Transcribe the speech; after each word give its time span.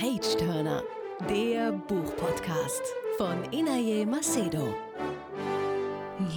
Page 0.00 0.34
Turner, 0.38 0.82
der 1.28 1.72
Buchpodcast 1.72 2.82
von 3.18 3.44
Inaye 3.52 4.06
Macedo. 4.06 4.74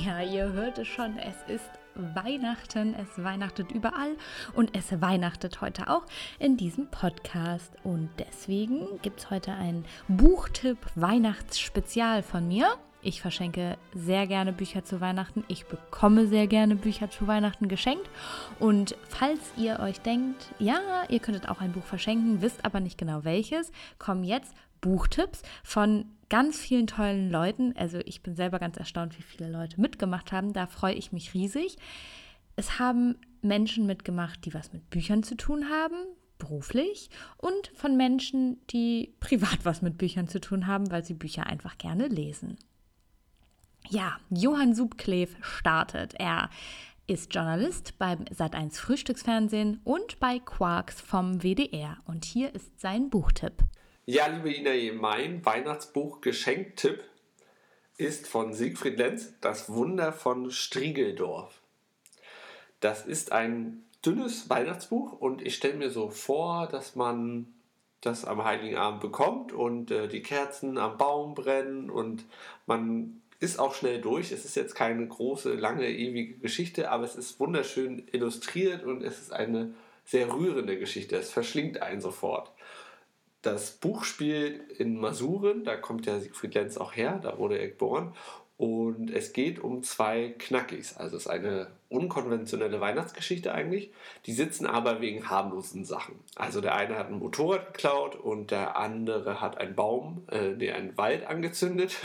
Ja, 0.03 0.19
ihr 0.21 0.51
hört 0.51 0.79
es 0.79 0.89
schon, 0.89 1.17
es 1.17 1.37
ist 1.47 1.69
Weihnachten, 1.95 2.93
es 2.93 3.23
weihnachtet 3.23 3.71
überall 3.71 4.17
und 4.53 4.75
es 4.75 4.99
weihnachtet 4.99 5.61
heute 5.61 5.89
auch 5.89 6.03
in 6.39 6.57
diesem 6.57 6.87
Podcast. 6.91 7.71
Und 7.85 8.09
deswegen 8.19 8.99
gibt 9.01 9.21
es 9.21 9.29
heute 9.29 9.53
ein 9.53 9.85
Buchtipp 10.09 10.79
Weihnachtsspezial 10.95 12.21
von 12.21 12.45
mir. 12.45 12.67
Ich 13.03 13.21
verschenke 13.21 13.77
sehr 13.93 14.27
gerne 14.27 14.53
Bücher 14.53 14.85
zu 14.85 15.01
Weihnachten. 15.01 15.43
Ich 15.49 15.65
bekomme 15.65 16.27
sehr 16.27 16.47
gerne 16.47 16.77
Bücher 16.77 17.09
zu 17.09 17.27
Weihnachten 17.27 17.67
geschenkt. 17.67 18.09
Und 18.59 18.95
falls 19.09 19.39
ihr 19.57 19.79
euch 19.81 19.99
denkt, 19.99 20.53
ja, 20.57 20.79
ihr 21.09 21.19
könntet 21.19 21.49
auch 21.49 21.59
ein 21.59 21.73
Buch 21.73 21.83
verschenken, 21.83 22.41
wisst 22.41 22.63
aber 22.63 22.79
nicht 22.79 22.97
genau 22.97 23.25
welches, 23.25 23.73
kommen 23.99 24.23
jetzt 24.23 24.53
Buchtipps 24.79 25.41
von 25.63 26.05
ganz 26.29 26.59
vielen 26.59 26.87
tollen 26.87 27.29
Leuten. 27.29 27.75
Also 27.75 27.99
ich 27.99 28.23
bin 28.23 28.35
selber 28.35 28.59
ganz 28.59 28.77
erstaunt, 28.77 29.17
wie 29.17 29.23
viele 29.23 29.51
Leute 29.51 29.81
mitgemacht 29.81 30.31
haben. 30.31 30.53
Da 30.53 30.65
freue 30.65 30.93
ich 30.93 31.11
mich 31.11 31.33
riesig. 31.33 31.77
Es 32.55 32.79
haben 32.79 33.15
Menschen 33.41 33.85
mitgemacht, 33.85 34.45
die 34.45 34.53
was 34.53 34.71
mit 34.71 34.89
Büchern 34.89 35.23
zu 35.23 35.35
tun 35.35 35.69
haben, 35.69 35.95
beruflich 36.37 37.09
und 37.37 37.71
von 37.75 37.97
Menschen, 37.97 38.61
die 38.69 39.13
privat 39.19 39.59
was 39.63 39.81
mit 39.81 39.97
Büchern 39.97 40.27
zu 40.29 40.39
tun 40.39 40.67
haben, 40.67 40.89
weil 40.89 41.03
sie 41.03 41.15
Bücher 41.15 41.47
einfach 41.47 41.77
gerne 41.77 42.07
lesen. 42.07 42.57
Ja, 43.89 44.17
Johann 44.29 44.73
Subklev 44.73 45.35
startet. 45.41 46.13
Er 46.17 46.49
ist 47.05 47.33
Journalist 47.33 47.97
beim 47.99 48.23
Sat1 48.25 48.79
Frühstücksfernsehen 48.79 49.81
und 49.83 50.19
bei 50.19 50.39
Quarks 50.39 51.01
vom 51.01 51.43
WDR. 51.43 51.97
Und 52.05 52.23
hier 52.23 52.55
ist 52.55 52.79
sein 52.79 53.09
Buchtipp. 53.09 53.53
Ja, 54.05 54.27
liebe 54.27 54.53
Ina, 54.53 54.93
mein 54.99 55.45
Weihnachtsbuch 55.45 56.21
Geschenktipp 56.21 57.03
ist 57.97 58.27
von 58.27 58.53
Siegfried 58.53 58.97
Lenz, 58.97 59.33
Das 59.41 59.69
Wunder 59.69 60.13
von 60.13 60.49
Striegeldorf. 60.49 61.61
Das 62.79 63.05
ist 63.05 63.31
ein 63.31 63.83
dünnes 64.05 64.49
Weihnachtsbuch 64.49 65.13
und 65.13 65.41
ich 65.41 65.55
stelle 65.55 65.75
mir 65.75 65.89
so 65.89 66.09
vor, 66.09 66.67
dass 66.67 66.95
man 66.95 67.53
das 68.01 68.25
am 68.25 68.43
Heiligen 68.43 68.77
Abend 68.77 68.99
bekommt 68.99 69.53
und 69.53 69.91
äh, 69.91 70.07
die 70.09 70.21
Kerzen 70.21 70.77
am 70.77 70.97
Baum 70.97 71.35
brennen 71.35 71.89
und 71.89 72.25
man 72.65 73.21
ist 73.39 73.59
auch 73.59 73.73
schnell 73.75 74.01
durch. 74.01 74.31
Es 74.31 74.45
ist 74.45 74.55
jetzt 74.55 74.75
keine 74.75 75.07
große, 75.07 75.53
lange, 75.53 75.89
ewige 75.89 76.35
Geschichte, 76.35 76.89
aber 76.91 77.03
es 77.03 77.15
ist 77.15 77.39
wunderschön 77.39 78.07
illustriert 78.11 78.83
und 78.83 79.03
es 79.03 79.19
ist 79.19 79.33
eine 79.33 79.73
sehr 80.05 80.33
rührende 80.33 80.77
Geschichte. 80.77 81.15
Es 81.17 81.29
verschlingt 81.29 81.81
einen 81.81 82.01
sofort. 82.01 82.51
Das 83.41 83.71
Buch 83.71 84.05
spielt 84.05 84.71
in 84.79 84.97
Masuren, 84.97 85.65
da 85.65 85.75
kommt 85.75 86.05
ja 86.05 86.19
Siegfried 86.19 86.53
Lenz 86.53 86.77
auch 86.77 86.95
her, 86.95 87.19
da 87.21 87.37
wurde 87.37 87.57
er 87.57 87.67
geboren. 87.67 88.13
Und 88.57 89.09
es 89.09 89.33
geht 89.33 89.59
um 89.59 89.81
zwei 89.81 90.35
Knackis. 90.37 90.95
Also 90.95 91.17
es 91.17 91.23
ist 91.23 91.29
eine 91.29 91.67
unkonventionelle 91.89 92.79
Weihnachtsgeschichte 92.79 93.53
eigentlich. 93.53 93.91
Die 94.25 94.33
sitzen 94.33 94.67
aber 94.67 95.01
wegen 95.01 95.29
harmlosen 95.29 95.85
Sachen. 95.85 96.19
Also 96.35 96.61
der 96.61 96.75
eine 96.75 96.97
hat 96.97 97.07
ein 97.07 97.19
Motorrad 97.19 97.73
geklaut 97.73 98.15
und 98.15 98.51
der 98.51 98.77
andere 98.77 99.41
hat 99.41 99.57
einen 99.57 99.75
Baum, 99.75 100.27
äh, 100.31 100.49
nee, 100.51 100.71
einen 100.71 100.97
Wald 100.97 101.25
angezündet. 101.25 101.97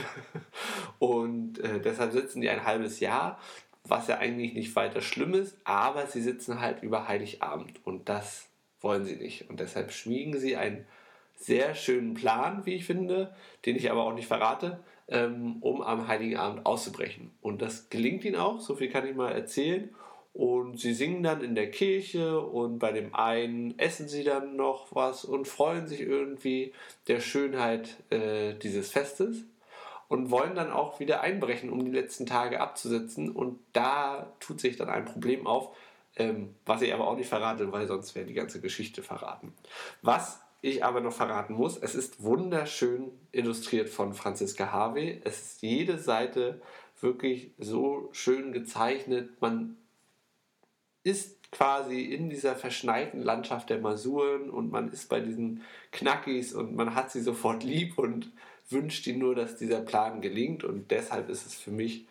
und 0.99 1.59
äh, 1.61 1.81
deshalb 1.81 2.13
sitzen 2.13 2.41
die 2.41 2.49
ein 2.49 2.65
halbes 2.65 2.99
Jahr, 3.01 3.39
was 3.85 4.09
ja 4.09 4.19
eigentlich 4.19 4.55
nicht 4.55 4.75
weiter 4.75 5.01
schlimm 5.01 5.35
ist, 5.35 5.57
aber 5.65 6.07
sie 6.07 6.23
sitzen 6.23 6.61
halt 6.61 6.83
über 6.83 7.09
Heiligabend 7.09 7.85
und 7.87 8.09
das 8.09 8.49
wollen 8.81 9.05
sie 9.05 9.17
nicht. 9.17 9.49
Und 9.51 9.61
deshalb 9.61 9.93
schmiegen 9.93 10.39
sie 10.39 10.57
einen 10.57 10.87
sehr 11.37 11.75
schönen 11.75 12.15
Plan, 12.15 12.67
wie 12.67 12.75
ich 12.75 12.85
finde, 12.85 13.35
den 13.65 13.77
ich 13.77 13.91
aber 13.91 14.05
auch 14.05 14.15
nicht 14.15 14.27
verrate 14.27 14.81
ähm, 15.09 15.57
um 15.61 15.83
am 15.83 16.09
Heiligen 16.09 16.37
Abend 16.37 16.67
auszubrechen. 16.67 17.31
Und 17.41 17.63
das 17.63 17.91
gelingt 17.91 18.25
ihnen 18.25 18.37
auch, 18.37 18.61
so 18.61 18.75
viel 18.75 18.91
kann 18.91 19.07
ich 19.07 19.15
mal 19.15 19.33
erzählen. 19.33 19.91
Und 20.35 20.79
sie 20.79 20.95
singen 20.95 21.23
dann 21.23 21.41
in 21.41 21.55
der 21.55 21.71
Kirche 21.71 22.41
und 22.41 22.79
bei 22.79 22.93
dem 22.93 23.15
einen 23.15 23.77
essen 23.79 24.07
sie 24.07 24.23
dann 24.23 24.55
noch 24.55 24.95
was 24.95 25.25
und 25.25 25.49
freuen 25.49 25.89
sich 25.89 26.01
irgendwie 26.01 26.73
der 27.09 27.21
Schönheit 27.21 27.97
äh, 28.11 28.55
dieses 28.55 28.91
Festes 28.91 29.45
und 30.07 30.31
wollen 30.31 30.55
dann 30.55 30.71
auch 30.71 31.01
wieder 31.01 31.23
einbrechen, 31.23 31.71
um 31.71 31.85
die 31.85 31.91
letzten 31.91 32.25
Tage 32.25 32.61
abzusetzen. 32.61 33.31
Und 33.31 33.59
da 33.73 34.33
tut 34.39 34.61
sich 34.61 34.77
dann 34.77 34.89
ein 34.89 35.07
Problem 35.07 35.47
auf, 35.47 35.75
ähm, 36.17 36.55
was 36.65 36.83
ich 36.83 36.95
aber 36.95 37.09
auch 37.09 37.17
nicht 37.17 37.29
verrate, 37.29 37.73
weil 37.73 37.87
sonst 37.87 38.15
wäre 38.15 38.27
die 38.27 38.35
ganze 38.35 38.61
Geschichte 38.61 39.03
verraten. 39.03 39.55
Was 40.03 40.41
ich 40.61 40.85
aber 40.85 41.01
noch 41.01 41.13
verraten 41.13 41.55
muss, 41.55 41.77
es 41.77 41.95
ist 41.95 42.23
wunderschön 42.23 43.11
illustriert 43.33 43.89
von 43.89 44.15
Franziska 44.15 44.73
Harvey. 44.73 45.21
Es 45.25 45.41
ist 45.41 45.63
jede 45.63 45.99
Seite 45.99 46.61
wirklich 47.01 47.53
so 47.59 48.09
schön 48.13 48.53
gezeichnet. 48.53 49.41
Man 49.41 49.77
ist 51.05 51.39
quasi 51.53 52.03
in 52.03 52.29
dieser 52.29 52.57
verschneiten 52.57 53.23
Landschaft 53.23 53.71
der 53.71 53.79
Masuren 53.81 54.51
und 54.51 54.71
man 54.71 54.93
ist 54.93 55.09
bei 55.09 55.21
diesen 55.21 55.63
Knackis 55.93 56.53
und 56.53 56.75
man 56.75 56.95
hat 56.95 57.11
sie 57.11 57.23
sofort 57.23 57.63
lieb 57.63 57.97
und 57.99 58.31
wünscht 58.69 59.07
ihnen 59.07 59.21
nur, 59.21 59.35
dass 59.35 59.57
dieser 59.57 59.81
Plan 59.81 60.21
gelingt. 60.21 60.65
Und 60.65 60.91
deshalb 60.91 61.29
ist 61.29 61.47
es 61.47 61.55
für 61.55 61.71
mich 61.71 62.07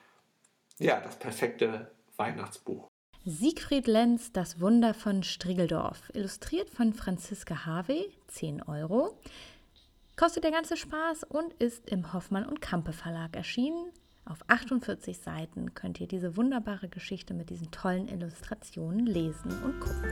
ja 0.80 1.00
das 1.00 1.20
perfekte 1.20 1.92
Weihnachtsbuch. 2.16 2.88
Siegfried 3.30 3.88
Lenz, 3.88 4.32
Das 4.32 4.62
Wunder 4.62 4.94
von 4.94 5.22
Striegeldorf, 5.22 6.14
illustriert 6.14 6.70
von 6.70 6.94
Franziska 6.94 7.66
Harvey, 7.66 8.10
10 8.28 8.62
Euro. 8.62 9.18
Kostet 10.16 10.46
der 10.46 10.52
ganze 10.52 10.78
Spaß 10.78 11.26
und 11.26 11.52
ist 11.56 11.90
im 11.90 12.14
Hoffmann 12.14 12.46
und 12.46 12.62
Kampe 12.62 12.94
Verlag 12.94 13.36
erschienen. 13.36 13.92
Auf 14.24 14.40
48 14.48 15.18
Seiten 15.18 15.74
könnt 15.74 16.00
ihr 16.00 16.08
diese 16.08 16.38
wunderbare 16.38 16.88
Geschichte 16.88 17.34
mit 17.34 17.50
diesen 17.50 17.70
tollen 17.70 18.08
Illustrationen 18.08 19.06
lesen 19.06 19.52
und 19.62 19.78
gucken. 19.82 20.10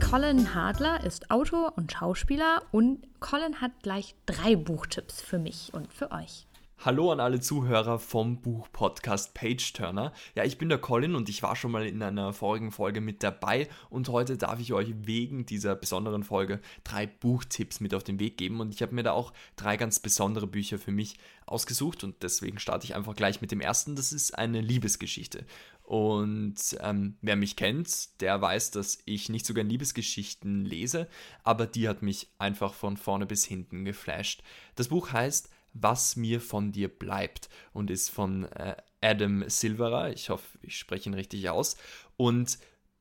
Colin 0.00 0.54
Hadler 0.54 1.04
ist 1.04 1.30
Autor 1.30 1.74
und 1.76 1.92
Schauspieler 1.92 2.62
und 2.72 3.06
Colin 3.20 3.60
hat 3.60 3.72
gleich 3.82 4.14
drei 4.24 4.56
Buchtipps 4.56 5.20
für 5.20 5.38
mich 5.38 5.74
und 5.74 5.92
für 5.92 6.10
euch. 6.10 6.47
Hallo 6.80 7.10
an 7.10 7.18
alle 7.18 7.40
Zuhörer 7.40 7.98
vom 7.98 8.40
Buch-Podcast 8.40 9.34
Page 9.34 9.72
Turner. 9.72 10.12
Ja, 10.36 10.44
ich 10.44 10.58
bin 10.58 10.68
der 10.68 10.78
Colin 10.78 11.16
und 11.16 11.28
ich 11.28 11.42
war 11.42 11.56
schon 11.56 11.72
mal 11.72 11.84
in 11.84 12.00
einer 12.04 12.32
vorigen 12.32 12.70
Folge 12.70 13.00
mit 13.00 13.24
dabei 13.24 13.68
und 13.90 14.08
heute 14.10 14.38
darf 14.38 14.60
ich 14.60 14.72
euch 14.72 14.94
wegen 14.96 15.44
dieser 15.44 15.74
besonderen 15.74 16.22
Folge 16.22 16.60
drei 16.84 17.08
Buchtipps 17.08 17.80
mit 17.80 17.94
auf 17.94 18.04
den 18.04 18.20
Weg 18.20 18.36
geben 18.36 18.60
und 18.60 18.72
ich 18.72 18.80
habe 18.80 18.94
mir 18.94 19.02
da 19.02 19.10
auch 19.10 19.32
drei 19.56 19.76
ganz 19.76 19.98
besondere 19.98 20.46
Bücher 20.46 20.78
für 20.78 20.92
mich 20.92 21.16
ausgesucht 21.46 22.04
und 22.04 22.22
deswegen 22.22 22.60
starte 22.60 22.84
ich 22.84 22.94
einfach 22.94 23.16
gleich 23.16 23.40
mit 23.40 23.50
dem 23.50 23.60
ersten. 23.60 23.96
Das 23.96 24.12
ist 24.12 24.38
eine 24.38 24.60
Liebesgeschichte. 24.60 25.46
Und 25.82 26.78
ähm, 26.80 27.16
wer 27.22 27.34
mich 27.34 27.56
kennt, 27.56 28.20
der 28.20 28.40
weiß, 28.40 28.70
dass 28.70 28.98
ich 29.04 29.28
nicht 29.28 29.46
so 29.46 29.52
gern 29.52 29.68
Liebesgeschichten 29.68 30.64
lese, 30.64 31.08
aber 31.42 31.66
die 31.66 31.88
hat 31.88 32.02
mich 32.02 32.28
einfach 32.38 32.72
von 32.72 32.96
vorne 32.96 33.26
bis 33.26 33.44
hinten 33.44 33.84
geflasht. 33.84 34.44
Das 34.76 34.88
Buch 34.88 35.12
heißt 35.12 35.50
was 35.80 36.16
mir 36.16 36.40
von 36.40 36.72
dir 36.72 36.88
bleibt 36.88 37.48
und 37.72 37.90
ist 37.90 38.10
von 38.10 38.44
äh, 38.44 38.76
Adam 39.00 39.44
Silverer. 39.48 40.12
Ich 40.12 40.30
hoffe, 40.30 40.58
ich 40.62 40.76
spreche 40.76 41.08
ihn 41.08 41.14
richtig 41.14 41.48
aus. 41.50 41.76
Und 42.16 42.58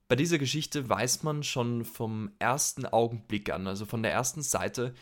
bei 0.07 0.15
dieser 0.15 0.37
Geschichte 0.37 0.87
weiß 0.87 1.23
man 1.23 1.43
schon 1.43 1.83
vom 1.83 2.31
ersten 2.39 2.85
Augenblick 2.85 3.51
an, 3.51 3.67
also 3.67 3.85
von 3.85 4.03
der 4.03 4.13
ersten 4.13 4.41
Seite, 4.41 4.93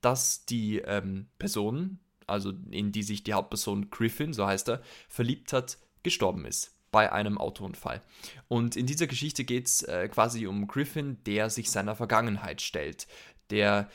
dass 0.00 0.44
die 0.44 0.78
ähm, 0.78 1.26
Person, 1.38 1.98
also 2.26 2.52
in 2.70 2.92
die 2.92 3.02
sich 3.02 3.24
die 3.24 3.32
Hauptperson 3.32 3.90
Griffin, 3.90 4.32
so 4.32 4.46
heißt 4.46 4.68
er, 4.68 4.82
verliebt 5.08 5.52
hat, 5.52 5.78
gestorben 6.02 6.44
ist 6.44 6.74
bei 6.94 7.10
einem 7.10 7.38
Autounfall. 7.38 8.02
Und 8.46 8.76
in 8.76 8.86
dieser 8.86 9.08
Geschichte 9.08 9.42
geht 9.42 9.66
es 9.66 9.82
äh, 9.82 10.08
quasi 10.08 10.46
um 10.46 10.68
Griffin, 10.68 11.18
der 11.24 11.50
sich 11.50 11.72
seiner 11.72 11.96
Vergangenheit 11.96 12.62
stellt, 12.62 13.08
der 13.50 13.88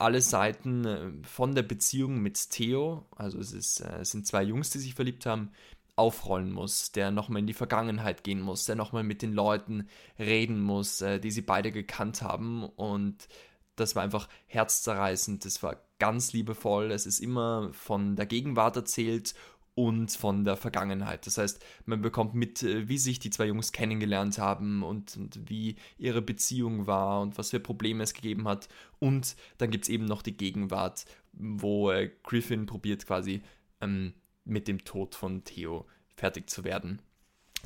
alle 0.00 0.20
Seiten 0.20 0.84
äh, 0.84 1.10
von 1.26 1.54
der 1.54 1.62
Beziehung 1.62 2.20
mit 2.20 2.50
Theo, 2.50 3.06
also 3.16 3.38
es, 3.38 3.52
ist, 3.52 3.80
äh, 3.80 3.98
es 4.00 4.10
sind 4.10 4.26
zwei 4.26 4.42
Jungs, 4.42 4.70
die 4.70 4.78
sich 4.78 4.94
verliebt 4.94 5.26
haben, 5.26 5.52
aufrollen 5.96 6.50
muss, 6.50 6.92
der 6.92 7.10
nochmal 7.10 7.40
in 7.40 7.46
die 7.46 7.54
Vergangenheit 7.54 8.24
gehen 8.24 8.40
muss, 8.40 8.64
der 8.64 8.76
nochmal 8.76 9.02
mit 9.02 9.22
den 9.22 9.34
Leuten 9.34 9.88
reden 10.18 10.60
muss, 10.60 11.02
äh, 11.02 11.20
die 11.20 11.30
sie 11.30 11.42
beide 11.42 11.72
gekannt 11.72 12.22
haben. 12.22 12.64
Und 12.64 13.28
das 13.76 13.94
war 13.94 14.02
einfach 14.02 14.28
herzzerreißend, 14.46 15.44
das 15.44 15.62
war 15.62 15.76
ganz 15.98 16.32
liebevoll. 16.32 16.90
Es 16.90 17.06
ist 17.06 17.20
immer 17.20 17.70
von 17.72 18.16
der 18.16 18.26
Gegenwart 18.26 18.76
erzählt 18.76 19.34
und 19.74 20.10
von 20.10 20.44
der 20.44 20.56
Vergangenheit. 20.56 21.26
Das 21.26 21.38
heißt, 21.38 21.64
man 21.86 22.02
bekommt 22.02 22.34
mit, 22.34 22.62
äh, 22.62 22.88
wie 22.88 22.98
sich 22.98 23.18
die 23.18 23.30
zwei 23.30 23.46
Jungs 23.46 23.72
kennengelernt 23.72 24.38
haben 24.38 24.82
und, 24.82 25.16
und 25.16 25.48
wie 25.48 25.76
ihre 25.98 26.22
Beziehung 26.22 26.86
war 26.86 27.20
und 27.20 27.38
was 27.38 27.50
für 27.50 27.60
Probleme 27.60 28.02
es 28.02 28.14
gegeben 28.14 28.48
hat. 28.48 28.68
Und 28.98 29.36
dann 29.58 29.70
gibt 29.70 29.84
es 29.84 29.88
eben 29.88 30.04
noch 30.04 30.22
die 30.22 30.36
Gegenwart, 30.36 31.04
wo 31.32 31.90
äh, 31.90 32.10
Griffin 32.22 32.66
probiert 32.66 33.06
quasi 33.06 33.42
ähm, 33.80 34.14
mit 34.44 34.68
dem 34.68 34.84
Tod 34.84 35.14
von 35.14 35.44
Theo 35.44 35.86
fertig 36.16 36.50
zu 36.50 36.64
werden. 36.64 37.00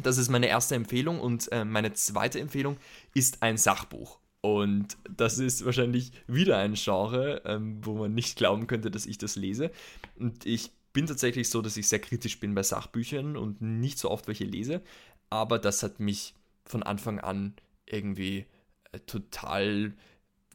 Das 0.03 0.19
ist 0.19 0.29
meine 0.29 0.49
erste 0.49 0.75
Empfehlung 0.75 1.21
und 1.21 1.51
äh, 1.53 1.65
meine 1.65 1.93
zweite 1.93 2.41
Empfehlung 2.41 2.77
ist 3.15 3.43
ein 3.43 3.57
Sachbuch. 3.57 4.19
Und 4.41 4.99
das 5.09 5.39
ist 5.39 5.65
wahrscheinlich 5.65 6.13
wieder 6.27 6.59
ein 6.59 6.75
Genre, 6.75 7.41
ähm, 7.47 7.79
wo 7.83 7.95
man 7.95 8.13
nicht 8.13 8.37
glauben 8.37 8.67
könnte, 8.67 8.91
dass 8.91 9.07
ich 9.07 9.17
das 9.17 9.37
lese. 9.37 9.71
Und 10.17 10.45
ich 10.45 10.71
bin 10.95 11.07
tatsächlich 11.07 11.51
so, 11.51 11.61
dass 11.61 11.77
ich 11.77 11.89
sehr 11.89 11.99
kritisch 11.99 12.41
bin 12.41 12.55
bei 12.55 12.63
Sachbüchern 12.63 13.37
und 13.37 13.61
nicht 13.61 13.99
so 13.99 14.11
oft 14.11 14.27
welche 14.27 14.45
lese. 14.45 14.81
Aber 15.29 15.59
das 15.59 15.83
hat 15.83 16.01
mich 16.01 16.35
von 16.65 16.83
Anfang 16.83 17.21
an 17.21 17.55
irgendwie 17.85 18.47
äh, 18.93 19.01
total 19.01 19.93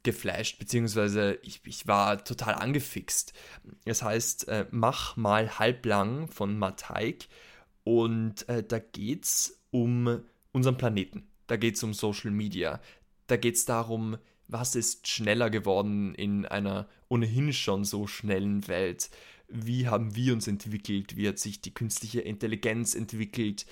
geflasht, 0.01 0.57
beziehungsweise 0.57 1.37
ich, 1.43 1.61
ich 1.65 1.85
war 1.85 2.23
total 2.23 2.55
angefixt. 2.55 3.33
Es 3.85 4.01
heißt 4.01 4.47
äh, 4.47 4.65
Mach 4.71 5.17
mal 5.17 5.59
halblang 5.59 6.27
von 6.29 6.57
Mateik 6.57 7.27
und 7.83 8.47
äh, 8.47 8.63
da 8.63 8.79
es 8.95 9.61
um 9.71 10.23
unseren 10.53 10.77
Planeten. 10.77 11.27
Da 11.47 11.57
geht 11.57 11.75
es 11.75 11.83
um 11.83 11.93
Social 11.93 12.31
Media. 12.31 12.79
Da 13.27 13.35
geht 13.35 13.55
es 13.55 13.65
darum, 13.65 14.17
was 14.47 14.75
ist 14.75 15.07
schneller 15.07 15.49
geworden 15.49 16.15
in 16.15 16.45
einer 16.45 16.87
ohnehin 17.09 17.51
schon 17.53 17.83
so 17.83 18.07
schnellen 18.07 18.67
Welt? 18.67 19.09
Wie 19.49 19.87
haben 19.87 20.15
wir 20.15 20.33
uns 20.33 20.47
entwickelt? 20.47 21.15
Wie 21.17 21.27
hat 21.27 21.39
sich 21.39 21.61
die 21.61 21.73
künstliche 21.73 22.21
Intelligenz 22.21 22.95
entwickelt? 22.95 23.65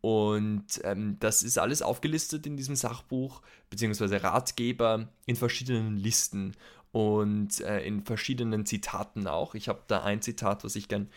Und 0.00 0.80
ähm, 0.84 1.16
das 1.20 1.42
ist 1.42 1.58
alles 1.58 1.82
aufgelistet 1.82 2.46
in 2.46 2.56
diesem 2.56 2.76
Sachbuch, 2.76 3.42
beziehungsweise 3.68 4.22
Ratgeber 4.22 5.08
in 5.26 5.36
verschiedenen 5.36 5.96
Listen 5.96 6.54
und 6.92 7.60
äh, 7.60 7.80
in 7.84 8.04
verschiedenen 8.04 8.64
Zitaten 8.64 9.26
auch. 9.26 9.54
Ich 9.54 9.68
habe 9.68 9.82
da 9.88 10.04
ein 10.04 10.22
Zitat, 10.22 10.64
was 10.64 10.76
ich 10.76 10.88
gern 10.88 11.08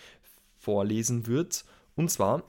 vorlesen 0.57 1.27
würde. 1.27 1.55
Und 1.95 2.09
zwar, 2.09 2.43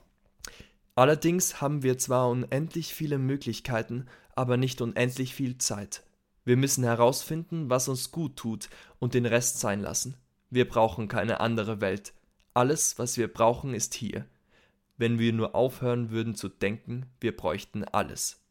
allerdings 0.94 1.60
haben 1.60 1.82
wir 1.82 1.98
zwar 1.98 2.28
unendlich 2.28 2.94
viele 2.94 3.18
Möglichkeiten, 3.18 4.06
aber 4.34 4.56
nicht 4.56 4.80
unendlich 4.80 5.34
viel 5.34 5.58
Zeit. 5.58 6.02
Wir 6.44 6.56
müssen 6.56 6.82
herausfinden, 6.82 7.70
was 7.70 7.88
uns 7.88 8.10
gut 8.10 8.36
tut 8.36 8.68
und 8.98 9.14
den 9.14 9.26
Rest 9.26 9.60
sein 9.60 9.80
lassen. 9.80 10.16
Wir 10.52 10.68
brauchen 10.68 11.08
keine 11.08 11.40
andere 11.40 11.80
Welt. 11.80 12.12
Alles, 12.52 12.98
was 12.98 13.16
wir 13.16 13.32
brauchen, 13.32 13.72
ist 13.72 13.94
hier. 13.94 14.26
Wenn 14.98 15.18
wir 15.18 15.32
nur 15.32 15.54
aufhören 15.54 16.10
würden 16.10 16.34
zu 16.34 16.50
denken, 16.50 17.06
wir 17.20 17.34
bräuchten 17.34 17.84
alles. 17.84 18.44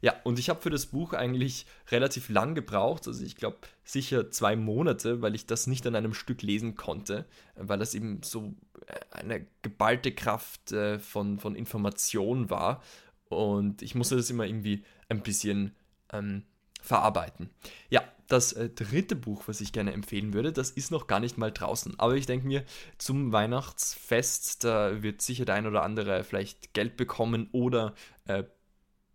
Ja, 0.00 0.14
und 0.24 0.38
ich 0.38 0.48
habe 0.48 0.62
für 0.62 0.70
das 0.70 0.86
Buch 0.86 1.12
eigentlich 1.12 1.66
relativ 1.90 2.30
lang 2.30 2.54
gebraucht, 2.54 3.06
also 3.06 3.22
ich 3.22 3.36
glaube 3.36 3.58
sicher 3.84 4.30
zwei 4.30 4.56
Monate, 4.56 5.20
weil 5.20 5.34
ich 5.34 5.44
das 5.44 5.66
nicht 5.66 5.86
an 5.86 5.94
einem 5.94 6.14
Stück 6.14 6.40
lesen 6.40 6.76
konnte, 6.76 7.26
weil 7.56 7.78
das 7.78 7.94
eben 7.94 8.22
so 8.22 8.54
äh, 8.86 8.94
eine 9.10 9.46
geballte 9.60 10.12
Kraft 10.12 10.72
äh, 10.72 10.98
von, 10.98 11.38
von 11.38 11.54
Information 11.54 12.48
war 12.48 12.82
und 13.28 13.82
ich 13.82 13.94
musste 13.94 14.16
das 14.16 14.30
immer 14.30 14.46
irgendwie 14.46 14.82
ein 15.10 15.22
bisschen 15.22 15.74
ähm, 16.10 16.44
verarbeiten. 16.80 17.50
Ja, 17.90 18.02
das 18.28 18.52
äh, 18.52 18.68
dritte 18.70 19.16
Buch, 19.16 19.44
was 19.46 19.60
ich 19.60 19.72
gerne 19.72 19.92
empfehlen 19.92 20.32
würde, 20.32 20.52
das 20.52 20.70
ist 20.70 20.90
noch 20.90 21.06
gar 21.06 21.20
nicht 21.20 21.38
mal 21.38 21.52
draußen. 21.52 21.98
Aber 21.98 22.14
ich 22.14 22.26
denke 22.26 22.46
mir, 22.46 22.64
zum 22.98 23.32
Weihnachtsfest, 23.32 24.64
da 24.64 25.02
wird 25.02 25.22
sicher 25.22 25.44
der 25.44 25.56
ein 25.56 25.66
oder 25.66 25.82
andere 25.82 26.24
vielleicht 26.24 26.74
Geld 26.74 26.96
bekommen 26.96 27.48
oder 27.52 27.94
äh, 28.26 28.44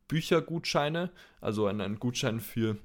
Büchergutscheine, 0.08 1.12
also 1.42 1.68
einen 1.68 2.00
Gutschein 2.00 2.40
für 2.40 2.78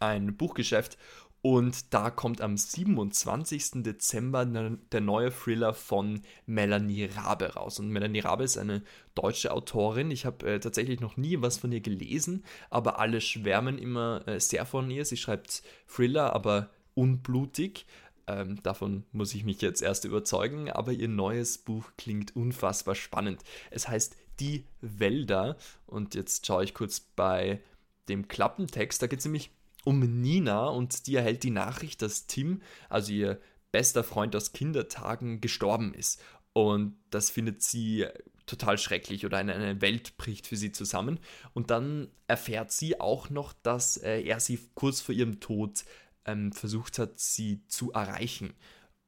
ein 0.00 0.36
Buchgeschäft. 0.36 0.98
Und 1.46 1.92
da 1.92 2.08
kommt 2.08 2.40
am 2.40 2.56
27. 2.56 3.82
Dezember 3.82 4.46
der 4.46 5.00
neue 5.02 5.30
Thriller 5.30 5.74
von 5.74 6.22
Melanie 6.46 7.04
Rabe 7.04 7.52
raus. 7.52 7.78
Und 7.78 7.90
Melanie 7.90 8.20
Rabe 8.20 8.44
ist 8.44 8.56
eine 8.56 8.82
deutsche 9.14 9.52
Autorin. 9.52 10.10
Ich 10.10 10.24
habe 10.24 10.54
äh, 10.54 10.58
tatsächlich 10.58 11.00
noch 11.00 11.18
nie 11.18 11.42
was 11.42 11.58
von 11.58 11.70
ihr 11.70 11.82
gelesen, 11.82 12.46
aber 12.70 12.98
alle 12.98 13.20
schwärmen 13.20 13.76
immer 13.76 14.26
äh, 14.26 14.40
sehr 14.40 14.64
von 14.64 14.90
ihr. 14.90 15.04
Sie 15.04 15.18
schreibt 15.18 15.62
Thriller, 15.86 16.32
aber 16.32 16.70
unblutig. 16.94 17.84
Ähm, 18.26 18.62
davon 18.62 19.04
muss 19.12 19.34
ich 19.34 19.44
mich 19.44 19.60
jetzt 19.60 19.82
erst 19.82 20.06
überzeugen, 20.06 20.70
aber 20.70 20.92
ihr 20.92 21.08
neues 21.08 21.58
Buch 21.58 21.90
klingt 21.98 22.34
unfassbar 22.34 22.94
spannend. 22.94 23.42
Es 23.70 23.86
heißt 23.86 24.16
Die 24.40 24.64
Wälder 24.80 25.58
und 25.84 26.14
jetzt 26.14 26.46
schaue 26.46 26.64
ich 26.64 26.72
kurz 26.72 27.00
bei 27.00 27.60
dem 28.08 28.28
Klappentext. 28.28 29.02
Da 29.02 29.08
geht 29.08 29.18
es 29.18 29.26
nämlich 29.26 29.50
um 29.84 30.00
Nina 30.00 30.68
und 30.68 31.06
die 31.06 31.16
erhält 31.16 31.42
die 31.42 31.50
Nachricht, 31.50 32.02
dass 32.02 32.26
Tim, 32.26 32.62
also 32.88 33.12
ihr 33.12 33.40
bester 33.72 34.04
Freund 34.04 34.34
aus 34.36 34.52
Kindertagen, 34.52 35.40
gestorben 35.40 35.94
ist. 35.94 36.22
Und 36.52 36.96
das 37.10 37.30
findet 37.30 37.62
sie 37.62 38.06
total 38.46 38.78
schrecklich 38.78 39.26
oder 39.26 39.38
eine, 39.38 39.80
Welt 39.80 40.16
bricht 40.16 40.46
für 40.46 40.56
sie 40.56 40.72
zusammen. 40.72 41.18
Und 41.52 41.70
dann 41.70 42.08
erfährt 42.26 42.70
sie 42.70 43.00
auch 43.00 43.30
noch, 43.30 43.52
dass 43.62 43.96
äh, 43.96 44.20
er 44.22 44.40
sie 44.40 44.58
kurz 44.74 45.00
vor 45.00 45.14
ihrem 45.14 45.40
Tod 45.40 45.84
ähm, 46.24 46.52
versucht 46.52 46.98
hat, 46.98 47.18
sie 47.18 47.66
zu 47.66 47.92
erreichen. 47.92 48.54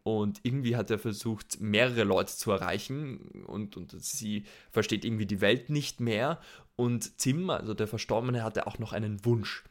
Und 0.02 0.40
irgendwie 0.44 0.76
hat 0.76 0.90
er 0.90 0.98
versucht, 0.98 1.60
mehrere 1.60 2.04
Leute 2.04 2.32
zu 2.34 2.52
erreichen 2.52 3.18
und, 3.46 3.76
und 3.76 3.90
sie 4.00 4.44
versteht 4.70 5.04
irgendwie 5.04 5.26
die 5.26 5.40
Welt 5.40 5.68
nicht 5.68 6.00
mehr. 6.00 6.40
Und 6.76 7.18
Tim, 7.18 7.50
also 7.50 7.74
der 7.74 7.88
Verstorbene, 7.88 8.44
hatte 8.44 8.68
auch 8.68 8.78
noch 8.78 8.92
einen 8.92 9.24
Wunsch. 9.24 9.64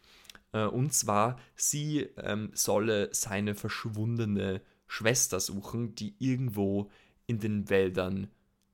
Äh, 0.56 0.66
und 0.66 0.94
zwar, 0.94 1.38
sie 1.56 2.07
ähm, 2.18 2.50
solle 2.54 3.10
seine 3.12 3.54
verschwundene 3.54 4.62
Schwester 4.88 5.40
suchen, 5.40 5.94
die 5.96 6.16
irgendwo 6.19 6.90
in 7.28 7.40
den 7.40 7.69
Wäldern 7.69 8.31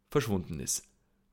verschwunden 0.10 0.60
ist. 0.60 0.88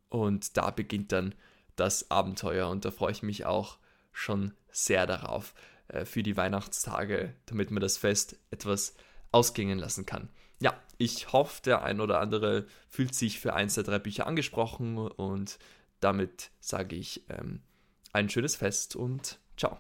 Und 0.08 0.56
da 0.56 0.70
beginnt 0.70 1.12
dann 1.12 1.34
das 1.76 2.10
Abenteuer 2.10 2.68
und 2.68 2.84
da 2.84 2.90
freue 2.90 3.12
ich 3.12 3.22
mich 3.22 3.44
auch 3.44 3.78
schon 4.12 4.54
sehr 4.72 5.06
darauf 5.06 5.54
äh, 5.88 6.04
für 6.04 6.22
die 6.22 6.36
Weihnachtstage, 6.36 7.34
damit 7.46 7.70
man 7.70 7.82
das 7.82 7.98
Fest 7.98 8.38
etwas 8.50 8.94
ausgehen 9.30 9.78
lassen 9.78 10.06
kann. 10.06 10.30
Ja, 10.60 10.74
ich 10.96 11.32
hoffe, 11.32 11.60
der 11.62 11.82
ein 11.84 12.00
oder 12.00 12.20
andere 12.20 12.66
fühlt 12.88 13.14
sich 13.14 13.38
für 13.38 13.54
eins 13.54 13.74
der 13.74 13.84
drei 13.84 13.98
Bücher 13.98 14.26
angesprochen 14.26 14.96
und 14.96 15.58
damit 16.00 16.50
sage 16.60 16.96
ich 16.96 17.24
ähm, 17.28 17.60
ein 18.12 18.30
schönes 18.30 18.56
Fest 18.56 18.96
und 18.96 19.38
ciao. 19.56 19.78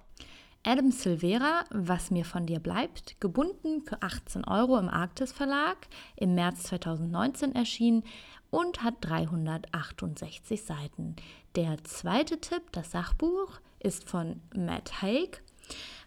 Adam 0.64 0.90
Silvera, 0.90 1.64
Was 1.70 2.10
mir 2.10 2.24
von 2.24 2.44
dir 2.44 2.58
bleibt, 2.58 3.20
gebunden 3.20 3.82
für 3.82 4.02
18 4.02 4.44
Euro 4.44 4.76
im 4.78 4.88
Arktis 4.88 5.32
Verlag, 5.32 5.86
im 6.16 6.34
März 6.34 6.64
2019 6.64 7.54
erschienen 7.54 8.02
und 8.50 8.82
hat 8.82 8.94
368 9.00 10.62
Seiten. 10.62 11.16
Der 11.54 11.82
zweite 11.84 12.40
Tipp, 12.40 12.62
das 12.72 12.90
Sachbuch, 12.90 13.60
ist 13.78 14.08
von 14.08 14.40
Matt 14.54 15.00
Haig. 15.00 15.42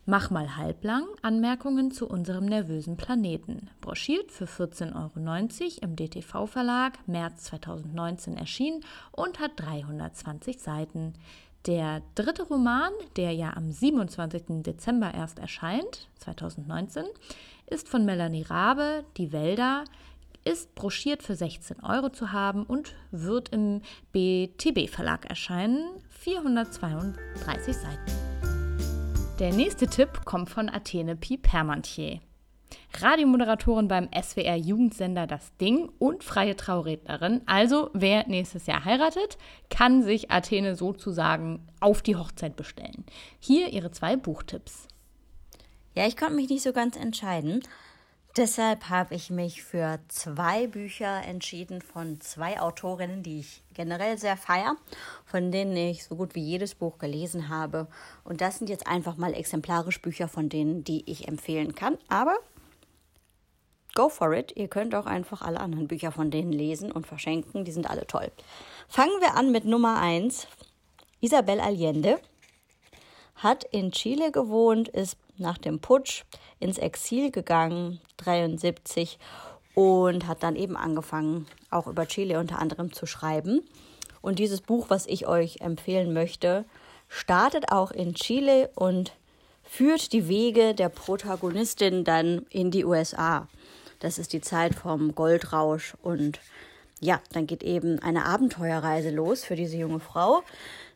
Mach 0.05 0.31
mal 0.31 0.57
halblang 0.57 1.05
Anmerkungen 1.21 1.91
zu 1.91 2.07
unserem 2.07 2.45
nervösen 2.45 2.97
Planeten. 2.97 3.69
Broschiert 3.81 4.31
für 4.31 4.45
14,90 4.45 4.95
Euro 4.95 5.83
im 5.83 5.95
DTV 5.95 6.47
Verlag, 6.47 7.07
März 7.07 7.43
2019 7.45 8.35
erschienen 8.35 8.83
und 9.11 9.39
hat 9.39 9.51
320 9.57 10.59
Seiten. 10.59 11.13
Der 11.67 12.01
dritte 12.15 12.43
Roman, 12.43 12.91
der 13.17 13.33
ja 13.33 13.53
am 13.55 13.71
27. 13.71 14.63
Dezember 14.63 15.13
erst 15.13 15.37
erscheint, 15.37 16.09
2019, 16.19 17.03
ist 17.67 17.87
von 17.87 18.03
Melanie 18.03 18.41
Rabe, 18.41 19.05
Die 19.17 19.31
Wälder, 19.31 19.83
ist 20.43 20.73
broschiert 20.73 21.21
für 21.21 21.35
16 21.35 21.83
Euro 21.83 22.09
zu 22.09 22.31
haben 22.31 22.63
und 22.63 22.95
wird 23.11 23.49
im 23.49 23.81
BTB 24.11 24.89
Verlag 24.89 25.29
erscheinen, 25.29 25.87
432 26.09 27.75
Seiten. 27.75 28.11
Der 29.37 29.53
nächste 29.53 29.85
Tipp 29.85 30.25
kommt 30.25 30.49
von 30.49 30.67
Athene 30.67 31.15
Pi 31.15 31.37
Permantier. 31.37 32.21
Radiomoderatorin 32.99 33.87
beim 33.87 34.09
SWR 34.13 34.55
Jugendsender 34.55 35.27
Das 35.27 35.55
Ding 35.57 35.89
und 35.99 36.23
freie 36.23 36.55
Traurednerin. 36.55 37.41
Also, 37.45 37.89
wer 37.93 38.27
nächstes 38.27 38.65
Jahr 38.65 38.85
heiratet, 38.85 39.37
kann 39.69 40.03
sich 40.03 40.31
Athene 40.31 40.75
sozusagen 40.75 41.67
auf 41.79 42.01
die 42.01 42.15
Hochzeit 42.15 42.55
bestellen. 42.55 43.05
Hier 43.39 43.69
ihre 43.69 43.91
zwei 43.91 44.15
Buchtipps. 44.15 44.87
Ja, 45.95 46.07
ich 46.07 46.15
konnte 46.15 46.35
mich 46.35 46.49
nicht 46.49 46.63
so 46.63 46.73
ganz 46.73 46.95
entscheiden. 46.95 47.61
Deshalb 48.37 48.87
habe 48.87 49.13
ich 49.13 49.29
mich 49.29 49.61
für 49.61 49.99
zwei 50.07 50.65
Bücher 50.65 51.21
entschieden 51.25 51.81
von 51.81 52.21
zwei 52.21 52.61
Autorinnen, 52.61 53.23
die 53.23 53.41
ich 53.41 53.61
generell 53.73 54.17
sehr 54.17 54.37
feier, 54.37 54.77
von 55.25 55.51
denen 55.51 55.75
ich 55.75 56.05
so 56.05 56.15
gut 56.15 56.33
wie 56.33 56.41
jedes 56.41 56.75
Buch 56.75 56.97
gelesen 56.97 57.49
habe. 57.49 57.87
Und 58.23 58.39
das 58.39 58.57
sind 58.57 58.69
jetzt 58.69 58.87
einfach 58.87 59.17
mal 59.17 59.33
exemplarisch 59.33 60.01
Bücher 60.01 60.29
von 60.29 60.47
denen, 60.47 60.85
die 60.85 61.03
ich 61.11 61.27
empfehlen 61.27 61.75
kann. 61.75 61.97
Aber 62.07 62.37
go 63.95 64.09
for 64.09 64.33
it. 64.33 64.53
Ihr 64.55 64.67
könnt 64.67 64.95
auch 64.95 65.05
einfach 65.05 65.41
alle 65.41 65.59
anderen 65.59 65.87
Bücher 65.87 66.11
von 66.11 66.31
denen 66.31 66.51
lesen 66.51 66.91
und 66.91 67.07
verschenken. 67.07 67.65
Die 67.65 67.71
sind 67.71 67.89
alle 67.89 68.07
toll. 68.07 68.31
Fangen 68.87 69.19
wir 69.19 69.35
an 69.35 69.51
mit 69.51 69.65
Nummer 69.65 69.99
1. 69.99 70.47
Isabel 71.21 71.59
Allende 71.59 72.19
hat 73.35 73.63
in 73.63 73.91
Chile 73.91 74.31
gewohnt, 74.31 74.87
ist 74.87 75.17
nach 75.37 75.57
dem 75.57 75.79
Putsch 75.79 76.23
ins 76.59 76.77
Exil 76.77 77.31
gegangen, 77.31 77.99
73, 78.17 79.17
und 79.73 80.27
hat 80.27 80.43
dann 80.43 80.55
eben 80.55 80.77
angefangen, 80.77 81.47
auch 81.69 81.87
über 81.87 82.07
Chile 82.07 82.39
unter 82.39 82.59
anderem 82.59 82.93
zu 82.93 83.05
schreiben. 83.05 83.61
Und 84.21 84.39
dieses 84.39 84.61
Buch, 84.61 84.89
was 84.89 85.07
ich 85.07 85.27
euch 85.27 85.61
empfehlen 85.61 86.13
möchte, 86.13 86.65
startet 87.07 87.71
auch 87.71 87.91
in 87.91 88.13
Chile 88.13 88.69
und 88.75 89.13
führt 89.63 90.13
die 90.13 90.27
Wege 90.27 90.75
der 90.75 90.89
Protagonistin 90.89 92.03
dann 92.03 92.45
in 92.49 92.71
die 92.71 92.85
USA. 92.85 93.47
Das 94.01 94.17
ist 94.17 94.33
die 94.33 94.41
Zeit 94.41 94.75
vom 94.75 95.15
Goldrausch 95.15 95.93
und 96.01 96.39
ja, 96.99 97.21
dann 97.33 97.47
geht 97.47 97.63
eben 97.63 97.99
eine 97.99 98.25
Abenteuerreise 98.25 99.11
los 99.11 99.43
für 99.43 99.55
diese 99.55 99.77
junge 99.77 99.99
Frau. 99.99 100.43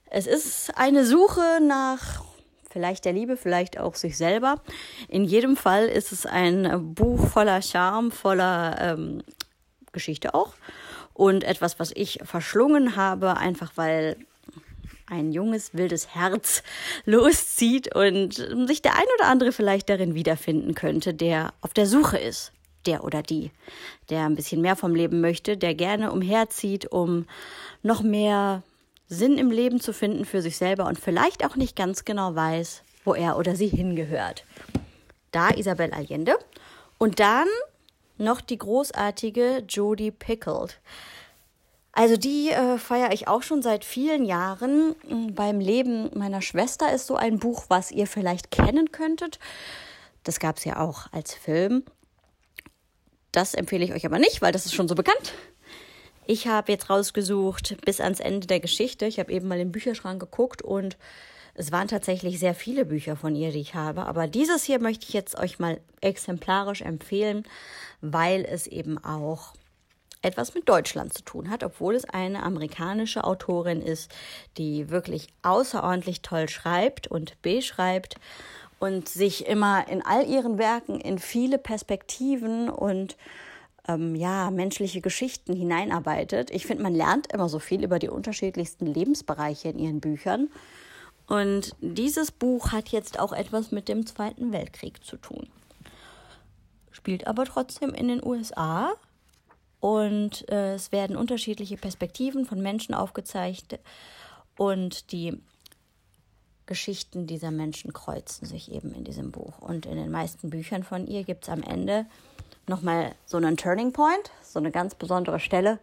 Es 0.09 0.27
ist 0.27 0.75
eine 0.75 1.05
Suche 1.05 1.59
nach 1.61 2.23
vielleicht 2.69 3.05
der 3.05 3.13
Liebe, 3.13 3.37
vielleicht 3.37 3.79
auch 3.79 3.95
sich 3.95 4.17
selber. 4.17 4.59
In 5.07 5.23
jedem 5.23 5.55
Fall 5.55 5.85
ist 5.85 6.11
es 6.11 6.25
ein 6.25 6.93
Buch 6.93 7.27
voller 7.27 7.61
Charme, 7.61 8.11
voller 8.11 8.75
ähm, 8.81 9.23
Geschichte 9.93 10.33
auch 10.33 10.53
und 11.13 11.43
etwas, 11.43 11.79
was 11.79 11.91
ich 11.95 12.19
verschlungen 12.23 12.95
habe, 12.95 13.37
einfach 13.37 13.71
weil 13.75 14.17
ein 15.07 15.31
junges, 15.31 15.73
wildes 15.73 16.15
Herz 16.15 16.63
loszieht 17.05 17.95
und 17.95 18.33
sich 18.67 18.81
der 18.81 18.95
ein 18.95 19.07
oder 19.19 19.29
andere 19.29 19.51
vielleicht 19.51 19.89
darin 19.89 20.15
wiederfinden 20.15 20.73
könnte, 20.73 21.13
der 21.13 21.53
auf 21.61 21.73
der 21.73 21.85
Suche 21.85 22.17
ist, 22.17 22.51
der 22.87 23.03
oder 23.03 23.21
die, 23.21 23.51
der 24.09 24.25
ein 24.25 24.35
bisschen 24.35 24.61
mehr 24.61 24.75
vom 24.75 24.95
Leben 24.95 25.21
möchte, 25.21 25.57
der 25.57 25.75
gerne 25.75 26.11
umherzieht, 26.11 26.91
um 26.91 27.25
noch 27.83 28.01
mehr 28.01 28.63
Sinn 29.07 29.37
im 29.37 29.51
Leben 29.51 29.79
zu 29.79 29.93
finden 29.93 30.25
für 30.25 30.41
sich 30.41 30.57
selber 30.57 30.87
und 30.87 30.99
vielleicht 30.99 31.45
auch 31.45 31.55
nicht 31.55 31.75
ganz 31.75 32.05
genau 32.05 32.35
weiß, 32.35 32.83
wo 33.03 33.13
er 33.13 33.37
oder 33.37 33.55
sie 33.55 33.67
hingehört. 33.67 34.43
Da 35.31 35.49
Isabel 35.51 35.91
Allende. 35.91 36.37
Und 36.97 37.19
dann 37.19 37.47
noch 38.17 38.41
die 38.41 38.57
großartige 38.57 39.63
Jodie 39.67 40.11
Pickled. 40.11 40.79
Also 41.91 42.17
die 42.17 42.49
äh, 42.49 42.77
feiere 42.77 43.13
ich 43.13 43.27
auch 43.27 43.41
schon 43.41 43.61
seit 43.61 43.85
vielen 43.85 44.25
Jahren. 44.25 44.95
Beim 45.33 45.59
Leben 45.59 46.09
meiner 46.13 46.41
Schwester 46.41 46.91
ist 46.91 47.07
so 47.07 47.15
ein 47.15 47.39
Buch, 47.39 47.65
was 47.69 47.91
ihr 47.91 48.05
vielleicht 48.07 48.51
kennen 48.51 48.91
könntet. 48.91 49.39
Das 50.23 50.39
gab 50.39 50.57
es 50.57 50.65
ja 50.65 50.79
auch 50.79 51.07
als 51.13 51.33
Film. 51.33 51.83
Das 53.35 53.53
empfehle 53.53 53.83
ich 53.83 53.93
euch 53.93 54.05
aber 54.05 54.17
nicht, 54.17 54.41
weil 54.41 54.53
das 54.53 54.65
ist 54.65 54.73
schon 54.73 54.87
so 54.87 54.95
bekannt. 54.95 55.33
Ich 56.25 56.47
habe 56.47 56.71
jetzt 56.71 56.89
rausgesucht 56.89 57.75
bis 57.83 57.99
ans 57.99 58.21
Ende 58.21 58.47
der 58.47 58.61
Geschichte. 58.61 59.05
Ich 59.07 59.19
habe 59.19 59.33
eben 59.33 59.49
mal 59.49 59.59
im 59.59 59.73
Bücherschrank 59.73 60.21
geguckt 60.21 60.61
und 60.61 60.97
es 61.53 61.73
waren 61.73 61.89
tatsächlich 61.89 62.39
sehr 62.39 62.55
viele 62.55 62.85
Bücher 62.85 63.17
von 63.17 63.35
ihr, 63.35 63.51
die 63.51 63.59
ich 63.59 63.75
habe. 63.75 64.05
Aber 64.05 64.27
dieses 64.27 64.63
hier 64.63 64.79
möchte 64.79 65.05
ich 65.05 65.13
jetzt 65.13 65.37
euch 65.37 65.59
mal 65.59 65.81
exemplarisch 65.99 66.81
empfehlen, 66.81 67.43
weil 67.99 68.45
es 68.45 68.67
eben 68.67 69.03
auch 69.03 69.53
etwas 70.21 70.53
mit 70.53 70.69
Deutschland 70.69 71.13
zu 71.13 71.23
tun 71.23 71.49
hat, 71.49 71.63
obwohl 71.63 71.93
es 71.93 72.05
eine 72.05 72.41
amerikanische 72.41 73.25
Autorin 73.25 73.81
ist, 73.81 74.11
die 74.57 74.89
wirklich 74.89 75.27
außerordentlich 75.43 76.21
toll 76.21 76.47
schreibt 76.47 77.07
und 77.07 77.41
beschreibt 77.41 78.15
und 78.79 79.09
sich 79.09 79.47
immer 79.47 79.87
in 79.87 80.05
all 80.05 80.27
ihren 80.27 80.57
Werken 80.57 80.99
in 80.99 81.19
viele 81.19 81.57
Perspektiven 81.57 82.69
und 82.69 83.17
ähm, 83.87 84.15
ja, 84.15 84.51
menschliche 84.51 85.01
Geschichten 85.01 85.53
hineinarbeitet. 85.55 86.51
Ich 86.51 86.65
finde, 86.65 86.83
man 86.83 86.93
lernt 86.93 87.31
immer 87.31 87.49
so 87.49 87.59
viel 87.59 87.83
über 87.83 87.99
die 87.99 88.09
unterschiedlichsten 88.09 88.85
Lebensbereiche 88.85 89.69
in 89.69 89.79
ihren 89.79 89.99
Büchern. 90.01 90.49
Und 91.27 91.75
dieses 91.81 92.31
Buch 92.31 92.71
hat 92.71 92.89
jetzt 92.89 93.19
auch 93.19 93.33
etwas 93.33 93.71
mit 93.71 93.87
dem 93.87 94.05
Zweiten 94.05 94.51
Weltkrieg 94.51 95.03
zu 95.03 95.17
tun. 95.17 95.47
Spielt 96.91 97.27
aber 97.27 97.45
trotzdem 97.45 97.93
in 97.93 98.07
den 98.07 98.23
USA 98.23 98.93
und 99.79 100.47
äh, 100.49 100.75
es 100.75 100.91
werden 100.91 101.15
unterschiedliche 101.15 101.77
Perspektiven 101.77 102.45
von 102.45 102.61
Menschen 102.61 102.95
aufgezeigt 102.95 103.79
und 104.57 105.11
die 105.11 105.39
Geschichten 106.65 107.27
dieser 107.27 107.51
Menschen 107.51 107.93
kreuzen 107.93 108.45
sich 108.45 108.71
eben 108.71 108.93
in 108.93 109.03
diesem 109.03 109.31
Buch. 109.31 109.59
Und 109.59 109.85
in 109.85 109.95
den 109.95 110.11
meisten 110.11 110.49
Büchern 110.49 110.83
von 110.83 111.07
ihr 111.07 111.23
gibt 111.23 111.43
es 111.43 111.49
am 111.49 111.61
Ende 111.61 112.05
nochmal 112.67 113.13
so 113.25 113.37
einen 113.37 113.57
Turning 113.57 113.91
Point, 113.91 114.31
so 114.43 114.59
eine 114.59 114.71
ganz 114.71 114.95
besondere 114.95 115.39
Stelle. 115.39 115.79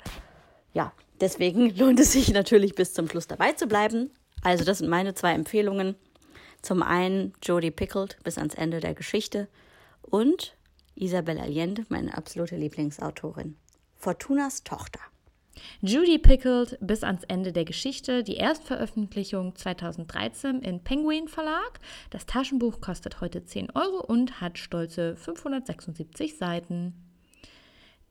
Ja, 0.73 0.93
deswegen 1.21 1.71
lohnt 1.77 2.01
es 2.01 2.12
sich 2.12 2.33
natürlich 2.33 2.75
bis 2.75 2.95
zum 2.95 3.09
Schluss 3.09 3.27
dabei 3.27 3.53
zu 3.53 3.67
bleiben. 3.67 4.11
Also 4.43 4.65
das 4.65 4.79
sind 4.79 4.89
meine 4.89 5.15
zwei 5.15 5.33
Empfehlungen. 5.33 5.95
Zum 6.62 6.83
einen 6.83 7.35
Jodie 7.43 7.71
Pickled 7.71 8.19
bis 8.23 8.39
ans 8.39 8.55
Ende 8.55 8.81
der 8.81 8.95
Geschichte 8.95 9.49
und 10.03 10.57
Isabel 10.95 11.39
Allende, 11.39 11.85
meine 11.89 12.17
absolute 12.17 12.57
Lieblingsautorin. 12.57 13.57
Fortunas 13.97 14.62
Tochter. 14.62 15.01
Judy 15.80 16.18
Pickled 16.18 16.78
bis 16.80 17.02
ans 17.04 17.25
Ende 17.25 17.52
der 17.52 17.64
Geschichte, 17.64 18.23
die 18.23 18.37
Erstveröffentlichung 18.37 19.54
2013 19.54 20.61
in 20.62 20.82
Penguin 20.82 21.28
Verlag. 21.28 21.80
Das 22.11 22.26
Taschenbuch 22.26 22.80
kostet 22.80 23.21
heute 23.21 23.44
10 23.44 23.71
Euro 23.71 24.04
und 24.04 24.40
hat 24.40 24.59
stolze 24.59 25.16
576 25.16 26.37
Seiten. 26.38 26.94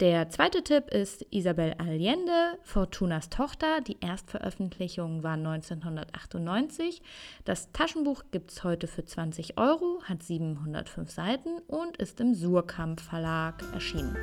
Der 0.02 0.30
zweite 0.30 0.64
Tipp 0.64 0.90
ist 0.90 1.28
Isabel 1.30 1.76
Allende, 1.78 2.58
Fortunas 2.64 3.30
Tochter. 3.30 3.82
Die 3.82 3.98
Erstveröffentlichung 4.02 5.22
war 5.22 5.34
1998. 5.34 7.04
Das 7.46 7.72
Taschenbuch 7.72 8.24
gibt 8.32 8.50
es 8.50 8.64
heute 8.64 8.88
für 8.88 9.06
20 9.06 9.60
Euro, 9.60 10.02
hat 10.06 10.24
705 10.24 11.12
Seiten 11.12 11.60
und 11.68 11.98
ist 11.98 12.20
im 12.20 12.34
Surkamp 12.34 13.00
Verlag 13.00 13.64
erschienen. 13.74 14.18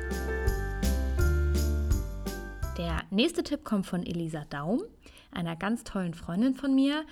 Der 2.79 3.03
nächste 3.09 3.43
Tipp 3.43 3.65
kommt 3.65 3.87
von 3.87 4.05
Elisa 4.05 4.45
Daum, 4.49 4.81
einer 5.31 5.57
ganz 5.57 5.83
tollen 5.83 6.13
Freundin 6.13 6.55
von 6.55 6.73
mir, 6.73 7.05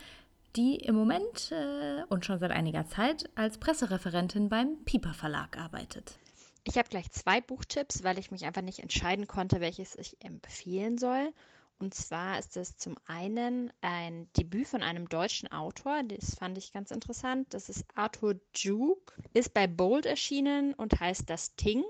die 0.55 0.77
im 0.77 0.95
Moment 0.95 1.51
äh, 1.51 2.03
und 2.07 2.23
schon 2.23 2.39
seit 2.39 2.51
einiger 2.51 2.87
Zeit 2.87 3.29
als 3.35 3.57
Pressereferentin 3.57 4.47
beim 4.47 4.77
Piper 4.85 5.13
Verlag 5.13 5.57
arbeitet. 5.57 6.19
Ich 6.63 6.77
habe 6.77 6.87
gleich 6.87 7.11
zwei 7.11 7.41
Buchtipps, 7.41 8.05
weil 8.05 8.17
ich 8.17 8.31
mich 8.31 8.45
einfach 8.45 8.61
nicht 8.61 8.79
entscheiden 8.79 9.27
konnte, 9.27 9.59
welches 9.59 9.95
ich 9.95 10.15
empfehlen 10.23 10.97
soll. 10.97 11.33
Und 11.79 11.93
zwar 11.93 12.39
ist 12.39 12.55
es 12.55 12.77
zum 12.77 12.95
einen 13.05 13.73
ein 13.81 14.29
Debüt 14.37 14.69
von 14.69 14.81
einem 14.81 15.09
deutschen 15.09 15.51
Autor, 15.51 16.01
das 16.03 16.35
fand 16.35 16.57
ich 16.57 16.71
ganz 16.71 16.91
interessant. 16.91 17.53
Das 17.53 17.67
ist 17.67 17.83
Arthur 17.93 18.35
Juke, 18.55 19.13
ist 19.33 19.53
bei 19.53 19.67
Bold 19.67 20.05
erschienen 20.05 20.73
und 20.75 20.97
heißt 20.97 21.29
Das 21.29 21.57
Ting. 21.57 21.83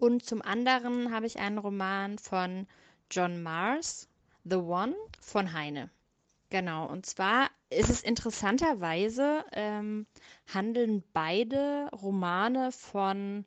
Und 0.00 0.24
zum 0.24 0.40
anderen 0.40 1.12
habe 1.12 1.26
ich 1.26 1.38
einen 1.38 1.58
Roman 1.58 2.18
von 2.18 2.66
John 3.10 3.42
Mars, 3.42 4.08
The 4.44 4.56
One 4.56 4.94
von 5.20 5.52
Heine. 5.52 5.90
Genau, 6.48 6.86
und 6.86 7.04
zwar 7.04 7.50
ist 7.68 7.90
es 7.90 8.02
interessanterweise, 8.02 9.44
ähm, 9.52 10.06
handeln 10.54 11.04
beide 11.12 11.90
Romane 11.92 12.72
von 12.72 13.44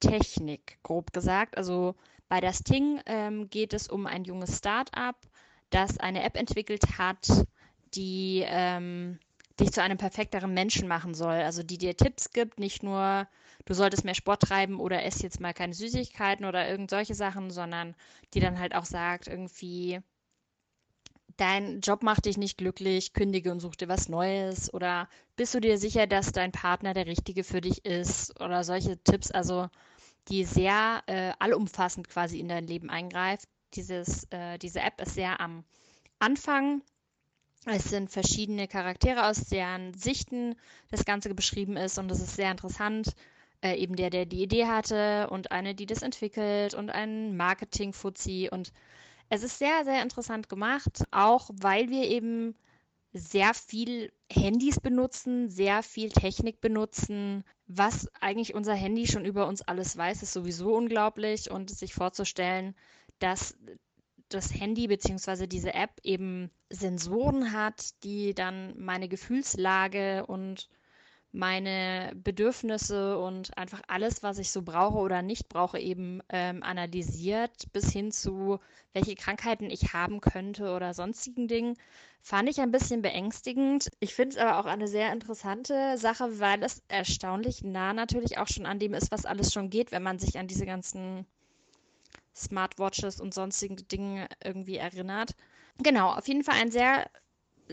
Technik, 0.00 0.78
grob 0.82 1.12
gesagt. 1.12 1.56
Also 1.56 1.94
bei 2.28 2.40
das 2.40 2.64
Ting 2.64 3.00
ähm, 3.06 3.48
geht 3.48 3.72
es 3.72 3.86
um 3.86 4.08
ein 4.08 4.24
junges 4.24 4.58
Start-up, 4.58 5.16
das 5.70 5.96
eine 5.98 6.24
App 6.24 6.36
entwickelt 6.36 6.98
hat, 6.98 7.28
die 7.94 8.42
ähm, 8.44 9.20
dich 9.60 9.70
zu 9.70 9.80
einem 9.80 9.96
perfekteren 9.96 10.52
Menschen 10.54 10.88
machen 10.88 11.14
soll. 11.14 11.36
Also 11.36 11.62
die 11.62 11.78
dir 11.78 11.96
Tipps 11.96 12.32
gibt, 12.32 12.58
nicht 12.58 12.82
nur, 12.82 13.28
du 13.64 13.74
solltest 13.74 14.04
mehr 14.04 14.14
Sport 14.14 14.42
treiben 14.42 14.80
oder 14.80 15.04
ess 15.04 15.22
jetzt 15.22 15.40
mal 15.40 15.54
keine 15.54 15.74
Süßigkeiten 15.74 16.44
oder 16.44 16.68
irgend 16.68 16.90
solche 16.90 17.14
Sachen, 17.14 17.50
sondern 17.50 17.94
die 18.34 18.40
dann 18.40 18.58
halt 18.58 18.74
auch 18.74 18.84
sagt, 18.84 19.28
irgendwie, 19.28 20.00
dein 21.36 21.80
Job 21.80 22.02
macht 22.02 22.26
dich 22.26 22.36
nicht 22.36 22.58
glücklich, 22.58 23.12
kündige 23.12 23.50
und 23.50 23.60
such 23.60 23.76
dir 23.76 23.88
was 23.88 24.08
Neues 24.08 24.72
oder 24.72 25.08
bist 25.36 25.54
du 25.54 25.60
dir 25.60 25.78
sicher, 25.78 26.06
dass 26.06 26.32
dein 26.32 26.52
Partner 26.52 26.94
der 26.94 27.06
richtige 27.06 27.44
für 27.44 27.60
dich 27.60 27.84
ist 27.84 28.40
oder 28.40 28.64
solche 28.64 29.02
Tipps, 29.02 29.30
also 29.30 29.68
die 30.28 30.44
sehr 30.44 31.02
äh, 31.06 31.32
allumfassend 31.38 32.08
quasi 32.08 32.38
in 32.38 32.48
dein 32.48 32.66
Leben 32.66 32.90
eingreift. 32.90 33.48
Dieses, 33.74 34.24
äh, 34.30 34.58
diese 34.58 34.80
App 34.80 35.00
ist 35.00 35.14
sehr 35.14 35.40
am 35.40 35.64
Anfang. 36.18 36.82
Es 37.64 37.84
sind 37.84 38.10
verschiedene 38.10 38.66
Charaktere, 38.68 39.26
aus 39.26 39.44
deren 39.44 39.94
Sichten 39.94 40.56
das 40.90 41.04
Ganze 41.04 41.32
beschrieben 41.34 41.76
ist 41.76 41.98
und 41.98 42.10
es 42.10 42.20
ist 42.20 42.36
sehr 42.36 42.50
interessant. 42.50 43.14
Äh, 43.62 43.76
eben 43.76 43.96
der, 43.96 44.10
der 44.10 44.26
die 44.26 44.42
Idee 44.42 44.66
hatte 44.66 45.28
und 45.30 45.52
eine, 45.52 45.74
die 45.74 45.86
das 45.86 46.02
entwickelt 46.02 46.74
und 46.74 46.90
ein 46.90 47.36
Marketing-Fuzzi 47.36 48.48
und 48.50 48.72
es 49.28 49.42
ist 49.42 49.58
sehr, 49.58 49.84
sehr 49.84 50.02
interessant 50.02 50.48
gemacht, 50.48 51.04
auch 51.10 51.48
weil 51.54 51.88
wir 51.88 52.04
eben 52.04 52.54
sehr 53.14 53.54
viel 53.54 54.12
Handys 54.30 54.80
benutzen, 54.80 55.48
sehr 55.48 55.82
viel 55.82 56.10
Technik 56.10 56.60
benutzen. 56.60 57.44
Was 57.66 58.08
eigentlich 58.20 58.54
unser 58.54 58.74
Handy 58.74 59.06
schon 59.06 59.24
über 59.24 59.46
uns 59.46 59.62
alles 59.62 59.96
weiß, 59.96 60.22
ist 60.22 60.32
sowieso 60.32 60.74
unglaublich. 60.74 61.50
Und 61.50 61.70
sich 61.70 61.94
vorzustellen, 61.94 62.74
dass 63.20 63.56
das 64.28 64.52
Handy 64.52 64.86
bzw. 64.86 65.46
diese 65.46 65.74
App 65.74 65.92
eben 66.02 66.50
Sensoren 66.70 67.52
hat, 67.52 68.02
die 68.02 68.34
dann 68.34 68.78
meine 68.78 69.08
Gefühlslage 69.08 70.26
und 70.26 70.68
meine 71.32 72.12
Bedürfnisse 72.14 73.18
und 73.18 73.56
einfach 73.56 73.80
alles, 73.88 74.22
was 74.22 74.38
ich 74.38 74.50
so 74.50 74.62
brauche 74.62 74.98
oder 74.98 75.22
nicht 75.22 75.48
brauche, 75.48 75.78
eben 75.78 76.20
ähm, 76.28 76.62
analysiert, 76.62 77.72
bis 77.72 77.90
hin 77.90 78.12
zu, 78.12 78.60
welche 78.92 79.14
Krankheiten 79.14 79.70
ich 79.70 79.94
haben 79.94 80.20
könnte 80.20 80.74
oder 80.74 80.94
sonstigen 80.94 81.48
Dingen, 81.48 81.76
fand 82.20 82.48
ich 82.48 82.60
ein 82.60 82.70
bisschen 82.70 83.02
beängstigend. 83.02 83.88
Ich 83.98 84.14
finde 84.14 84.36
es 84.36 84.42
aber 84.42 84.58
auch 84.60 84.66
eine 84.66 84.88
sehr 84.88 85.12
interessante 85.12 85.96
Sache, 85.98 86.38
weil 86.38 86.62
es 86.62 86.82
erstaunlich 86.88 87.64
nah 87.64 87.92
natürlich 87.92 88.38
auch 88.38 88.48
schon 88.48 88.66
an 88.66 88.78
dem 88.78 88.94
ist, 88.94 89.10
was 89.10 89.24
alles 89.26 89.52
schon 89.52 89.70
geht, 89.70 89.90
wenn 89.90 90.02
man 90.02 90.18
sich 90.18 90.38
an 90.38 90.48
diese 90.48 90.66
ganzen 90.66 91.26
Smartwatches 92.34 93.20
und 93.20 93.34
sonstigen 93.34 93.76
Dinge 93.88 94.28
irgendwie 94.44 94.76
erinnert. 94.76 95.34
Genau, 95.82 96.12
auf 96.12 96.28
jeden 96.28 96.44
Fall 96.44 96.56
ein 96.60 96.70
sehr 96.70 97.10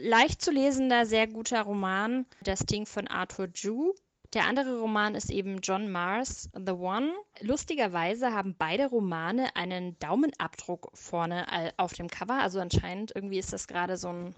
leicht 0.02 0.42
zu 0.42 0.52
lesender, 0.52 1.06
sehr 1.06 1.28
guter 1.28 1.62
Roman, 1.62 2.26
Das 2.42 2.60
Ding 2.60 2.86
von 2.86 3.08
Arthur 3.08 3.48
Ju. 3.54 3.94
Der 4.34 4.46
andere 4.46 4.80
Roman 4.80 5.16
ist 5.16 5.32
eben 5.32 5.60
John 5.62 5.92
Mars, 5.92 6.50
The 6.54 6.74
One. 6.74 7.14
Lustigerweise 7.42 8.32
haben 8.32 8.56
beide 8.56 8.88
Romane 8.88 9.56
einen 9.56 9.98
Daumenabdruck 9.98 10.92
vorne 10.94 11.74
auf 11.78 11.94
dem 11.94 12.08
Cover. 12.08 12.36
Also 12.36 12.60
anscheinend 12.60 13.12
irgendwie 13.16 13.40
ist 13.40 13.54
das 13.54 13.68
gerade 13.68 13.98
so 13.98 14.10
ein 14.10 14.36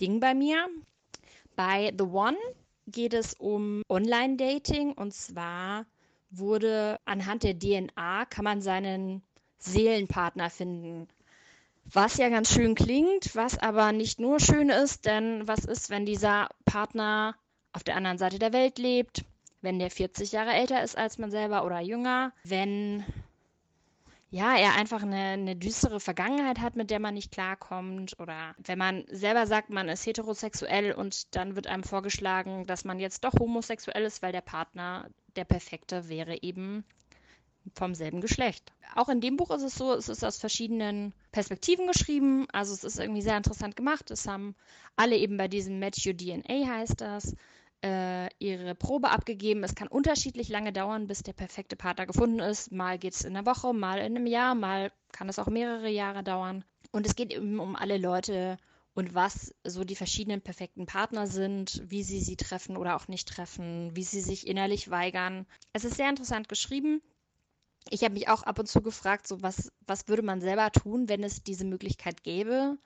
Ding 0.00 0.20
bei 0.20 0.32
mir. 0.32 0.68
Bei 1.56 1.92
The 1.96 2.04
One 2.04 2.36
geht 2.86 3.14
es 3.14 3.34
um 3.34 3.82
Online-Dating 3.88 4.92
und 4.92 5.12
zwar 5.12 5.86
wurde 6.30 7.00
anhand 7.04 7.42
der 7.42 7.58
DNA 7.58 8.26
kann 8.26 8.44
man 8.44 8.60
seinen 8.60 9.22
Seelenpartner 9.58 10.50
finden. 10.50 11.08
Was 11.92 12.16
ja 12.16 12.28
ganz 12.28 12.52
schön 12.52 12.74
klingt, 12.74 13.34
was 13.36 13.58
aber 13.58 13.92
nicht 13.92 14.18
nur 14.18 14.40
schön 14.40 14.70
ist, 14.70 15.06
denn 15.06 15.46
was 15.46 15.64
ist, 15.64 15.88
wenn 15.88 16.04
dieser 16.04 16.48
Partner 16.64 17.36
auf 17.72 17.84
der 17.84 17.96
anderen 17.96 18.18
Seite 18.18 18.38
der 18.38 18.52
Welt 18.52 18.78
lebt, 18.78 19.24
wenn 19.62 19.78
der 19.78 19.90
40 19.90 20.32
Jahre 20.32 20.52
älter 20.52 20.82
ist 20.82 20.96
als 20.98 21.18
man 21.18 21.30
selber 21.30 21.64
oder 21.64 21.80
jünger, 21.80 22.32
wenn 22.44 23.04
ja, 24.30 24.56
er 24.56 24.74
einfach 24.74 25.02
eine, 25.02 25.16
eine 25.16 25.56
düstere 25.56 26.00
Vergangenheit 26.00 26.60
hat, 26.60 26.74
mit 26.74 26.90
der 26.90 27.00
man 27.00 27.14
nicht 27.14 27.32
klarkommt. 27.32 28.18
Oder 28.18 28.54
wenn 28.58 28.78
man 28.78 29.04
selber 29.08 29.46
sagt, 29.46 29.70
man 29.70 29.88
ist 29.88 30.04
heterosexuell 30.04 30.92
und 30.92 31.34
dann 31.36 31.54
wird 31.54 31.68
einem 31.68 31.84
vorgeschlagen, 31.84 32.66
dass 32.66 32.84
man 32.84 32.98
jetzt 32.98 33.24
doch 33.24 33.32
homosexuell 33.38 34.04
ist, 34.04 34.22
weil 34.22 34.32
der 34.32 34.40
Partner 34.40 35.08
der 35.36 35.44
perfekte 35.44 36.08
wäre 36.08 36.42
eben 36.42 36.84
vom 37.74 37.94
selben 37.94 38.20
Geschlecht. 38.20 38.72
Auch 38.94 39.08
in 39.08 39.20
dem 39.20 39.36
Buch 39.36 39.50
ist 39.50 39.62
es 39.62 39.74
so, 39.74 39.92
es 39.92 40.08
ist 40.08 40.24
aus 40.24 40.38
verschiedenen 40.38 41.12
Perspektiven 41.32 41.86
geschrieben. 41.86 42.46
Also 42.52 42.72
es 42.72 42.84
ist 42.84 42.98
irgendwie 42.98 43.22
sehr 43.22 43.36
interessant 43.36 43.76
gemacht. 43.76 44.10
Es 44.10 44.26
haben 44.26 44.54
alle 44.96 45.16
eben 45.16 45.36
bei 45.36 45.48
diesem 45.48 45.78
Match 45.78 46.06
Your 46.06 46.16
DNA 46.16 46.66
heißt 46.66 47.00
das, 47.00 47.34
äh, 47.84 48.28
ihre 48.38 48.74
Probe 48.74 49.10
abgegeben. 49.10 49.64
Es 49.64 49.74
kann 49.74 49.88
unterschiedlich 49.88 50.48
lange 50.48 50.72
dauern, 50.72 51.06
bis 51.06 51.22
der 51.22 51.34
perfekte 51.34 51.76
Partner 51.76 52.06
gefunden 52.06 52.40
ist. 52.40 52.72
Mal 52.72 52.98
geht 52.98 53.14
es 53.14 53.24
in 53.24 53.36
einer 53.36 53.46
Woche, 53.46 53.72
mal 53.72 53.98
in 53.98 54.16
einem 54.16 54.26
Jahr, 54.26 54.54
mal 54.54 54.92
kann 55.12 55.28
es 55.28 55.38
auch 55.38 55.48
mehrere 55.48 55.90
Jahre 55.90 56.24
dauern. 56.24 56.64
Und 56.92 57.06
es 57.06 57.16
geht 57.16 57.32
eben 57.32 57.60
um 57.60 57.76
alle 57.76 57.98
Leute 57.98 58.56
und 58.94 59.14
was 59.14 59.54
so 59.62 59.84
die 59.84 59.94
verschiedenen 59.94 60.40
perfekten 60.40 60.86
Partner 60.86 61.26
sind, 61.26 61.82
wie 61.86 62.02
sie 62.02 62.20
sie 62.20 62.36
treffen 62.36 62.78
oder 62.78 62.96
auch 62.96 63.08
nicht 63.08 63.28
treffen, 63.28 63.94
wie 63.94 64.04
sie 64.04 64.22
sich 64.22 64.46
innerlich 64.46 64.90
weigern. 64.90 65.46
Es 65.74 65.84
ist 65.84 65.96
sehr 65.96 66.08
interessant 66.08 66.48
geschrieben 66.48 67.02
ich 67.90 68.02
habe 68.02 68.14
mich 68.14 68.28
auch 68.28 68.42
ab 68.42 68.58
und 68.58 68.66
zu 68.66 68.82
gefragt, 68.82 69.26
so 69.26 69.42
was, 69.42 69.70
was 69.86 70.08
würde 70.08 70.22
man 70.22 70.40
selber 70.40 70.70
tun, 70.70 71.08
wenn 71.08 71.22
es 71.22 71.42
diese 71.42 71.64
Möglichkeit 71.64 72.22
gäbe? 72.22 72.78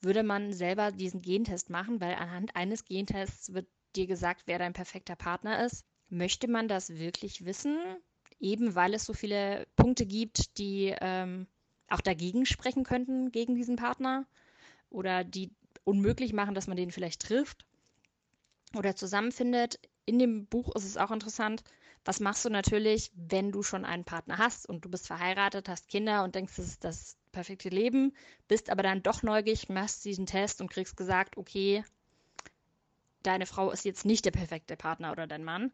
Würde 0.00 0.22
man 0.22 0.52
selber 0.52 0.92
diesen 0.92 1.22
Gentest 1.22 1.70
machen? 1.70 2.00
Weil 2.00 2.14
anhand 2.14 2.56
eines 2.56 2.84
Gentests 2.84 3.52
wird 3.52 3.66
dir 3.96 4.06
gesagt, 4.06 4.42
wer 4.46 4.58
dein 4.58 4.72
perfekter 4.72 5.16
Partner 5.16 5.64
ist. 5.64 5.84
Möchte 6.08 6.48
man 6.48 6.68
das 6.68 6.90
wirklich 6.90 7.44
wissen? 7.44 7.78
Eben 8.40 8.74
weil 8.74 8.94
es 8.94 9.04
so 9.04 9.12
viele 9.12 9.66
Punkte 9.76 10.06
gibt, 10.06 10.58
die 10.58 10.94
ähm, 11.00 11.46
auch 11.88 12.00
dagegen 12.00 12.46
sprechen 12.46 12.84
könnten, 12.84 13.30
gegen 13.32 13.54
diesen 13.54 13.76
Partner. 13.76 14.26
Oder 14.88 15.22
die 15.24 15.52
unmöglich 15.84 16.32
machen, 16.32 16.54
dass 16.54 16.66
man 16.66 16.76
den 16.76 16.90
vielleicht 16.90 17.22
trifft 17.22 17.64
oder 18.74 18.96
zusammenfindet. 18.96 19.78
In 20.06 20.18
dem 20.18 20.46
Buch 20.46 20.74
ist 20.74 20.84
es 20.84 20.96
auch 20.96 21.10
interessant, 21.10 21.62
was 22.04 22.20
machst 22.20 22.44
du 22.44 22.50
natürlich, 22.50 23.10
wenn 23.14 23.52
du 23.52 23.62
schon 23.62 23.84
einen 23.84 24.04
Partner 24.04 24.38
hast 24.38 24.68
und 24.68 24.84
du 24.84 24.88
bist 24.88 25.06
verheiratet, 25.06 25.68
hast 25.68 25.88
Kinder 25.88 26.24
und 26.24 26.34
denkst, 26.34 26.56
das 26.56 26.66
ist 26.66 26.84
das 26.84 27.16
perfekte 27.32 27.68
Leben, 27.68 28.14
bist 28.48 28.70
aber 28.70 28.82
dann 28.82 29.02
doch 29.02 29.22
neugierig, 29.22 29.68
machst 29.68 30.04
diesen 30.04 30.26
Test 30.26 30.60
und 30.60 30.70
kriegst 30.70 30.96
gesagt, 30.96 31.36
okay, 31.36 31.84
deine 33.22 33.46
Frau 33.46 33.70
ist 33.70 33.84
jetzt 33.84 34.04
nicht 34.04 34.24
der 34.24 34.30
perfekte 34.30 34.76
Partner 34.76 35.12
oder 35.12 35.26
dein 35.26 35.44
Mann. 35.44 35.72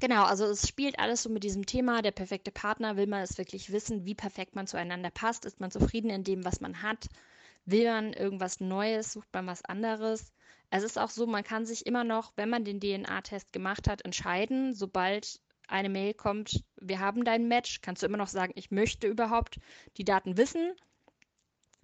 Genau, 0.00 0.24
also 0.24 0.44
es 0.46 0.68
spielt 0.68 0.98
alles 0.98 1.22
so 1.22 1.30
mit 1.30 1.44
diesem 1.44 1.64
Thema, 1.64 2.02
der 2.02 2.10
perfekte 2.10 2.50
Partner, 2.50 2.96
will 2.96 3.06
man 3.06 3.22
es 3.22 3.38
wirklich 3.38 3.72
wissen, 3.72 4.04
wie 4.04 4.14
perfekt 4.14 4.54
man 4.54 4.66
zueinander 4.66 5.10
passt, 5.10 5.44
ist 5.44 5.60
man 5.60 5.70
zufrieden 5.70 6.10
in 6.10 6.24
dem, 6.24 6.44
was 6.44 6.60
man 6.60 6.82
hat, 6.82 7.06
will 7.64 7.84
man 7.84 8.12
irgendwas 8.12 8.60
Neues, 8.60 9.12
sucht 9.12 9.28
man 9.32 9.46
was 9.46 9.64
anderes. 9.64 10.32
Es 10.70 10.82
ist 10.82 10.98
auch 10.98 11.10
so, 11.10 11.26
man 11.26 11.44
kann 11.44 11.66
sich 11.66 11.86
immer 11.86 12.04
noch, 12.04 12.32
wenn 12.36 12.50
man 12.50 12.64
den 12.64 12.80
DNA-Test 12.80 13.52
gemacht 13.52 13.88
hat, 13.88 14.04
entscheiden, 14.04 14.74
sobald 14.74 15.40
eine 15.66 15.88
Mail 15.88 16.14
kommt, 16.14 16.64
wir 16.80 17.00
haben 17.00 17.24
dein 17.24 17.48
Match, 17.48 17.80
kannst 17.80 18.02
du 18.02 18.06
immer 18.06 18.18
noch 18.18 18.28
sagen, 18.28 18.52
ich 18.54 18.70
möchte 18.70 19.06
überhaupt 19.06 19.58
die 19.96 20.04
Daten 20.04 20.36
wissen 20.36 20.72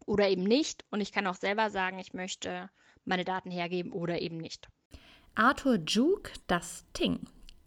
oder 0.06 0.28
eben 0.28 0.44
nicht. 0.44 0.84
Und 0.90 1.00
ich 1.00 1.12
kann 1.12 1.26
auch 1.26 1.34
selber 1.34 1.70
sagen, 1.70 1.98
ich 1.98 2.12
möchte 2.12 2.70
meine 3.04 3.24
Daten 3.24 3.50
hergeben 3.50 3.92
oder 3.92 4.20
eben 4.20 4.36
nicht. 4.36 4.68
Arthur 5.34 5.76
Juke, 5.86 6.32
das 6.46 6.84
Ting. 6.92 7.20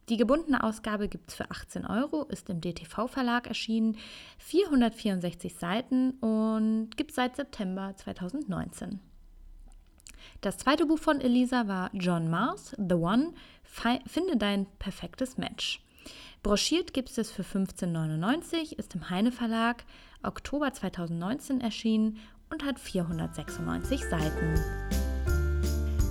Die 0.10 0.17
gebundene 0.17 0.63
Ausgabe 0.63 1.10
gibt 1.10 1.32
es 1.32 1.36
für 1.36 1.49
18 1.49 1.86
Euro, 1.86 2.25
ist 2.25 2.49
im 2.51 2.62
DTV-Verlag 2.62 3.47
erschienen, 3.47 3.97
464 4.38 5.56
Seiten 5.56 6.12
und 6.19 6.95
gibt 6.95 7.10
es 7.10 7.15
seit 7.15 7.36
September 7.36 7.95
2019. 7.95 8.99
Das 10.41 10.60
zweite 10.60 10.86
Buch 10.86 10.99
von 10.99 11.21
Elisa 11.21 11.67
war 11.67 11.89
John 11.93 12.30
Mars, 12.30 12.75
The 12.78 12.95
One, 12.95 13.34
Finde 13.63 14.38
dein 14.38 14.67
perfektes 14.78 15.38
Match. 15.38 15.85
Broschiert 16.44 16.94
gibt 16.94 17.18
es 17.18 17.32
für 17.32 17.44
15,99, 17.44 18.74
ist 18.78 18.96
im 18.96 19.10
Heine 19.10 19.32
Verlag 19.32 19.84
Oktober 20.24 20.72
2019 20.72 21.62
erschienen 21.62 22.18
und 22.50 22.63
hat 22.63 22.80
496 22.80 24.04
Seiten. 24.06 24.60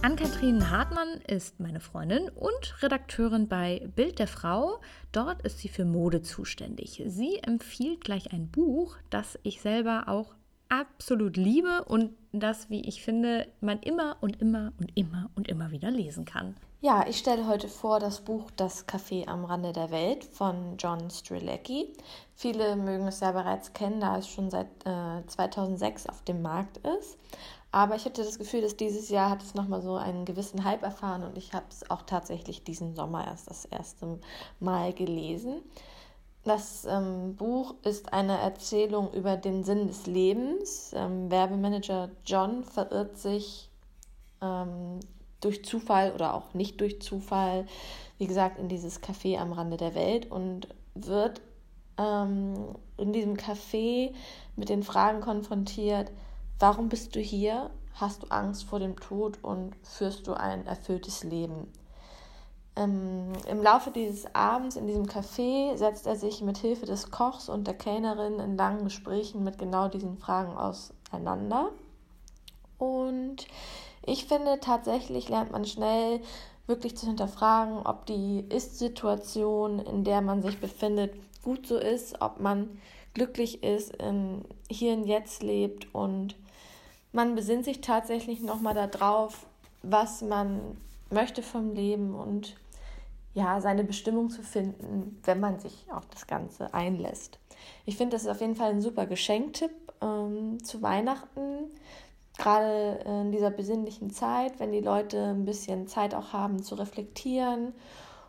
Ann-Kathrin 0.04 0.70
Hartmann 0.70 1.08
ist 1.26 1.60
meine 1.60 1.80
Freundin 1.80 2.28
und 2.28 2.82
Redakteurin 2.82 3.48
bei 3.48 3.88
Bild 3.96 4.18
der 4.18 4.26
Frau. 4.26 4.82
Dort 5.12 5.40
ist 5.46 5.60
sie 5.60 5.68
für 5.68 5.86
Mode 5.86 6.20
zuständig. 6.20 7.02
Sie 7.06 7.38
empfiehlt 7.38 8.02
gleich 8.04 8.32
ein 8.32 8.50
Buch, 8.50 8.98
das 9.08 9.38
ich 9.44 9.62
selber 9.62 10.04
auch 10.08 10.34
absolut 10.68 11.36
liebe 11.36 11.84
und 11.84 12.14
das, 12.32 12.70
wie 12.70 12.80
ich 12.80 13.02
finde, 13.02 13.46
man 13.60 13.78
immer 13.80 14.16
und 14.20 14.40
immer 14.40 14.72
und 14.78 14.96
immer 14.96 15.30
und 15.36 15.48
immer 15.48 15.70
wieder 15.70 15.90
lesen 15.90 16.24
kann. 16.24 16.56
Ja, 16.80 17.06
ich 17.08 17.18
stelle 17.18 17.46
heute 17.46 17.68
vor 17.68 17.98
das 17.98 18.20
Buch 18.20 18.50
Das 18.56 18.86
Café 18.86 19.26
am 19.26 19.46
Rande 19.46 19.72
der 19.72 19.90
Welt 19.90 20.24
von 20.24 20.76
John 20.76 21.10
Strilecki. 21.10 21.92
Viele 22.34 22.76
mögen 22.76 23.06
es 23.06 23.20
ja 23.20 23.32
bereits 23.32 23.72
kennen, 23.72 24.00
da 24.00 24.18
es 24.18 24.28
schon 24.28 24.50
seit 24.50 24.66
äh, 24.84 25.26
2006 25.26 26.06
auf 26.08 26.22
dem 26.24 26.42
Markt 26.42 26.78
ist. 26.78 27.16
Aber 27.72 27.96
ich 27.96 28.04
hatte 28.04 28.22
das 28.22 28.38
Gefühl, 28.38 28.60
dass 28.60 28.76
dieses 28.76 29.08
Jahr 29.08 29.30
hat 29.30 29.42
es 29.42 29.54
nochmal 29.54 29.82
so 29.82 29.96
einen 29.96 30.26
gewissen 30.26 30.62
Hype 30.62 30.82
erfahren 30.82 31.24
und 31.24 31.38
ich 31.38 31.54
habe 31.54 31.64
es 31.70 31.90
auch 31.90 32.02
tatsächlich 32.02 32.62
diesen 32.64 32.94
Sommer 32.94 33.26
erst 33.26 33.48
das 33.48 33.64
erste 33.64 34.20
Mal 34.60 34.92
gelesen. 34.92 35.62
Das 36.44 36.84
ähm, 36.84 37.36
Buch 37.36 37.74
ist 37.84 38.12
eine 38.12 38.38
Erzählung 38.38 39.12
über 39.14 39.38
den 39.38 39.64
Sinn 39.64 39.88
des 39.88 40.06
Lebens. 40.06 40.92
Ähm, 40.94 41.30
Werbemanager 41.30 42.10
John 42.26 42.64
verirrt 42.64 43.16
sich 43.16 43.70
ähm, 44.42 45.00
durch 45.40 45.64
Zufall 45.64 46.12
oder 46.12 46.34
auch 46.34 46.52
nicht 46.52 46.80
durch 46.82 47.00
Zufall, 47.00 47.66
wie 48.18 48.26
gesagt, 48.26 48.58
in 48.58 48.68
dieses 48.68 49.02
Café 49.02 49.38
am 49.38 49.52
Rande 49.52 49.78
der 49.78 49.94
Welt 49.94 50.30
und 50.30 50.68
wird 50.94 51.40
ähm, 51.98 52.76
in 52.98 53.12
diesem 53.14 53.36
Café 53.36 54.12
mit 54.56 54.68
den 54.68 54.82
Fragen 54.82 55.20
konfrontiert, 55.20 56.10
warum 56.58 56.90
bist 56.90 57.16
du 57.16 57.20
hier? 57.20 57.70
Hast 57.94 58.22
du 58.22 58.26
Angst 58.26 58.64
vor 58.64 58.80
dem 58.80 58.96
Tod 58.96 59.38
und 59.42 59.74
führst 59.82 60.26
du 60.26 60.34
ein 60.34 60.66
erfülltes 60.66 61.24
Leben? 61.24 61.68
Ähm, 62.76 63.32
Im 63.48 63.62
Laufe 63.62 63.90
dieses 63.90 64.34
Abends 64.34 64.76
in 64.76 64.86
diesem 64.86 65.06
Café 65.06 65.76
setzt 65.76 66.06
er 66.06 66.16
sich 66.16 66.42
mit 66.42 66.58
Hilfe 66.58 66.86
des 66.86 67.10
Kochs 67.10 67.48
und 67.48 67.66
der 67.66 67.74
Kellnerin 67.74 68.40
in 68.40 68.56
langen 68.56 68.84
Gesprächen 68.84 69.44
mit 69.44 69.58
genau 69.58 69.88
diesen 69.88 70.18
Fragen 70.18 70.56
auseinander. 70.56 71.70
Und 72.78 73.46
ich 74.04 74.26
finde, 74.26 74.58
tatsächlich 74.60 75.28
lernt 75.28 75.52
man 75.52 75.64
schnell 75.64 76.20
wirklich 76.66 76.96
zu 76.96 77.06
hinterfragen, 77.06 77.78
ob 77.86 78.06
die 78.06 78.44
Ist-Situation, 78.48 79.78
in 79.78 80.02
der 80.02 80.20
man 80.20 80.42
sich 80.42 80.58
befindet, 80.60 81.14
gut 81.42 81.66
so 81.66 81.76
ist, 81.76 82.20
ob 82.20 82.40
man 82.40 82.80
glücklich 83.12 83.62
ist, 83.62 83.94
in, 83.96 84.44
hier 84.68 84.94
und 84.94 85.06
jetzt 85.06 85.42
lebt 85.42 85.94
und 85.94 86.34
man 87.12 87.36
besinnt 87.36 87.64
sich 87.64 87.80
tatsächlich 87.80 88.40
nochmal 88.40 88.74
darauf, 88.74 89.46
was 89.82 90.22
man 90.22 90.76
möchte 91.10 91.42
vom 91.42 91.74
Leben 91.74 92.14
und 92.14 92.56
ja, 93.34 93.60
seine 93.60 93.84
Bestimmung 93.84 94.30
zu 94.30 94.42
finden, 94.42 95.20
wenn 95.24 95.40
man 95.40 95.58
sich 95.58 95.86
auf 95.90 96.06
das 96.06 96.26
Ganze 96.26 96.72
einlässt. 96.72 97.38
Ich 97.84 97.96
finde, 97.96 98.16
das 98.16 98.22
ist 98.22 98.28
auf 98.28 98.40
jeden 98.40 98.54
Fall 98.54 98.70
ein 98.70 98.80
super 98.80 99.06
Geschenktipp 99.06 99.72
ähm, 100.00 100.62
zu 100.62 100.82
Weihnachten. 100.82 101.70
Gerade 102.38 103.00
in 103.04 103.32
dieser 103.32 103.50
besinnlichen 103.50 104.10
Zeit, 104.10 104.58
wenn 104.58 104.72
die 104.72 104.80
Leute 104.80 105.22
ein 105.22 105.44
bisschen 105.44 105.86
Zeit 105.86 106.14
auch 106.14 106.32
haben 106.32 106.62
zu 106.62 106.74
reflektieren 106.74 107.72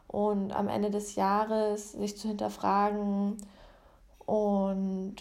und 0.07 0.53
am 0.53 0.67
Ende 0.67 0.91
des 0.91 1.15
Jahres 1.15 1.93
sich 1.93 2.17
zu 2.17 2.27
hinterfragen. 2.27 3.37
Und 4.25 5.15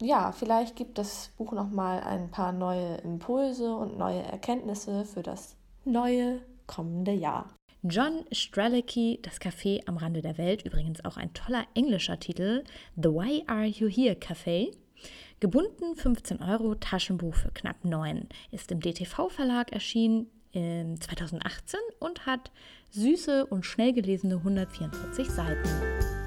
ja, 0.00 0.32
vielleicht 0.32 0.76
gibt 0.76 0.98
das 0.98 1.30
Buch 1.36 1.52
nochmal 1.52 2.00
ein 2.00 2.30
paar 2.30 2.52
neue 2.52 2.96
Impulse 2.96 3.74
und 3.74 3.98
neue 3.98 4.22
Erkenntnisse 4.22 5.04
für 5.04 5.22
das 5.22 5.56
neue 5.84 6.40
kommende 6.66 7.12
Jahr. 7.12 7.46
John 7.82 8.26
Strelicky, 8.30 9.20
Das 9.22 9.40
Café 9.40 9.80
am 9.86 9.96
Rande 9.96 10.20
der 10.20 10.36
Welt, 10.36 10.66
übrigens 10.66 11.02
auch 11.02 11.16
ein 11.16 11.32
toller 11.32 11.64
englischer 11.74 12.20
Titel, 12.20 12.62
The 12.96 13.08
Why 13.08 13.44
Are 13.46 13.64
You 13.64 13.88
Here 13.88 14.16
Café. 14.16 14.70
Gebunden 15.40 15.96
15 15.96 16.42
Euro, 16.42 16.74
Taschenbuch 16.74 17.34
für 17.34 17.50
knapp 17.52 17.82
9, 17.82 18.28
ist 18.50 18.70
im 18.70 18.80
DTV-Verlag 18.80 19.72
erschienen 19.72 20.26
in 20.52 21.00
2018 21.00 21.80
und 22.00 22.26
hat 22.26 22.50
süße 22.90 23.46
und 23.46 23.64
schnell 23.64 23.94
gelesene 23.94 24.36
144 24.36 25.30
Seiten. 25.30 26.19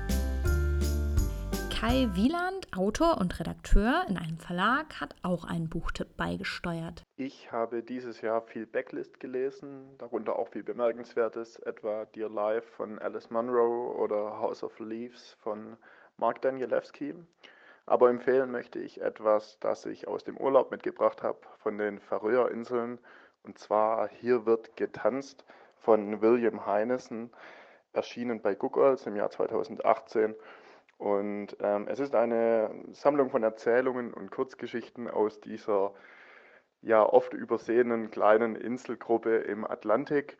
Kai 1.83 2.07
Wieland, 2.13 2.65
Autor 2.77 3.17
und 3.17 3.37
Redakteur 3.41 4.05
in 4.07 4.17
einem 4.17 4.37
Verlag, 4.37 5.01
hat 5.01 5.15
auch 5.21 5.43
einen 5.43 5.67
Buchtipp 5.67 6.15
beigesteuert. 6.15 7.03
Ich 7.17 7.51
habe 7.51 7.83
dieses 7.83 8.21
Jahr 8.21 8.41
viel 8.41 8.65
Backlist 8.65 9.19
gelesen, 9.19 9.93
darunter 9.97 10.39
auch 10.39 10.47
viel 10.47 10.63
Bemerkenswertes, 10.63 11.57
etwa 11.57 12.05
Dear 12.05 12.29
Life 12.29 12.71
von 12.77 12.99
Alice 12.99 13.29
Munro 13.31 14.01
oder 14.01 14.39
House 14.39 14.63
of 14.63 14.79
Leaves 14.79 15.35
von 15.43 15.75
Mark 16.15 16.41
Danielewski. 16.41 17.15
Aber 17.85 18.09
empfehlen 18.09 18.49
möchte 18.49 18.79
ich 18.79 19.01
etwas, 19.01 19.59
das 19.59 19.85
ich 19.85 20.07
aus 20.07 20.23
dem 20.23 20.37
Urlaub 20.37 20.71
mitgebracht 20.71 21.21
habe 21.21 21.39
von 21.57 21.77
den 21.77 21.99
Färöerinseln. 21.99 22.97
Und 23.43 23.59
zwar 23.59 24.07
Hier 24.07 24.45
wird 24.45 24.77
getanzt 24.77 25.43
von 25.81 26.21
William 26.21 26.65
Heinesen, 26.65 27.29
erschienen 27.91 28.41
bei 28.41 28.55
Googles 28.55 29.05
im 29.05 29.17
Jahr 29.17 29.31
2018. 29.31 30.33
Und 30.97 31.57
ähm, 31.59 31.87
es 31.87 31.99
ist 31.99 32.15
eine 32.15 32.71
Sammlung 32.91 33.29
von 33.29 33.43
Erzählungen 33.43 34.13
und 34.13 34.31
Kurzgeschichten 34.31 35.09
aus 35.09 35.39
dieser 35.41 35.93
ja 36.81 37.03
oft 37.03 37.33
übersehenen 37.33 38.11
kleinen 38.11 38.55
Inselgruppe 38.55 39.37
im 39.37 39.65
Atlantik 39.65 40.37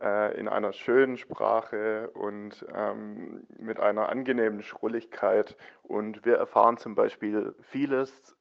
äh, 0.00 0.38
in 0.38 0.48
einer 0.48 0.72
schönen 0.72 1.18
Sprache 1.18 2.10
und 2.10 2.64
ähm, 2.74 3.46
mit 3.58 3.80
einer 3.80 4.08
angenehmen 4.08 4.62
Schrulligkeit. 4.62 5.56
Und 5.82 6.24
wir 6.24 6.36
erfahren 6.36 6.78
zum 6.78 6.94
Beispiel 6.94 7.54
vieles 7.60 8.36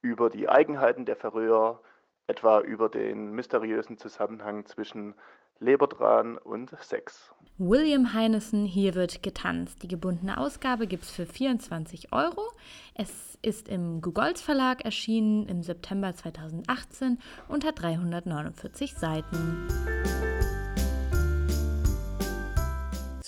über 0.00 0.30
die 0.30 0.48
Eigenheiten 0.48 1.04
der 1.04 1.16
Färöer, 1.16 1.80
etwa 2.26 2.60
über 2.60 2.88
den 2.88 3.32
mysteriösen 3.32 3.96
Zusammenhang 3.96 4.66
zwischen 4.66 5.14
Lebertran 5.60 6.38
und 6.38 6.70
Sex. 6.80 7.32
William 7.58 8.14
Heinesen, 8.14 8.64
hier 8.64 8.94
wird 8.94 9.22
getanzt. 9.22 9.82
Die 9.82 9.88
gebundene 9.88 10.38
Ausgabe 10.38 10.86
gibt 10.86 11.02
es 11.02 11.10
für 11.10 11.26
24 11.26 12.12
Euro. 12.12 12.42
Es 12.94 13.36
ist 13.42 13.68
im 13.68 14.00
Googles 14.00 14.40
Verlag 14.40 14.84
erschienen 14.84 15.48
im 15.48 15.64
September 15.64 16.14
2018 16.14 17.18
und 17.48 17.64
hat 17.64 17.82
349 17.82 18.94
Seiten. 18.94 19.66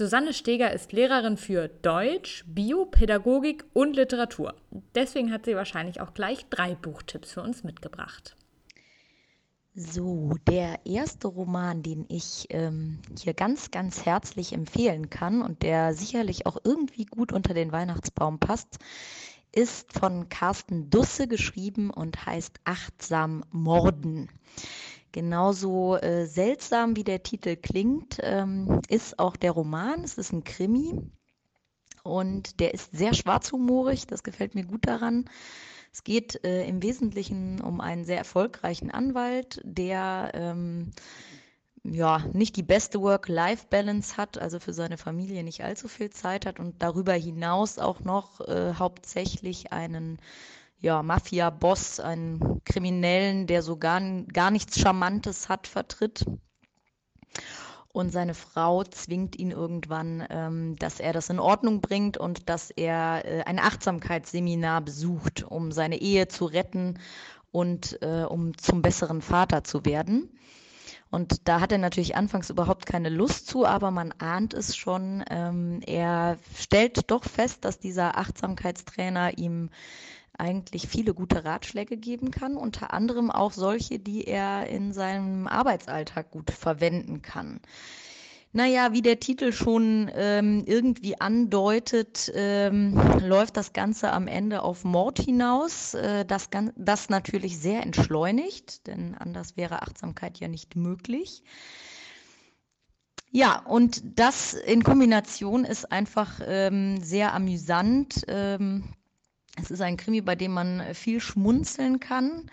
Susanne 0.01 0.33
Steger 0.33 0.73
ist 0.73 0.93
Lehrerin 0.93 1.37
für 1.37 1.69
Deutsch, 1.69 2.45
Bio, 2.47 2.87
Pädagogik 2.87 3.65
und 3.75 3.97
Literatur. 3.97 4.55
Deswegen 4.95 5.33
hat 5.33 5.45
sie 5.45 5.57
wahrscheinlich 5.57 6.01
auch 6.01 6.15
gleich 6.15 6.47
drei 6.49 6.75
Buchtipps 6.75 7.33
für 7.33 7.43
uns 7.43 7.65
mitgebracht. 7.65 8.37
So, 9.75 10.33
der 10.49 10.85
erste 10.85 11.29
Roman, 11.29 11.85
den 11.85 12.05
ich 12.09 12.47
ähm, 12.51 12.99
hier 13.17 13.35
ganz, 13.35 13.71
ganz 13.71 14.05
herzlich 14.05 14.53
empfehlen 14.53 15.11
kann 15.11 15.43
und 15.43 15.63
der 15.63 15.95
sicherlich 15.95 16.45
auch 16.47 16.59
irgendwie 16.65 17.05
gut 17.07 17.33
unter 17.33 17.55
den 17.55 17.71
Weihnachtsbaum 17.71 18.41
passt, 18.41 18.79
ist 19.53 19.93
von 19.93 20.29
Carsten 20.29 20.91
Dusse 20.91 21.29
geschrieben 21.29 21.91
und 21.91 22.27
heißt 22.27 22.59
Achtsam 22.65 23.45
Morden. 23.53 24.29
Genauso 25.13 25.97
äh, 25.97 26.27
seltsam 26.27 26.97
wie 26.97 27.05
der 27.05 27.23
Titel 27.23 27.55
klingt, 27.55 28.19
ähm, 28.23 28.81
ist 28.89 29.21
auch 29.21 29.37
der 29.37 29.53
Roman. 29.53 30.03
Es 30.03 30.19
ist 30.19 30.33
ein 30.33 30.43
Krimi 30.43 30.99
und 32.03 32.59
der 32.59 32.75
ist 32.75 32.91
sehr 32.91 33.15
schwarzhumorig. 33.15 34.09
Das 34.09 34.25
gefällt 34.25 34.57
mir 34.57 34.65
gut 34.65 34.87
daran. 34.87 35.27
Es 35.93 36.05
geht 36.05 36.45
äh, 36.45 36.67
im 36.67 36.83
Wesentlichen 36.83 37.61
um 37.61 37.81
einen 37.81 38.05
sehr 38.05 38.19
erfolgreichen 38.19 38.91
Anwalt, 38.91 39.61
der 39.65 40.31
ähm, 40.35 40.93
ja 41.83 42.25
nicht 42.33 42.57
die 42.57 42.63
beste 42.63 43.01
Work-Life-Balance 43.01 44.17
hat, 44.17 44.39
also 44.39 44.61
für 44.61 44.73
seine 44.73 44.99
Familie 44.99 45.43
nicht 45.43 45.65
allzu 45.65 45.89
viel 45.89 46.11
Zeit 46.11 46.47
hat 46.47 46.61
und 46.61 46.81
darüber 46.83 47.15
hinaus 47.15 47.79
auch 47.79 48.01
noch 48.01 48.41
äh, 48.43 48.75
hauptsächlich 48.75 49.73
einen 49.73 50.19
ja, 50.79 51.03
Mafia-Boss, 51.03 52.01
einen 52.01 52.63
Kriminellen, 52.65 53.47
der 53.47 53.63
so 53.63 53.77
gar, 53.77 54.01
gar 54.33 54.51
nichts 54.51 54.79
Charmantes 54.79 55.49
hat, 55.49 55.67
vertritt 55.67 56.25
und 57.93 58.11
seine 58.11 58.35
Frau 58.35 58.85
zwingt 58.85 59.37
ihn 59.37 59.51
irgendwann, 59.51 60.25
ähm, 60.31 60.77
dass 60.77 61.01
er 61.01 61.13
das 61.13 61.29
in 61.29 61.41
Ordnung 61.41 61.81
bringt 61.81 62.17
und 62.17 62.49
dass 62.49 62.71
er 62.71 63.25
äh, 63.25 63.43
ein 63.43 63.59
Achtsamkeitsseminar 63.59 64.81
besucht, 64.81 65.43
um 65.43 65.73
seine 65.73 66.01
Ehe 66.01 66.29
zu 66.29 66.45
retten 66.45 66.99
und 67.51 68.01
äh, 68.03 68.25
um 68.25 68.57
zum 68.57 68.83
besseren 68.83 69.23
Vater 69.23 69.65
zu 69.65 69.85
werden. 69.85 70.31
Und 71.11 71.49
da 71.49 71.61
hat 71.61 71.73
er 71.73 71.79
natürlich 71.79 72.15
anfangs 72.15 72.51
überhaupt 72.51 72.87
keine 72.87 73.09
Lust 73.09 73.49
zu, 73.49 73.67
aber 73.67 73.91
man 73.91 74.13
ahnt 74.19 74.55
es 74.55 74.77
schon. 74.77 75.25
Ähm, 75.29 75.81
er 75.85 76.39
stellt 76.57 77.11
doch 77.11 77.25
fest, 77.25 77.65
dass 77.65 77.81
dieser 77.81 78.17
Achtsamkeitstrainer 78.17 79.37
ihm 79.37 79.71
eigentlich 80.41 80.89
viele 80.89 81.15
gute 81.15 81.45
Ratschläge 81.45 81.97
geben 81.97 82.31
kann, 82.31 82.57
unter 82.57 82.93
anderem 82.93 83.31
auch 83.31 83.53
solche, 83.53 83.99
die 83.99 84.25
er 84.25 84.67
in 84.67 84.93
seinem 84.93 85.47
Arbeitsalltag 85.47 86.31
gut 86.31 86.51
verwenden 86.51 87.23
kann. 87.23 87.61
Naja, 88.53 88.93
wie 88.93 89.03
der 89.03 89.21
Titel 89.21 89.53
schon 89.53 90.11
ähm, 90.13 90.65
irgendwie 90.67 91.21
andeutet, 91.21 92.33
ähm, 92.35 93.01
läuft 93.21 93.57
das 93.57 93.73
Ganze 93.73 94.13
am 94.13 94.27
Ende 94.27 94.63
auf 94.63 94.83
Mord 94.83 95.21
hinaus. 95.21 95.95
Äh, 95.95 96.25
das, 96.25 96.49
das 96.75 97.11
natürlich 97.11 97.61
sehr 97.61 97.85
entschleunigt, 97.85 98.89
denn 98.89 99.15
anders 99.15 99.57
wäre 99.57 99.83
Achtsamkeit 99.83 100.41
ja 100.41 100.49
nicht 100.49 100.75
möglich. 100.75 101.45
Ja, 103.31 103.61
und 103.61 104.03
das 104.19 104.55
in 104.55 104.83
Kombination 104.83 105.65
ist 105.65 105.93
einfach 105.93 106.41
ähm, 106.45 107.01
sehr 107.01 107.33
amüsant. 107.33 108.25
Ähm, 108.27 108.95
es 109.57 109.71
ist 109.71 109.81
ein 109.81 109.97
Krimi, 109.97 110.21
bei 110.21 110.35
dem 110.35 110.53
man 110.53 110.95
viel 110.95 111.21
schmunzeln 111.21 112.01
kann. 112.01 112.51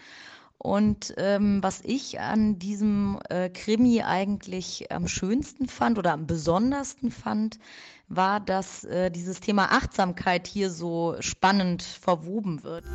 Und 0.58 1.14
ähm, 1.18 1.62
was 1.62 1.82
ich 1.84 2.20
an 2.20 2.58
diesem 2.58 3.20
äh, 3.30 3.50
Krimi 3.50 4.02
eigentlich 4.02 4.92
am 4.92 5.08
schönsten 5.08 5.68
fand 5.68 6.00
oder 6.00 6.14
am 6.14 6.26
besondersten 6.26 7.12
fand, 7.12 7.60
war, 8.08 8.40
dass 8.40 8.84
äh, 8.86 9.12
dieses 9.12 9.40
Thema 9.40 9.72
Achtsamkeit 9.72 10.48
hier 10.48 10.72
so 10.72 11.16
spannend 11.20 11.84
verwoben 11.84 12.64
wird. 12.64 12.86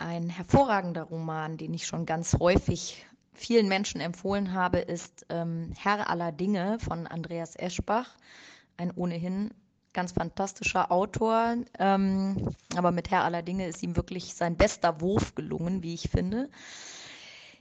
Ein 0.00 0.28
hervorragender 0.28 1.04
Roman, 1.04 1.56
den 1.56 1.72
ich 1.72 1.86
schon 1.86 2.04
ganz 2.04 2.34
häufig 2.40 3.06
vielen 3.32 3.68
Menschen 3.68 4.00
empfohlen 4.00 4.52
habe, 4.52 4.78
ist 4.78 5.26
ähm, 5.28 5.72
Herr 5.78 6.10
aller 6.10 6.32
Dinge 6.32 6.78
von 6.80 7.06
Andreas 7.06 7.54
Eschbach. 7.54 8.16
Ein 8.76 8.90
ohnehin 8.90 9.52
ganz 9.96 10.12
fantastischer 10.12 10.92
Autor. 10.92 11.56
Ähm, 11.78 12.54
aber 12.76 12.92
mit 12.92 13.10
Herr 13.10 13.24
aller 13.24 13.42
Dinge 13.42 13.66
ist 13.66 13.82
ihm 13.82 13.96
wirklich 13.96 14.34
sein 14.34 14.56
bester 14.56 15.00
Wurf 15.00 15.34
gelungen, 15.34 15.82
wie 15.82 15.94
ich 15.94 16.10
finde. 16.10 16.50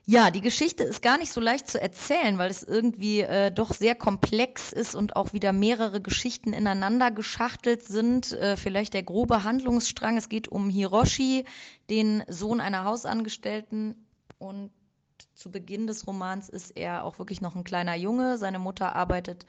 Ja, 0.05 0.29
die 0.29 0.41
Geschichte 0.41 0.83
ist 0.83 1.01
gar 1.01 1.17
nicht 1.17 1.31
so 1.31 1.41
leicht 1.41 1.67
zu 1.67 1.81
erzählen, 1.81 2.37
weil 2.37 2.51
es 2.51 2.61
irgendwie 2.61 3.21
äh, 3.21 3.51
doch 3.51 3.73
sehr 3.73 3.95
komplex 3.95 4.71
ist 4.71 4.93
und 4.93 5.15
auch 5.15 5.33
wieder 5.33 5.51
mehrere 5.51 5.99
Geschichten 5.99 6.53
ineinander 6.53 7.09
geschachtelt 7.09 7.83
sind. 7.83 8.33
Äh, 8.33 8.57
vielleicht 8.57 8.93
der 8.93 9.01
grobe 9.01 9.43
Handlungsstrang. 9.43 10.17
Es 10.17 10.29
geht 10.29 10.47
um 10.47 10.69
Hiroshi, 10.69 11.45
den 11.89 12.23
Sohn 12.27 12.59
einer 12.59 12.83
Hausangestellten. 12.83 14.05
Und 14.37 14.69
zu 15.33 15.49
Beginn 15.49 15.87
des 15.87 16.05
Romans 16.05 16.49
ist 16.49 16.77
er 16.77 17.05
auch 17.05 17.17
wirklich 17.17 17.41
noch 17.41 17.55
ein 17.55 17.63
kleiner 17.63 17.95
Junge. 17.95 18.37
Seine 18.37 18.59
Mutter 18.59 18.93
arbeitet 18.93 19.45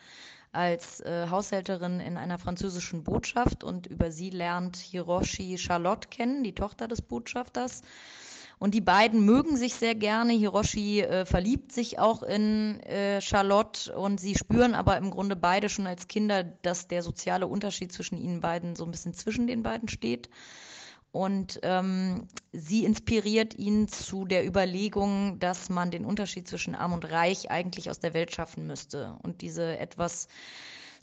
als 0.52 1.00
äh, 1.00 1.28
Haushälterin 1.30 2.00
in 2.00 2.16
einer 2.16 2.38
französischen 2.38 3.04
Botschaft 3.04 3.64
und 3.64 3.86
über 3.86 4.10
sie 4.10 4.30
lernt 4.30 4.76
Hiroshi 4.76 5.58
Charlotte 5.58 6.08
kennen, 6.08 6.44
die 6.44 6.54
Tochter 6.54 6.88
des 6.88 7.02
Botschafters. 7.02 7.82
Und 8.58 8.72
die 8.72 8.80
beiden 8.80 9.24
mögen 9.24 9.56
sich 9.58 9.74
sehr 9.74 9.94
gerne. 9.94 10.32
Hiroshi 10.32 11.02
äh, 11.02 11.26
verliebt 11.26 11.72
sich 11.72 11.98
auch 11.98 12.22
in 12.22 12.80
äh, 12.80 13.20
Charlotte 13.20 13.94
und 13.94 14.18
sie 14.18 14.34
spüren 14.34 14.74
aber 14.74 14.96
im 14.96 15.10
Grunde 15.10 15.36
beide 15.36 15.68
schon 15.68 15.86
als 15.86 16.08
Kinder, 16.08 16.42
dass 16.42 16.88
der 16.88 17.02
soziale 17.02 17.46
Unterschied 17.46 17.92
zwischen 17.92 18.16
ihnen 18.16 18.40
beiden 18.40 18.74
so 18.74 18.84
ein 18.84 18.90
bisschen 18.90 19.12
zwischen 19.12 19.46
den 19.46 19.62
beiden 19.62 19.88
steht. 19.88 20.30
Und 21.16 21.60
ähm, 21.62 22.28
sie 22.52 22.84
inspiriert 22.84 23.54
ihn 23.54 23.88
zu 23.88 24.26
der 24.26 24.46
Überlegung, 24.46 25.38
dass 25.38 25.70
man 25.70 25.90
den 25.90 26.04
Unterschied 26.04 26.46
zwischen 26.46 26.74
Arm 26.74 26.92
und 26.92 27.10
Reich 27.10 27.50
eigentlich 27.50 27.88
aus 27.88 28.00
der 28.00 28.12
Welt 28.12 28.34
schaffen 28.34 28.66
müsste. 28.66 29.16
Und 29.22 29.40
diese 29.40 29.78
etwas 29.78 30.28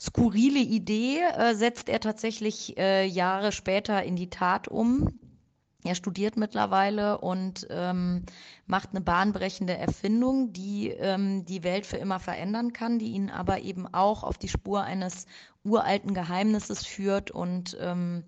skurrile 0.00 0.60
Idee 0.60 1.18
äh, 1.36 1.56
setzt 1.56 1.88
er 1.88 1.98
tatsächlich 1.98 2.78
äh, 2.78 3.04
Jahre 3.04 3.50
später 3.50 4.04
in 4.04 4.14
die 4.14 4.30
Tat 4.30 4.68
um. 4.68 5.18
Er 5.82 5.96
studiert 5.96 6.36
mittlerweile 6.36 7.18
und 7.18 7.66
ähm, 7.70 8.22
macht 8.68 8.90
eine 8.90 9.00
bahnbrechende 9.00 9.76
Erfindung, 9.76 10.52
die 10.52 10.90
ähm, 10.90 11.44
die 11.44 11.64
Welt 11.64 11.86
für 11.86 11.96
immer 11.96 12.20
verändern 12.20 12.72
kann, 12.72 13.00
die 13.00 13.14
ihn 13.14 13.30
aber 13.30 13.62
eben 13.62 13.92
auch 13.92 14.22
auf 14.22 14.38
die 14.38 14.48
Spur 14.48 14.84
eines 14.84 15.26
uralten 15.64 16.14
Geheimnisses 16.14 16.86
führt 16.86 17.32
und 17.32 17.76
ähm, 17.80 18.22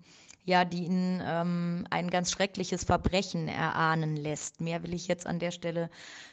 ja, 0.47 0.63
die 0.63 0.85
ihn 0.85 1.21
ähm, 1.25 1.85
ein 1.89 2.09
ganz 2.09 2.31
schreckliches 2.31 2.85
Verbrechen 2.85 3.49
erahnen 3.49 4.15
lässt. 4.15 4.61
Mehr 4.61 4.81
will 4.81 4.93
ich 4.93 5.09
jetzt 5.09 5.27
an 5.27 5.39
der 5.39 5.51
Stelle 5.51 5.89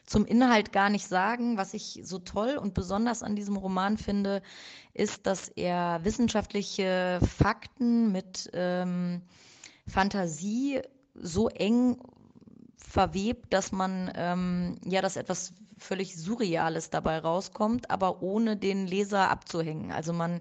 zum 0.07 0.25
Inhalt 0.25 0.73
gar 0.73 0.89
nicht 0.89 1.09
sagen. 1.09 1.57
Was 1.57 1.75
ich 1.75 2.01
so 2.05 2.21
toll 2.21 2.57
und 2.57 2.75
besonders 2.75 3.25
an 3.25 3.35
diesem 3.35 3.57
Roman 3.57 3.99
finde, 3.99 4.41
ist, 4.93 5.27
dass 5.27 5.49
er 5.49 6.05
wissenschaftliche 6.05 7.19
Fakten 7.27 8.13
mit 8.13 8.49
ähm, 8.53 9.21
Fantasie 9.89 10.81
so 11.17 11.49
eng 11.49 11.99
verwebt, 12.77 13.53
dass 13.53 13.73
man 13.73 14.13
ähm, 14.15 14.79
ja, 14.85 15.03
dass 15.03 15.17
etwas 15.17 15.55
völlig 15.85 16.17
Surreales 16.17 16.91
dabei 16.91 17.19
rauskommt, 17.19 17.91
aber 17.91 18.23
ohne 18.23 18.57
den 18.57 18.87
Leser 18.87 19.31
abzuhängen. 19.31 19.93
Also 19.93 20.13
man 20.13 20.41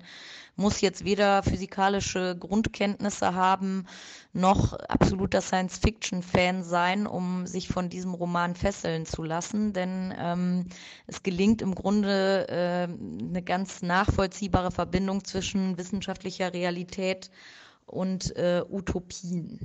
muss 0.56 0.82
jetzt 0.82 1.03
weder 1.03 1.43
physikalische 1.43 2.38
Grundkenntnisse 2.38 3.34
haben, 3.34 3.86
noch 4.34 4.73
absoluter 4.73 5.41
Science-Fiction-Fan 5.41 6.63
sein, 6.63 7.08
um 7.08 7.47
sich 7.47 7.67
von 7.67 7.89
diesem 7.89 8.13
Roman 8.13 8.56
fesseln 8.56 9.06
zu 9.06 9.23
lassen, 9.23 9.73
denn 9.73 10.13
ähm, 10.17 10.65
es 11.08 11.23
gelingt 11.23 11.62
im 11.62 11.75
Grunde 11.75 12.47
äh, 12.49 12.84
eine 12.84 13.41
ganz 13.41 13.82
nachvollziehbare 13.82 14.71
Verbindung 14.71 15.23
zwischen 15.23 15.77
wissenschaftlicher 15.77 16.53
Realität 16.53 17.32
und 17.86 18.36
äh, 18.36 18.63
Utopien. 18.69 19.60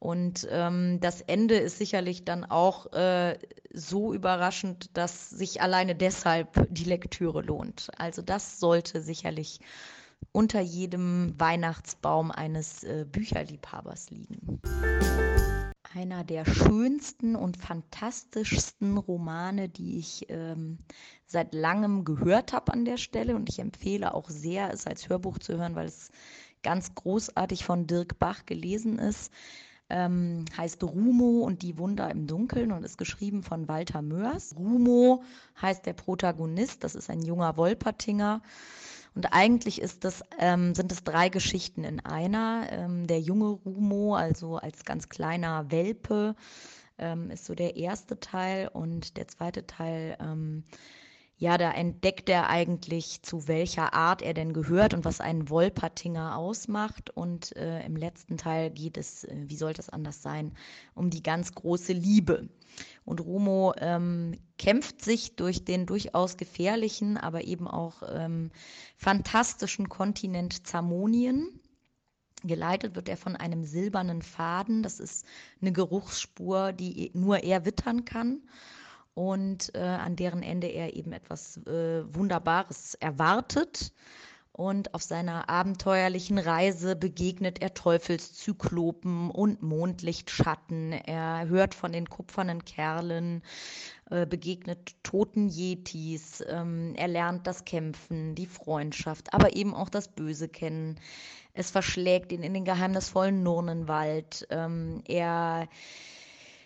Und 0.00 0.48
ähm, 0.50 0.98
das 1.00 1.20
Ende 1.20 1.56
ist 1.56 1.76
sicherlich 1.76 2.24
dann 2.24 2.46
auch 2.46 2.90
äh, 2.94 3.38
so 3.70 4.14
überraschend, 4.14 4.96
dass 4.96 5.28
sich 5.28 5.60
alleine 5.60 5.94
deshalb 5.94 6.66
die 6.70 6.84
Lektüre 6.84 7.42
lohnt. 7.42 7.90
Also 7.98 8.22
das 8.22 8.58
sollte 8.58 9.02
sicherlich 9.02 9.60
unter 10.32 10.60
jedem 10.60 11.38
Weihnachtsbaum 11.38 12.30
eines 12.30 12.82
äh, 12.82 13.04
Bücherliebhabers 13.12 14.08
liegen. 14.08 14.62
Einer 15.94 16.24
der 16.24 16.46
schönsten 16.46 17.36
und 17.36 17.58
fantastischsten 17.58 18.96
Romane, 18.96 19.68
die 19.68 19.98
ich 19.98 20.24
ähm, 20.30 20.78
seit 21.26 21.52
langem 21.52 22.06
gehört 22.06 22.54
habe 22.54 22.72
an 22.72 22.86
der 22.86 22.96
Stelle. 22.96 23.36
Und 23.36 23.50
ich 23.50 23.58
empfehle 23.58 24.14
auch 24.14 24.30
sehr, 24.30 24.72
es 24.72 24.86
als 24.86 25.10
Hörbuch 25.10 25.38
zu 25.38 25.58
hören, 25.58 25.74
weil 25.74 25.88
es 25.88 26.10
ganz 26.62 26.94
großartig 26.94 27.66
von 27.66 27.86
Dirk 27.86 28.18
Bach 28.18 28.46
gelesen 28.46 28.98
ist 28.98 29.30
ähm, 29.90 30.44
heißt 30.56 30.82
Rumo 30.82 31.40
und 31.40 31.62
die 31.62 31.78
Wunder 31.78 32.10
im 32.10 32.26
Dunkeln 32.26 32.72
und 32.72 32.84
ist 32.84 32.98
geschrieben 32.98 33.42
von 33.42 33.68
Walter 33.68 34.02
Mörs. 34.02 34.54
Rumo 34.56 35.22
heißt 35.60 35.84
der 35.86 35.92
Protagonist, 35.92 36.84
das 36.84 36.94
ist 36.94 37.10
ein 37.10 37.22
junger 37.22 37.56
Wolpertinger. 37.56 38.42
Und 39.14 39.32
eigentlich 39.32 39.80
ist 39.80 40.04
das, 40.04 40.22
ähm, 40.38 40.74
sind 40.74 40.92
es 40.92 41.02
drei 41.02 41.28
Geschichten 41.28 41.84
in 41.84 42.00
einer. 42.00 42.68
Ähm, 42.70 43.06
der 43.06 43.20
junge 43.20 43.48
Rumo, 43.48 44.14
also 44.14 44.56
als 44.56 44.84
ganz 44.84 45.08
kleiner 45.08 45.70
Welpe, 45.70 46.36
ähm, 46.98 47.30
ist 47.30 47.44
so 47.44 47.54
der 47.54 47.76
erste 47.76 48.20
Teil 48.20 48.68
und 48.72 49.16
der 49.16 49.26
zweite 49.26 49.66
Teil 49.66 50.16
ähm, 50.20 50.64
ja, 51.40 51.56
da 51.56 51.72
entdeckt 51.72 52.28
er 52.28 52.50
eigentlich, 52.50 53.22
zu 53.22 53.48
welcher 53.48 53.94
Art 53.94 54.20
er 54.20 54.34
denn 54.34 54.52
gehört 54.52 54.92
und 54.92 55.06
was 55.06 55.22
einen 55.22 55.48
Wolpertinger 55.48 56.36
ausmacht. 56.36 57.08
Und 57.08 57.56
äh, 57.56 57.82
im 57.86 57.96
letzten 57.96 58.36
Teil 58.36 58.70
geht 58.70 58.98
es, 58.98 59.24
äh, 59.24 59.44
wie 59.46 59.56
sollte 59.56 59.80
es 59.80 59.88
anders 59.88 60.20
sein, 60.20 60.52
um 60.94 61.08
die 61.08 61.22
ganz 61.22 61.54
große 61.54 61.94
Liebe. 61.94 62.50
Und 63.06 63.22
Romo 63.22 63.72
ähm, 63.78 64.38
kämpft 64.58 65.02
sich 65.02 65.34
durch 65.34 65.64
den 65.64 65.86
durchaus 65.86 66.36
gefährlichen, 66.36 67.16
aber 67.16 67.44
eben 67.44 67.66
auch 67.66 68.02
ähm, 68.06 68.50
fantastischen 68.98 69.88
Kontinent 69.88 70.66
Zamonien. 70.66 71.58
Geleitet 72.42 72.94
wird 72.96 73.08
er 73.08 73.16
von 73.16 73.34
einem 73.34 73.64
silbernen 73.64 74.20
Faden. 74.20 74.82
Das 74.82 75.00
ist 75.00 75.24
eine 75.62 75.72
Geruchsspur, 75.72 76.74
die 76.74 77.10
nur 77.14 77.42
er 77.44 77.64
wittern 77.64 78.04
kann 78.04 78.42
und 79.20 79.74
äh, 79.74 79.80
an 79.80 80.16
deren 80.16 80.42
Ende 80.42 80.68
er 80.68 80.96
eben 80.96 81.12
etwas 81.12 81.58
äh, 81.66 82.02
Wunderbares 82.14 82.94
erwartet. 82.94 83.92
Und 84.50 84.94
auf 84.94 85.02
seiner 85.02 85.50
abenteuerlichen 85.50 86.38
Reise 86.38 86.96
begegnet 86.96 87.60
er 87.60 87.74
Teufelszyklopen 87.74 89.30
und 89.30 89.62
Mondlichtschatten. 89.62 90.92
Er 90.92 91.48
hört 91.48 91.74
von 91.74 91.92
den 91.92 92.08
kupfernen 92.08 92.64
Kerlen, 92.64 93.42
äh, 94.08 94.24
begegnet 94.24 94.94
toten 95.02 95.50
Yetis. 95.50 96.42
Ähm, 96.48 96.94
er 96.96 97.08
lernt 97.08 97.46
das 97.46 97.66
Kämpfen, 97.66 98.34
die 98.34 98.46
Freundschaft, 98.46 99.34
aber 99.34 99.54
eben 99.54 99.74
auch 99.74 99.90
das 99.90 100.08
Böse 100.08 100.48
kennen. 100.48 100.98
Es 101.52 101.70
verschlägt 101.70 102.32
ihn 102.32 102.42
in 102.42 102.54
den 102.54 102.64
geheimnisvollen 102.64 103.42
Nurnenwald. 103.42 104.46
Ähm, 104.48 105.02
er 105.06 105.68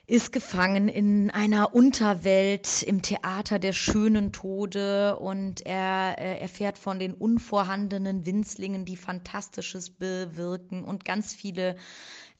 ist 0.06 0.32
gefangen 0.32 0.88
in 0.88 1.30
einer 1.30 1.74
Unterwelt 1.74 2.82
im 2.82 3.00
Theater 3.00 3.58
der 3.58 3.72
schönen 3.72 4.32
Tode 4.32 5.18
und 5.18 5.64
er 5.64 6.18
äh, 6.18 6.38
erfährt 6.40 6.76
von 6.76 6.98
den 6.98 7.14
unvorhandenen 7.14 8.26
Winzlingen, 8.26 8.84
die 8.84 8.96
Fantastisches 8.96 9.88
bewirken 9.90 10.84
und 10.84 11.06
ganz 11.06 11.32
viele 11.32 11.76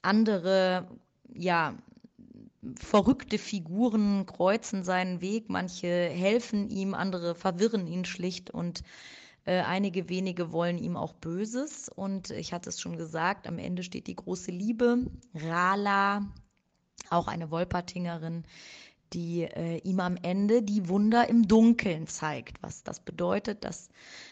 andere, 0.02 0.88
ja, 1.32 1.74
verrückte 2.78 3.38
Figuren 3.38 4.26
kreuzen 4.26 4.84
seinen 4.84 5.22
Weg. 5.22 5.48
Manche 5.48 5.88
helfen 5.88 6.68
ihm, 6.68 6.92
andere 6.94 7.34
verwirren 7.34 7.86
ihn 7.86 8.04
schlicht 8.04 8.50
und 8.50 8.82
äh, 9.46 9.60
einige 9.60 10.08
wenige 10.10 10.52
wollen 10.52 10.78
ihm 10.78 10.96
auch 10.96 11.14
Böses. 11.14 11.88
Und 11.88 12.30
ich 12.30 12.52
hatte 12.52 12.68
es 12.68 12.80
schon 12.80 12.96
gesagt, 12.96 13.46
am 13.46 13.58
Ende 13.58 13.82
steht 13.82 14.06
die 14.06 14.16
große 14.16 14.50
Liebe. 14.50 15.06
Rala, 15.34 16.26
auch 17.10 17.28
eine 17.28 17.50
Wolpertingerin, 17.50 18.44
die 19.12 19.42
äh, 19.42 19.78
ihm 19.84 20.00
am 20.00 20.16
Ende 20.20 20.62
die 20.62 20.88
Wunder 20.88 21.28
im 21.28 21.46
Dunkeln 21.46 22.06
zeigt. 22.06 22.62
Was 22.62 22.82
das 22.82 23.00
bedeutet, 23.00 23.64
das 23.64 23.88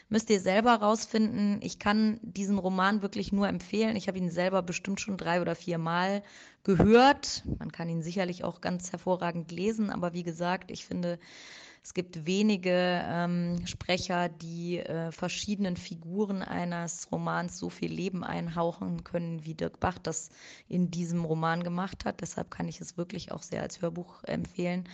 müsst 0.09 0.29
ihr 0.31 0.41
selber 0.41 0.75
rausfinden. 0.75 1.61
Ich 1.63 1.79
kann 1.79 2.19
diesen 2.23 2.59
Roman 2.59 3.01
wirklich 3.01 3.33
nur 3.33 3.49
empfehlen. 3.49 3.97
Ich 3.97 4.09
habe 4.09 4.19
ihn 4.19 4.31
selber 4.31 4.63
bestimmt 4.63 5.01
schon 5.01 5.17
drei 5.17 5.41
oder 5.41 5.55
vier 5.55 5.79
Mal 5.79 6.23
gehört. 6.65 7.45
Man 7.59 7.71
kann 7.71 7.89
ihn 7.89 8.03
sicherlich 8.03 8.45
auch 8.45 8.61
ganz 8.61 8.91
hervorragend 8.91 9.53
lesen, 9.53 9.91
aber 9.91 10.13
wie 10.13 10.25
gesagt, 10.25 10.71
ich 10.71 10.85
finde, 10.85 11.19
es 11.85 11.95
gibt 11.95 12.27
wenige 12.27 13.03
ähm, 13.05 13.67
Sprecher, 13.67 14.29
die 14.29 14.79
äh, 14.79 15.11
verschiedenen 15.11 15.77
Figuren 15.77 16.43
eines 16.43 17.11
Romans 17.11 17.59
so 17.59 17.71
viel 17.71 17.93
Leben 17.93 18.23
einhauchen 18.23 19.03
können, 19.03 19.45
wie 19.45 19.55
Dirk 19.55 19.81
Bach 19.81 19.99
das 19.99 20.31
in 20.69 20.93
diesem 20.93 21.25
Roman 21.25 21.65
gemacht 21.65 22.05
hat. 22.05 22.21
Deshalb 22.21 22.53
kann 22.53 22.69
ich 22.69 22.81
es 22.81 22.97
wirklich 22.97 23.33
auch 23.33 23.43
sehr 23.43 23.63
als 23.63 23.83
Hörbuch 23.83 24.23
empfehlen. 24.25 24.89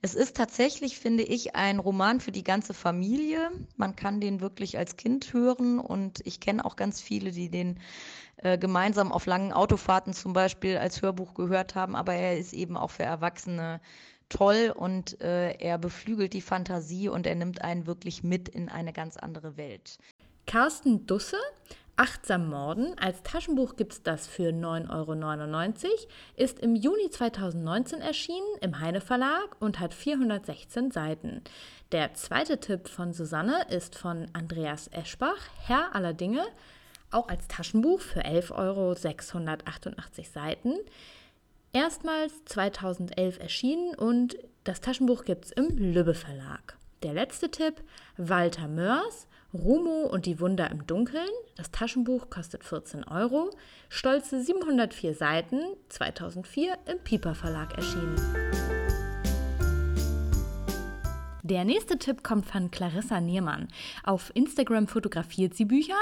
Es 0.00 0.14
ist 0.14 0.34
tatsächlich, 0.34 0.98
finde 0.98 1.22
ich, 1.22 1.54
ein 1.54 1.78
Roman 1.78 2.18
für 2.18 2.32
die 2.32 2.44
ganze 2.44 2.72
Familie. 2.72 3.50
Man 3.76 3.94
kann 3.94 4.20
den 4.20 4.40
wirklich 4.40 4.78
als 4.78 4.96
Kind 4.96 5.34
hören 5.34 5.78
und 5.78 6.20
ich 6.24 6.40
kenne 6.40 6.64
auch 6.64 6.76
ganz 6.76 7.02
viele, 7.02 7.30
die 7.30 7.50
den 7.50 7.78
äh, 8.38 8.56
gemeinsam 8.56 9.12
auf 9.12 9.26
langen 9.26 9.52
Autofahrten 9.52 10.14
zum 10.14 10.32
Beispiel 10.32 10.78
als 10.78 11.02
Hörbuch 11.02 11.34
gehört 11.34 11.74
haben, 11.74 11.94
aber 11.94 12.14
er 12.14 12.38
ist 12.38 12.54
eben 12.54 12.78
auch 12.78 12.90
für 12.90 13.04
Erwachsene 13.04 13.80
toll 14.32 14.72
und 14.74 15.20
äh, 15.20 15.52
er 15.52 15.78
beflügelt 15.78 16.32
die 16.32 16.40
Fantasie 16.40 17.08
und 17.08 17.26
er 17.26 17.34
nimmt 17.34 17.62
einen 17.62 17.86
wirklich 17.86 18.22
mit 18.22 18.48
in 18.48 18.68
eine 18.68 18.92
ganz 18.92 19.16
andere 19.16 19.56
Welt. 19.56 19.98
Carsten 20.46 21.06
Dusse, 21.06 21.36
Achtsam 21.96 22.48
Morden, 22.48 22.98
als 22.98 23.22
Taschenbuch 23.22 23.76
gibt 23.76 23.92
es 23.92 24.02
das 24.02 24.26
für 24.26 24.50
9,99 24.50 25.84
Euro, 25.84 25.94
ist 26.36 26.58
im 26.60 26.74
Juni 26.74 27.10
2019 27.10 28.00
erschienen 28.00 28.46
im 28.60 28.80
Heine 28.80 29.02
Verlag 29.02 29.56
und 29.60 29.78
hat 29.78 29.92
416 29.92 30.90
Seiten. 30.90 31.42
Der 31.92 32.14
zweite 32.14 32.58
Tipp 32.58 32.88
von 32.88 33.12
Susanne 33.12 33.66
ist 33.68 33.96
von 33.96 34.26
Andreas 34.32 34.88
Eschbach, 34.88 35.36
Herr 35.66 35.94
aller 35.94 36.14
Dinge, 36.14 36.44
auch 37.10 37.28
als 37.28 37.46
Taschenbuch 37.46 38.00
für 38.00 38.24
11,688 38.24 40.26
Euro 40.26 40.32
Seiten. 40.32 40.74
Erstmals 41.74 42.44
2011 42.44 43.40
erschienen 43.40 43.94
und 43.94 44.36
das 44.64 44.82
Taschenbuch 44.82 45.24
gibt 45.24 45.46
es 45.46 45.52
im 45.52 45.68
Lübbe 45.78 46.12
Verlag. 46.12 46.76
Der 47.02 47.14
letzte 47.14 47.50
Tipp, 47.50 47.82
Walter 48.18 48.68
Mörs, 48.68 49.26
Rumo 49.54 50.06
und 50.06 50.26
die 50.26 50.38
Wunder 50.38 50.70
im 50.70 50.86
Dunkeln. 50.86 51.30
Das 51.56 51.70
Taschenbuch 51.70 52.28
kostet 52.28 52.62
14 52.62 53.04
Euro. 53.04 53.48
Stolze 53.88 54.42
704 54.42 55.14
Seiten, 55.14 55.62
2004 55.88 56.76
im 56.92 56.98
Piper 56.98 57.34
Verlag 57.34 57.74
erschienen. 57.78 58.16
Der 61.42 61.64
nächste 61.64 61.98
Tipp 61.98 62.22
kommt 62.22 62.44
von 62.44 62.70
Clarissa 62.70 63.18
Niermann. 63.18 63.68
Auf 64.04 64.30
Instagram 64.34 64.88
fotografiert 64.88 65.54
sie 65.54 65.64
Bücher. 65.64 65.96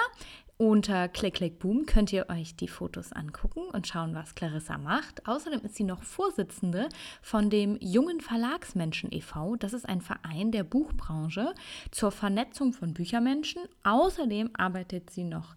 Unter 0.60 1.08
Click 1.08 1.36
Click 1.36 1.58
Boom 1.58 1.86
könnt 1.86 2.12
ihr 2.12 2.28
euch 2.28 2.54
die 2.54 2.68
Fotos 2.68 3.14
angucken 3.14 3.62
und 3.72 3.86
schauen, 3.86 4.14
was 4.14 4.34
Clarissa 4.34 4.76
macht. 4.76 5.26
Außerdem 5.26 5.60
ist 5.60 5.76
sie 5.76 5.84
noch 5.84 6.02
Vorsitzende 6.02 6.90
von 7.22 7.48
dem 7.48 7.78
Jungen 7.80 8.20
Verlagsmenschen 8.20 9.10
e.V. 9.10 9.56
Das 9.56 9.72
ist 9.72 9.88
ein 9.88 10.02
Verein 10.02 10.52
der 10.52 10.64
Buchbranche 10.64 11.54
zur 11.90 12.10
Vernetzung 12.10 12.74
von 12.74 12.92
Büchermenschen. 12.92 13.62
Außerdem 13.84 14.50
arbeitet 14.52 15.08
sie 15.08 15.24
noch 15.24 15.54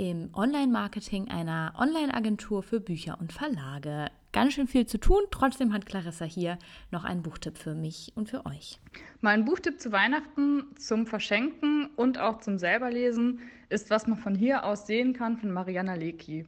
im 0.00 0.30
Online-Marketing 0.32 1.28
einer 1.28 1.74
Online-Agentur 1.78 2.62
für 2.62 2.80
Bücher 2.80 3.18
und 3.20 3.34
Verlage. 3.34 4.06
Ganz 4.32 4.54
schön 4.54 4.66
viel 4.66 4.86
zu 4.86 4.96
tun, 4.96 5.20
trotzdem 5.30 5.74
hat 5.74 5.84
Clarissa 5.84 6.24
hier 6.24 6.58
noch 6.90 7.04
einen 7.04 7.22
Buchtipp 7.22 7.58
für 7.58 7.74
mich 7.74 8.10
und 8.14 8.30
für 8.30 8.46
euch. 8.46 8.80
Mein 9.20 9.44
Buchtipp 9.44 9.78
zu 9.78 9.92
Weihnachten, 9.92 10.64
zum 10.78 11.06
Verschenken 11.06 11.90
und 11.96 12.16
auch 12.16 12.38
zum 12.38 12.56
selberlesen 12.56 13.40
ist, 13.68 13.90
was 13.90 14.06
man 14.06 14.16
von 14.16 14.34
hier 14.34 14.64
aus 14.64 14.86
sehen 14.86 15.12
kann, 15.12 15.36
von 15.36 15.50
Mariana 15.50 15.96
Lecki. 15.96 16.46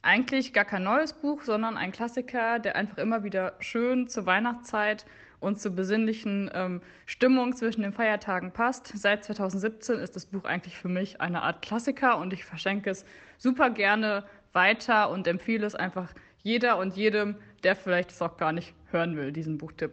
Eigentlich 0.00 0.54
gar 0.54 0.64
kein 0.64 0.84
neues 0.84 1.12
Buch, 1.12 1.42
sondern 1.42 1.76
ein 1.76 1.92
Klassiker, 1.92 2.58
der 2.58 2.74
einfach 2.74 2.96
immer 2.96 3.22
wieder 3.22 3.52
schön 3.58 4.08
zur 4.08 4.24
Weihnachtszeit 4.24 5.04
und 5.44 5.60
zur 5.60 5.72
besinnlichen 5.72 6.50
ähm, 6.54 6.80
Stimmung 7.06 7.54
zwischen 7.54 7.82
den 7.82 7.92
Feiertagen 7.92 8.50
passt. 8.50 8.92
Seit 8.96 9.24
2017 9.24 9.98
ist 9.98 10.16
das 10.16 10.26
Buch 10.26 10.44
eigentlich 10.44 10.76
für 10.76 10.88
mich 10.88 11.20
eine 11.20 11.42
Art 11.42 11.62
Klassiker 11.62 12.18
und 12.18 12.32
ich 12.32 12.44
verschenke 12.44 12.90
es 12.90 13.04
super 13.38 13.70
gerne 13.70 14.24
weiter 14.52 15.10
und 15.10 15.26
empfehle 15.26 15.66
es 15.66 15.74
einfach 15.74 16.12
jeder 16.42 16.78
und 16.78 16.96
jedem, 16.96 17.36
der 17.62 17.76
vielleicht 17.76 18.10
es 18.10 18.22
auch 18.22 18.36
gar 18.36 18.52
nicht 18.52 18.74
hören 18.90 19.16
will, 19.16 19.32
diesen 19.32 19.58
Buchtipp. 19.58 19.92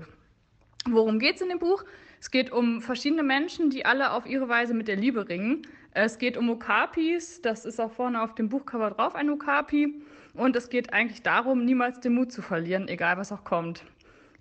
Worum 0.90 1.20
geht 1.20 1.36
es 1.36 1.42
in 1.42 1.50
dem 1.50 1.60
Buch? 1.60 1.84
Es 2.20 2.32
geht 2.32 2.52
um 2.52 2.82
verschiedene 2.82 3.24
Menschen, 3.24 3.70
die 3.70 3.86
alle 3.86 4.12
auf 4.12 4.26
ihre 4.26 4.48
Weise 4.48 4.74
mit 4.74 4.88
der 4.88 4.96
Liebe 4.96 5.28
ringen. 5.28 5.68
Es 5.94 6.18
geht 6.18 6.38
um 6.38 6.50
Okapis, 6.50 7.42
das 7.42 7.66
ist 7.66 7.80
auch 7.80 7.92
vorne 7.92 8.22
auf 8.22 8.36
dem 8.36 8.50
Buchcover 8.50 8.92
drauf, 8.92 9.16
ein 9.16 9.30
Okapi. 9.30 10.02
Und 10.34 10.56
es 10.56 10.70
geht 10.70 10.94
eigentlich 10.94 11.24
darum, 11.24 11.66
niemals 11.66 12.00
den 12.00 12.14
Mut 12.14 12.32
zu 12.32 12.42
verlieren, 12.42 12.88
egal 12.88 13.18
was 13.18 13.32
auch 13.32 13.44
kommt. 13.44 13.84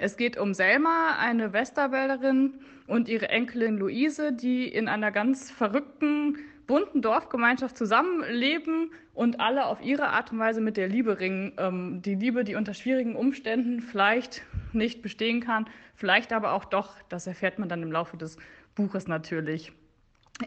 Es 0.03 0.17
geht 0.17 0.39
um 0.39 0.55
Selma, 0.55 1.19
eine 1.19 1.53
Westerwälderin 1.53 2.55
und 2.87 3.07
ihre 3.07 3.29
Enkelin 3.29 3.77
Luise, 3.77 4.33
die 4.33 4.67
in 4.67 4.89
einer 4.89 5.13
ganz 5.13 5.51
verrückten, 5.51 6.39
bunten 6.67 7.03
Dorfgemeinschaft 7.03 7.77
zusammenleben 7.77 8.93
und 9.13 9.41
alle 9.41 9.67
auf 9.67 9.83
ihre 9.83 10.09
Art 10.09 10.33
und 10.33 10.39
Weise 10.39 10.63
mit 10.63 10.79
der 10.79 10.89
Liebe 10.89 11.21
ringen. 11.21 11.53
Ähm, 11.59 12.01
die 12.01 12.15
Liebe, 12.15 12.45
die 12.45 12.55
unter 12.55 12.73
schwierigen 12.73 13.15
Umständen 13.15 13.83
vielleicht 13.83 14.41
nicht 14.73 15.03
bestehen 15.03 15.43
kann, 15.43 15.69
vielleicht 15.97 16.33
aber 16.33 16.55
auch 16.55 16.65
doch. 16.65 16.95
Das 17.11 17.27
erfährt 17.27 17.59
man 17.59 17.69
dann 17.69 17.83
im 17.83 17.93
Laufe 17.93 18.17
des 18.17 18.39
Buches 18.75 19.07
natürlich. 19.07 19.71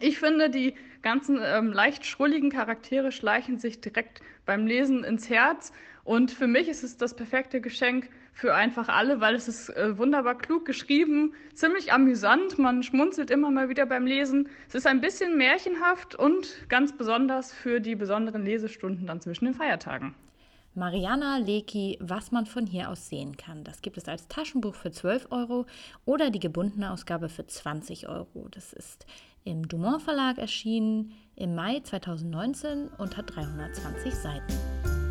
Ich 0.00 0.18
finde, 0.18 0.50
die 0.50 0.74
ganzen 1.02 1.38
ähm, 1.40 1.72
leicht 1.72 2.04
schrulligen 2.04 2.50
Charaktere 2.50 3.12
schleichen 3.12 3.60
sich 3.60 3.80
direkt 3.80 4.20
beim 4.46 4.66
Lesen 4.66 5.04
ins 5.04 5.30
Herz. 5.30 5.72
Und 6.02 6.32
für 6.32 6.48
mich 6.48 6.68
ist 6.68 6.82
es 6.82 6.96
das 6.96 7.14
perfekte 7.14 7.60
Geschenk 7.60 8.10
für 8.34 8.54
einfach 8.54 8.88
alle, 8.88 9.20
weil 9.20 9.36
es 9.36 9.48
ist 9.48 9.70
äh, 9.70 9.96
wunderbar 9.96 10.36
klug 10.36 10.66
geschrieben, 10.66 11.32
ziemlich 11.54 11.92
amüsant. 11.92 12.58
Man 12.58 12.82
schmunzelt 12.82 13.30
immer 13.30 13.50
mal 13.50 13.68
wieder 13.68 13.86
beim 13.86 14.06
Lesen. 14.06 14.48
Es 14.68 14.74
ist 14.74 14.86
ein 14.86 15.00
bisschen 15.00 15.38
märchenhaft 15.38 16.16
und 16.16 16.68
ganz 16.68 16.96
besonders 16.96 17.52
für 17.52 17.80
die 17.80 17.94
besonderen 17.94 18.44
Lesestunden 18.44 19.06
dann 19.06 19.20
zwischen 19.20 19.46
den 19.46 19.54
Feiertagen. 19.54 20.14
Mariana 20.74 21.38
Leki, 21.38 21.98
was 22.00 22.32
man 22.32 22.46
von 22.46 22.66
hier 22.66 22.90
aus 22.90 23.08
sehen 23.08 23.36
kann. 23.36 23.62
Das 23.62 23.80
gibt 23.80 23.96
es 23.96 24.08
als 24.08 24.26
Taschenbuch 24.26 24.74
für 24.74 24.90
12 24.90 25.28
Euro 25.30 25.66
oder 26.04 26.30
die 26.30 26.40
gebundene 26.40 26.90
Ausgabe 26.90 27.28
für 27.28 27.46
20 27.46 28.08
Euro. 28.08 28.48
Das 28.50 28.72
ist 28.72 29.06
im 29.44 29.68
Dumont 29.68 30.02
Verlag 30.02 30.38
erschienen 30.38 31.12
im 31.36 31.54
Mai 31.54 31.78
2019 31.78 32.88
und 32.98 33.16
hat 33.16 33.36
320 33.36 34.12
Seiten. 34.12 35.03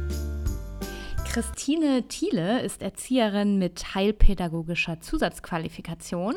Christine 1.33 2.07
Thiele 2.07 2.61
ist 2.61 2.83
Erzieherin 2.83 3.57
mit 3.57 3.95
heilpädagogischer 3.95 5.01
Zusatzqualifikation 5.01 6.35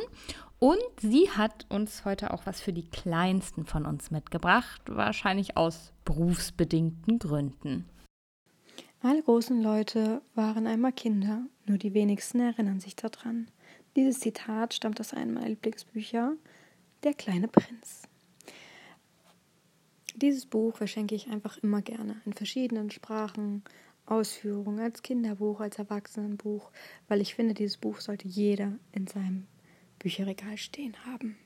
und 0.59 0.79
sie 1.03 1.29
hat 1.29 1.67
uns 1.69 2.07
heute 2.07 2.33
auch 2.33 2.47
was 2.47 2.63
für 2.63 2.73
die 2.73 2.89
Kleinsten 2.89 3.67
von 3.67 3.85
uns 3.85 4.11
mitgebracht, 4.11 4.81
wahrscheinlich 4.87 5.59
aus 5.59 5.93
berufsbedingten 6.07 7.19
Gründen. 7.19 7.85
Alle 9.03 9.23
großen 9.23 9.61
Leute 9.61 10.23
waren 10.35 10.67
einmal 10.67 10.93
Kinder, 10.93 11.43
nur 11.67 11.77
die 11.77 11.93
wenigsten 11.93 12.41
erinnern 12.41 12.81
sich 12.81 12.97
daran. 12.97 13.51
Dieses 13.97 14.21
Zitat 14.21 14.73
stammt 14.73 14.99
aus 14.99 15.13
einem 15.13 15.35
meiner 15.35 15.51
Lieblingsbücher, 15.51 16.37
Der 17.05 17.13
kleine 17.13 17.49
Prinz. 17.49 18.05
Dieses 20.15 20.47
Buch 20.47 20.75
verschenke 20.75 21.15
ich 21.15 21.29
einfach 21.29 21.59
immer 21.59 21.83
gerne 21.83 22.23
in 22.25 22.33
verschiedenen 22.33 22.91
Sprachen, 22.91 23.63
Ausführung, 24.07 24.81
als 24.81 25.03
Kinderbuch, 25.03 25.61
als 25.61 25.79
Erwachsenenbuch, 25.79 26.71
weil 27.09 27.21
ich 27.21 27.35
finde, 27.35 27.55
dieses 27.55 27.77
Buch 27.77 28.01
sollte 28.01 28.29
jeder 28.29 28.73
in 28.93 29.07
seinem 29.07 29.47
Bücherregal 29.99 30.57
stehen 30.57 30.95
haben. 31.05 31.37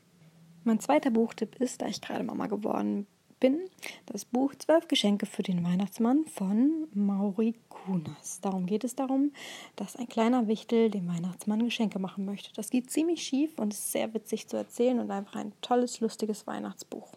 Mein 0.63 0.79
zweiter 0.79 1.09
Buchtipp 1.09 1.55
ist, 1.55 1.81
da 1.81 1.87
ich 1.87 2.01
gerade 2.01 2.23
Mama 2.23 2.47
geworden 2.47 3.07
bin, 3.39 3.59
das 4.05 4.23
Buch 4.23 4.53
Zwölf 4.55 4.87
Geschenke 4.87 5.25
für 5.25 5.41
den 5.41 5.65
Weihnachtsmann 5.65 6.25
von 6.25 6.87
Mauri 6.93 7.55
Kunas. 7.67 8.39
Darum 8.41 8.67
geht 8.67 8.83
es 8.83 8.95
darum, 8.95 9.33
dass 9.75 9.95
ein 9.95 10.07
kleiner 10.07 10.47
Wichtel 10.47 10.91
dem 10.91 11.07
Weihnachtsmann 11.07 11.65
Geschenke 11.65 11.97
machen 11.97 12.23
möchte. 12.25 12.53
Das 12.53 12.69
geht 12.69 12.91
ziemlich 12.91 13.23
schief 13.23 13.57
und 13.57 13.73
ist 13.73 13.91
sehr 13.91 14.13
witzig 14.13 14.47
zu 14.47 14.55
erzählen 14.55 14.99
und 14.99 15.09
einfach 15.09 15.35
ein 15.35 15.53
tolles, 15.61 15.99
lustiges 15.99 16.45
Weihnachtsbuch. 16.45 17.11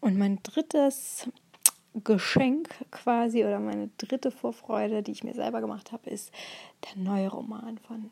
Und 0.00 0.18
mein 0.18 0.40
drittes 0.42 1.28
Geschenk 2.04 2.68
quasi 2.90 3.44
oder 3.44 3.58
meine 3.58 3.88
dritte 3.98 4.30
Vorfreude, 4.30 5.02
die 5.02 5.12
ich 5.12 5.24
mir 5.24 5.34
selber 5.34 5.60
gemacht 5.60 5.92
habe, 5.92 6.10
ist 6.10 6.30
der 6.84 7.02
neue 7.02 7.28
Roman 7.28 7.78
von 7.78 8.10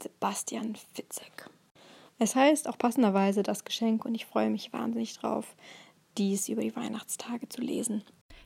Sebastian 0.00 0.76
Fitzek. 0.94 1.50
Es 2.18 2.36
heißt 2.36 2.68
auch 2.68 2.78
passenderweise 2.78 3.42
das 3.42 3.64
Geschenk 3.64 4.04
und 4.04 4.14
ich 4.14 4.26
freue 4.26 4.50
mich 4.50 4.72
wahnsinnig 4.72 5.18
drauf, 5.18 5.56
dies 6.18 6.48
über 6.48 6.62
die 6.62 6.76
Weihnachtstage 6.76 7.48
zu 7.48 7.60
lesen. 7.60 8.04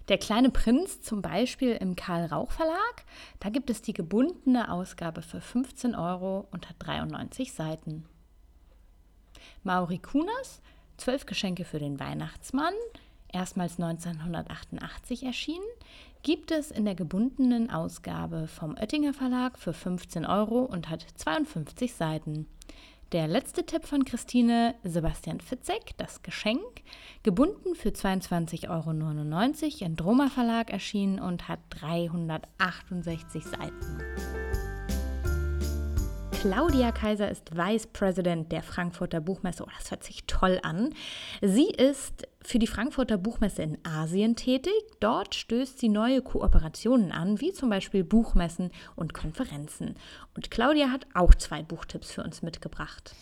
Der 0.09 0.19
kleine 0.19 0.51
Prinz 0.51 1.01
zum 1.01 1.23
Beispiel 1.23 1.73
im 1.73 1.97
Karl 1.97 2.27
Rauch 2.27 2.51
Verlag, 2.51 3.05
da 3.41 3.49
gibt 3.49 3.71
es 3.71 3.83
die 3.83 3.95
gebundene 3.95 4.71
Ausgabe 4.71 5.23
für 5.23 5.41
15 5.41 5.95
Euro 5.95 6.47
und 6.51 6.69
hat 6.69 6.77
93 6.79 7.53
Seiten. 7.53 8.07
Mauri 9.63 9.99
Kunas, 9.99 10.61
zwölf 10.99 11.25
Geschenke 11.25 11.65
für 11.65 11.79
den 11.79 11.99
Weihnachtsmann, 11.99 12.75
erstmals 13.35 13.79
1988 13.79 15.25
erschienen, 15.25 15.65
gibt 16.23 16.51
es 16.51 16.71
in 16.71 16.85
der 16.85 16.95
gebundenen 16.95 17.71
Ausgabe 17.71 18.49
vom 18.49 18.77
Oettinger 18.77 19.13
Verlag 19.13 19.59
für 19.59 19.75
15 19.75 20.25
Euro 20.25 20.61
und 20.61 20.89
hat 20.89 21.05
52 21.17 21.93
Seiten. 21.95 22.47
Der 23.13 23.29
letzte 23.29 23.65
Tipp 23.65 23.85
von 23.85 24.05
Christine 24.05 24.75
Sebastian 24.83 25.41
Fitzek, 25.41 25.97
das 25.99 26.23
Geschenk, 26.23 26.83
gebunden 27.23 27.75
für 27.75 27.91
22,99 27.91 28.71
Euro 28.71 29.87
im 29.87 29.97
Droma 29.97 30.31
Verlag 30.31 30.73
erschienen 30.73 31.21
und 31.21 31.47
hat 31.47 31.61
368 31.71 33.45
Seiten. 33.45 34.54
Claudia 36.45 36.93
Kaiser 36.93 37.31
ist 37.31 37.57
Vice 37.57 37.87
President 37.87 38.53
der 38.53 38.63
Frankfurter 38.63 39.23
Buchmesse. 39.23 39.65
Oh, 39.65 39.71
das 39.79 39.91
hört 39.91 40.05
sich 40.05 40.25
toll 40.27 40.61
an. 40.63 40.93
Sie 41.41 41.69
ist 41.69 42.29
für 42.43 42.59
die 42.59 42.67
Frankfurter 42.67 43.17
Buchmesse 43.17 43.63
in 43.63 43.79
Asien 43.83 44.37
tätig. 44.37 44.75
Dort 45.01 45.35
stößt 45.35 45.79
sie 45.79 45.89
neue 45.89 46.21
Kooperationen 46.21 47.13
an, 47.13 47.41
wie 47.41 47.55
zum 47.55 47.71
Beispiel 47.71 48.05
Buchmessen 48.05 48.73
und 48.95 49.15
Konferenzen. 49.15 49.95
Und 50.37 50.51
Claudia 50.51 50.91
hat 50.91 51.07
auch 51.15 51.35
zwei 51.35 51.63
Buchtipps 51.63 52.13
für 52.13 52.23
uns 52.23 52.43
mitgebracht. 52.43 53.15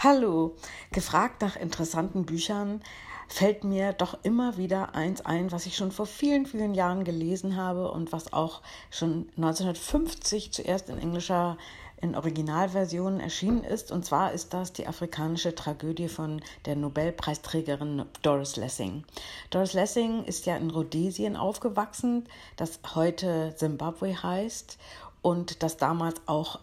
Hallo, 0.00 0.56
gefragt 0.90 1.42
nach 1.42 1.54
interessanten 1.54 2.26
Büchern 2.26 2.80
fällt 3.28 3.64
mir 3.64 3.92
doch 3.92 4.18
immer 4.22 4.56
wieder 4.56 4.94
eins 4.94 5.20
ein, 5.24 5.50
was 5.52 5.66
ich 5.66 5.76
schon 5.76 5.92
vor 5.92 6.06
vielen, 6.06 6.46
vielen 6.46 6.74
Jahren 6.74 7.04
gelesen 7.04 7.56
habe 7.56 7.90
und 7.90 8.12
was 8.12 8.32
auch 8.32 8.62
schon 8.90 9.28
1950 9.36 10.52
zuerst 10.52 10.88
in 10.88 10.98
englischer 10.98 11.56
in 12.00 12.14
Originalversionen 12.14 13.20
erschienen 13.20 13.64
ist. 13.64 13.90
Und 13.90 14.04
zwar 14.04 14.32
ist 14.32 14.52
das 14.52 14.72
die 14.72 14.86
afrikanische 14.86 15.54
Tragödie 15.54 16.08
von 16.08 16.42
der 16.66 16.76
Nobelpreisträgerin 16.76 18.04
Doris 18.22 18.56
Lessing. 18.56 19.04
Doris 19.50 19.72
Lessing 19.72 20.24
ist 20.24 20.46
ja 20.46 20.56
in 20.56 20.70
Rhodesien 20.70 21.36
aufgewachsen, 21.36 22.24
das 22.56 22.80
heute 22.94 23.54
Simbabwe 23.56 24.22
heißt. 24.22 24.78
und 25.24 25.62
das 25.62 25.78
damals 25.78 26.20
auch 26.26 26.60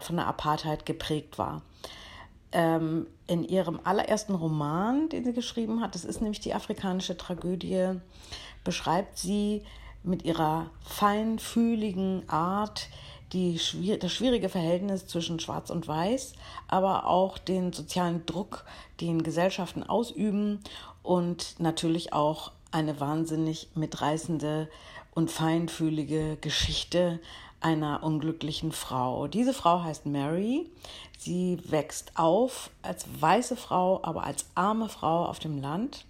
von 0.00 0.16
der 0.16 0.26
Apartheid 0.26 0.84
geprägt 0.86 1.38
war. 1.38 1.62
Ähm, 2.50 3.06
in 3.28 3.44
ihrem 3.44 3.78
allerersten 3.84 4.34
Roman, 4.34 5.08
den 5.08 5.24
sie 5.24 5.32
geschrieben 5.32 5.80
hat, 5.80 5.94
das 5.94 6.04
ist 6.04 6.20
nämlich 6.20 6.40
die 6.40 6.52
afrikanische 6.52 7.16
Tragödie, 7.16 8.00
beschreibt 8.64 9.18
sie 9.18 9.62
mit 10.02 10.24
ihrer 10.24 10.70
feinfühligen 10.84 12.28
Art 12.28 12.88
die, 13.32 13.58
das 13.98 14.12
schwierige 14.12 14.48
Verhältnis 14.48 15.06
zwischen 15.06 15.40
Schwarz 15.40 15.70
und 15.70 15.88
Weiß, 15.88 16.34
aber 16.68 17.06
auch 17.06 17.38
den 17.38 17.72
sozialen 17.72 18.26
Druck, 18.26 18.64
den 19.00 19.22
Gesellschaften 19.22 19.82
ausüben 19.82 20.60
und 21.02 21.56
natürlich 21.58 22.12
auch 22.12 22.52
eine 22.70 23.00
wahnsinnig 23.00 23.68
mitreißende 23.74 24.68
und 25.14 25.30
feinfühlige 25.30 26.36
Geschichte 26.40 27.20
einer 27.60 28.02
unglücklichen 28.02 28.72
Frau. 28.72 29.28
Diese 29.28 29.52
Frau 29.54 29.82
heißt 29.82 30.06
Mary. 30.06 30.68
Sie 31.18 31.58
wächst 31.70 32.12
auf 32.16 32.70
als 32.82 33.06
weiße 33.20 33.56
Frau, 33.56 34.00
aber 34.02 34.24
als 34.24 34.46
arme 34.54 34.88
Frau 34.88 35.26
auf 35.26 35.38
dem 35.38 35.60
Land. 35.60 36.04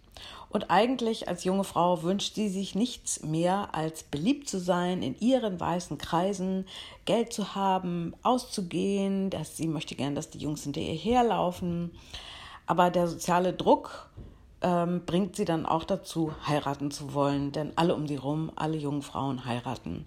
Und 0.53 0.71
eigentlich 0.71 1.29
als 1.29 1.45
junge 1.45 1.65
Frau 1.65 2.03
wünscht 2.03 2.35
sie 2.35 2.51
sich 2.51 2.75
nichts 2.75 3.23
mehr, 3.23 3.71
als 3.73 4.03
beliebt 4.03 4.51
zu 4.51 4.59
sein 4.59 5.03
in 5.03 5.19
ihren 5.19 5.59
weißen 5.59 5.97
Kreisen, 5.97 6.67
Geld 7.07 7.33
zu 7.33 7.55
haben, 7.55 8.13
auszugehen, 8.23 9.31
dass 9.31 9.57
sie 9.57 9.67
möchte 9.67 9.95
gern, 9.95 10.15
dass 10.15 10.29
die 10.29 10.39
Jungs 10.39 10.65
hinter 10.65 10.83
ihr 10.83 10.95
herlaufen. 10.95 11.91
Aber 12.67 12.91
der 12.91 13.09
soziale 13.09 13.55
Druck 13.55 14.11
ähm, 14.61 15.03
bringt 15.07 15.37
sie 15.37 15.47
dann 15.47 15.65
auch 15.65 15.85
dazu, 15.85 16.35
heiraten 16.47 16.91
zu 16.91 17.15
wollen, 17.15 17.53
denn 17.53 17.73
alle 17.77 17.95
um 17.95 18.07
sie 18.07 18.17
rum, 18.17 18.53
alle 18.55 18.77
jungen 18.77 19.03
Frauen 19.03 19.47
heiraten. 19.47 20.07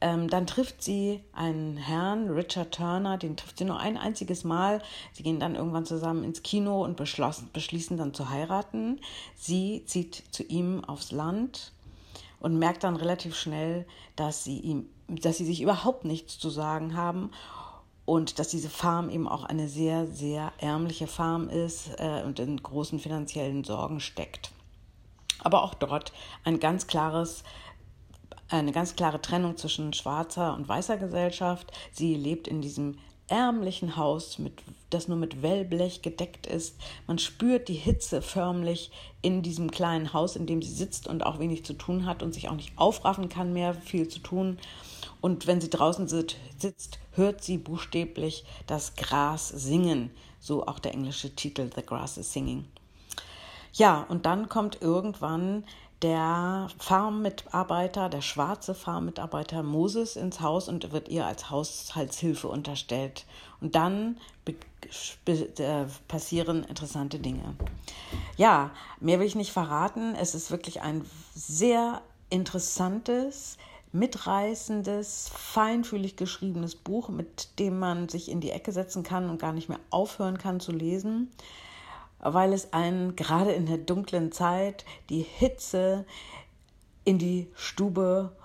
Ähm, 0.00 0.28
dann 0.28 0.46
trifft 0.46 0.82
sie 0.82 1.22
einen 1.32 1.76
Herrn, 1.76 2.28
Richard 2.28 2.74
Turner, 2.74 3.16
den 3.16 3.36
trifft 3.36 3.58
sie 3.58 3.64
nur 3.64 3.80
ein 3.80 3.96
einziges 3.96 4.44
Mal. 4.44 4.82
Sie 5.12 5.22
gehen 5.22 5.40
dann 5.40 5.54
irgendwann 5.54 5.86
zusammen 5.86 6.22
ins 6.22 6.42
Kino 6.42 6.84
und 6.84 6.96
beschließen 6.96 7.96
dann 7.96 8.12
zu 8.12 8.28
heiraten. 8.28 9.00
Sie 9.34 9.84
zieht 9.86 10.22
zu 10.30 10.42
ihm 10.42 10.84
aufs 10.84 11.12
Land 11.12 11.72
und 12.40 12.58
merkt 12.58 12.84
dann 12.84 12.96
relativ 12.96 13.34
schnell, 13.34 13.86
dass 14.16 14.44
sie 14.44 14.60
ihm, 14.60 14.86
dass 15.08 15.38
sie 15.38 15.46
sich 15.46 15.62
überhaupt 15.62 16.04
nichts 16.04 16.38
zu 16.38 16.50
sagen 16.50 16.96
haben 16.96 17.30
und 18.04 18.38
dass 18.38 18.48
diese 18.48 18.70
Farm 18.70 19.08
eben 19.08 19.26
auch 19.26 19.44
eine 19.44 19.68
sehr, 19.68 20.06
sehr 20.06 20.52
ärmliche 20.58 21.06
Farm 21.06 21.48
ist 21.48 21.90
äh, 21.98 22.22
und 22.24 22.38
in 22.38 22.62
großen 22.62 22.98
finanziellen 22.98 23.64
Sorgen 23.64 24.00
steckt. 24.00 24.52
Aber 25.40 25.62
auch 25.62 25.74
dort 25.74 26.12
ein 26.44 26.60
ganz 26.60 26.86
klares 26.86 27.44
eine 28.48 28.72
ganz 28.72 28.96
klare 28.96 29.20
Trennung 29.20 29.56
zwischen 29.56 29.92
schwarzer 29.92 30.54
und 30.54 30.68
weißer 30.68 30.96
Gesellschaft. 30.96 31.72
Sie 31.92 32.14
lebt 32.14 32.48
in 32.48 32.60
diesem 32.60 32.98
ärmlichen 33.28 33.96
Haus, 33.96 34.38
mit, 34.38 34.62
das 34.90 35.08
nur 35.08 35.16
mit 35.16 35.42
Wellblech 35.42 36.02
gedeckt 36.02 36.46
ist. 36.46 36.76
Man 37.06 37.18
spürt 37.18 37.68
die 37.68 37.74
Hitze 37.74 38.22
förmlich 38.22 38.90
in 39.20 39.42
diesem 39.42 39.70
kleinen 39.70 40.12
Haus, 40.12 40.36
in 40.36 40.46
dem 40.46 40.62
sie 40.62 40.72
sitzt 40.72 41.08
und 41.08 41.26
auch 41.26 41.38
wenig 41.38 41.64
zu 41.64 41.72
tun 41.74 42.06
hat 42.06 42.22
und 42.22 42.32
sich 42.34 42.48
auch 42.48 42.54
nicht 42.54 42.72
aufraffen 42.76 43.28
kann, 43.28 43.52
mehr 43.52 43.74
viel 43.74 44.08
zu 44.08 44.20
tun. 44.20 44.58
Und 45.20 45.46
wenn 45.46 45.60
sie 45.60 45.70
draußen 45.70 46.06
sitzt, 46.06 46.98
hört 47.12 47.42
sie 47.42 47.58
buchstäblich 47.58 48.44
das 48.66 48.94
Gras 48.94 49.48
singen. 49.48 50.10
So 50.38 50.66
auch 50.66 50.78
der 50.78 50.94
englische 50.94 51.34
Titel 51.34 51.68
The 51.74 51.82
Grass 51.84 52.18
is 52.18 52.32
Singing. 52.32 52.66
Ja, 53.72 54.06
und 54.08 54.24
dann 54.24 54.48
kommt 54.48 54.80
irgendwann 54.80 55.64
der 56.02 56.68
Farmmitarbeiter, 56.78 58.08
der 58.08 58.20
schwarze 58.20 58.74
Farmmitarbeiter 58.74 59.62
Moses 59.62 60.16
ins 60.16 60.40
Haus 60.40 60.68
und 60.68 60.92
wird 60.92 61.08
ihr 61.08 61.26
als 61.26 61.50
Haushaltshilfe 61.50 62.48
unterstellt. 62.48 63.24
Und 63.60 63.74
dann 63.74 64.18
äh, 65.26 65.84
passieren 66.06 66.64
interessante 66.64 67.18
Dinge. 67.18 67.54
Ja, 68.36 68.70
mehr 69.00 69.18
will 69.18 69.26
ich 69.26 69.34
nicht 69.34 69.52
verraten. 69.52 70.14
Es 70.14 70.34
ist 70.34 70.50
wirklich 70.50 70.82
ein 70.82 71.04
sehr 71.34 72.02
interessantes, 72.28 73.56
mitreißendes, 73.92 75.30
feinfühlig 75.34 76.16
geschriebenes 76.16 76.74
Buch, 76.74 77.08
mit 77.08 77.58
dem 77.58 77.78
man 77.78 78.10
sich 78.10 78.30
in 78.30 78.40
die 78.40 78.50
Ecke 78.50 78.72
setzen 78.72 79.02
kann 79.02 79.30
und 79.30 79.40
gar 79.40 79.52
nicht 79.52 79.70
mehr 79.70 79.80
aufhören 79.90 80.36
kann 80.36 80.60
zu 80.60 80.72
lesen 80.72 81.30
weil 82.18 82.52
es 82.52 82.72
einen 82.72 83.16
gerade 83.16 83.52
in 83.52 83.66
der 83.66 83.78
dunklen 83.78 84.32
Zeit 84.32 84.84
die 85.10 85.22
Hitze 85.22 86.04
in 87.04 87.18
die 87.18 87.48
Stube 87.54 88.36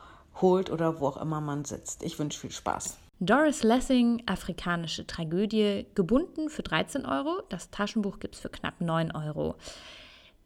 holt 0.42 0.70
oder 0.70 1.00
wo 1.00 1.08
auch 1.08 1.18
immer 1.18 1.42
man 1.42 1.66
sitzt. 1.66 2.04
Ich 2.04 2.20
wünsche 2.20 2.40
viel 2.40 2.52
Spaß. 2.52 2.98
Doris 3.20 3.62
Lessing, 3.62 4.24
afrikanische 4.26 5.06
Tragödie, 5.06 5.86
gebunden 5.94 6.50
für 6.50 6.64
13 6.64 7.06
Euro. 7.06 7.44
Das 7.50 7.70
Taschenbuch 7.70 8.20
gibt 8.20 8.36
es 8.36 8.42
für 8.42 8.50
knapp 8.50 8.82
9 8.82 9.12
Euro. 9.12 9.56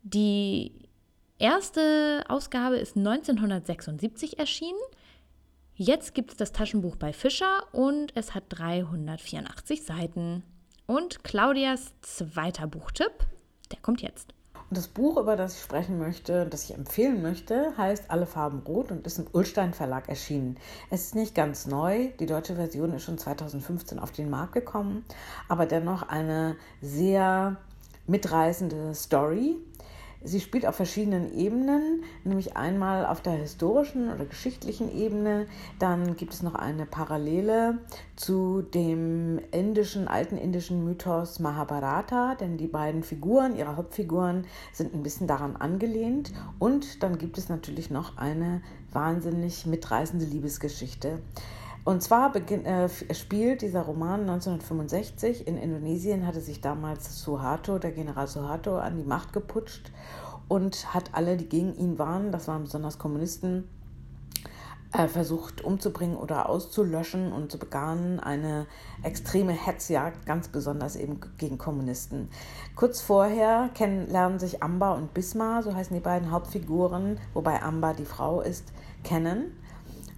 Die 0.03 0.73
erste 1.39 2.23
Ausgabe 2.27 2.75
ist 2.77 2.97
1976 2.97 4.39
erschienen. 4.39 4.79
Jetzt 5.75 6.13
gibt 6.13 6.31
es 6.31 6.37
das 6.37 6.51
Taschenbuch 6.51 6.95
bei 6.95 7.13
Fischer 7.13 7.63
und 7.71 8.11
es 8.15 8.35
hat 8.35 8.43
384 8.49 9.83
Seiten. 9.83 10.43
Und 10.87 11.23
Claudias 11.23 11.93
zweiter 12.01 12.67
Buchtipp, 12.67 13.11
der 13.71 13.79
kommt 13.81 14.03
jetzt. 14.03 14.35
Das 14.69 14.87
Buch, 14.87 15.17
über 15.17 15.35
das 15.35 15.55
ich 15.55 15.61
sprechen 15.61 15.97
möchte, 15.97 16.45
das 16.45 16.65
ich 16.65 16.75
empfehlen 16.75 17.21
möchte, 17.21 17.75
heißt 17.77 18.11
Alle 18.11 18.25
Farben 18.25 18.59
Rot 18.59 18.91
und 18.91 19.05
ist 19.05 19.17
im 19.17 19.27
Ullstein 19.31 19.73
Verlag 19.73 20.09
erschienen. 20.09 20.57
Es 20.91 21.05
ist 21.05 21.15
nicht 21.15 21.33
ganz 21.33 21.65
neu, 21.65 22.09
die 22.19 22.25
deutsche 22.27 22.55
Version 22.55 22.93
ist 22.93 23.03
schon 23.03 23.17
2015 23.17 23.99
auf 23.99 24.11
den 24.11 24.29
Markt 24.29 24.53
gekommen, 24.53 25.05
aber 25.49 25.65
dennoch 25.65 26.03
eine 26.03 26.55
sehr 26.81 27.57
mitreißende 28.07 28.93
Story, 28.93 29.55
Sie 30.25 30.39
spielt 30.39 30.65
auf 30.65 30.75
verschiedenen 30.75 31.37
Ebenen, 31.37 32.03
nämlich 32.23 32.57
einmal 32.57 33.05
auf 33.05 33.21
der 33.21 33.33
historischen 33.33 34.11
oder 34.11 34.25
geschichtlichen 34.25 34.91
Ebene, 34.91 35.45
dann 35.77 36.15
gibt 36.15 36.33
es 36.33 36.41
noch 36.41 36.55
eine 36.55 36.87
Parallele 36.87 37.77
zu 38.15 38.63
dem 38.63 39.39
indischen, 39.51 40.07
alten 40.07 40.37
indischen 40.37 40.83
Mythos 40.83 41.39
Mahabharata, 41.39 42.33
denn 42.33 42.57
die 42.57 42.65
beiden 42.65 43.03
Figuren, 43.03 43.55
ihre 43.55 43.77
Hauptfiguren, 43.77 44.45
sind 44.73 44.95
ein 44.95 45.03
bisschen 45.03 45.27
daran 45.27 45.57
angelehnt. 45.57 46.33
Und 46.57 47.03
dann 47.03 47.19
gibt 47.19 47.37
es 47.37 47.47
natürlich 47.47 47.91
noch 47.91 48.17
eine 48.17 48.61
wahnsinnig 48.91 49.67
mitreißende 49.67 50.25
Liebesgeschichte. 50.25 51.19
Und 51.85 52.01
zwar 52.01 52.31
beginn, 52.31 52.65
äh, 52.65 52.89
spielt 53.13 53.61
dieser 53.61 53.83
Roman 53.83 54.21
1965. 54.21 55.47
In 55.47 55.55
Indonesien 55.55 56.25
hatte 56.25 56.41
sich 56.41 56.59
damals 56.59 57.21
Suharto, 57.21 57.77
der 57.77 57.91
General 57.91 58.27
Suharto, 58.27 58.79
an 58.79 58.97
die 58.97 59.03
Macht 59.03 59.33
geputscht 59.33 59.91
und 60.47 60.95
hat 60.95 61.11
alle, 61.13 61.37
die 61.37 61.47
gegen 61.47 61.75
ihn 61.75 61.99
waren, 61.99 62.31
das 62.31 62.47
waren 62.47 62.63
besonders 62.63 62.97
Kommunisten, 62.97 63.69
äh, 64.93 65.07
versucht 65.07 65.63
umzubringen 65.63 66.17
oder 66.17 66.49
auszulöschen 66.49 67.31
und 67.31 67.51
so 67.51 67.59
begann 67.59 68.19
eine 68.19 68.65
extreme 69.03 69.53
Hetzjagd, 69.53 70.25
ganz 70.25 70.47
besonders 70.47 70.95
eben 70.95 71.19
gegen 71.37 71.59
Kommunisten. 71.59 72.29
Kurz 72.75 73.01
vorher 73.01 73.69
lernen 74.07 74.39
sich 74.39 74.63
Amber 74.63 74.95
und 74.95 75.13
Bismar, 75.13 75.61
so 75.61 75.75
heißen 75.75 75.95
die 75.95 76.01
beiden 76.01 76.31
Hauptfiguren, 76.31 77.19
wobei 77.35 77.61
Amber 77.61 77.93
die 77.93 78.05
Frau 78.05 78.41
ist, 78.41 78.73
kennen 79.03 79.51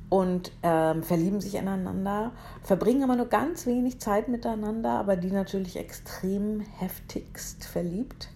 und 0.10 0.52
ähm, 0.64 1.04
verlieben 1.04 1.42
sich 1.42 1.56
ineinander, 1.56 2.32
verbringen 2.64 3.04
aber 3.04 3.16
nur 3.16 3.28
ganz 3.28 3.66
wenig 3.66 4.00
Zeit 4.00 4.30
miteinander, 4.30 4.92
aber 4.92 5.18
die 5.18 5.32
natürlich 5.32 5.76
extrem 5.76 6.62
heftigst 6.62 7.66
verliebt. 7.66 8.30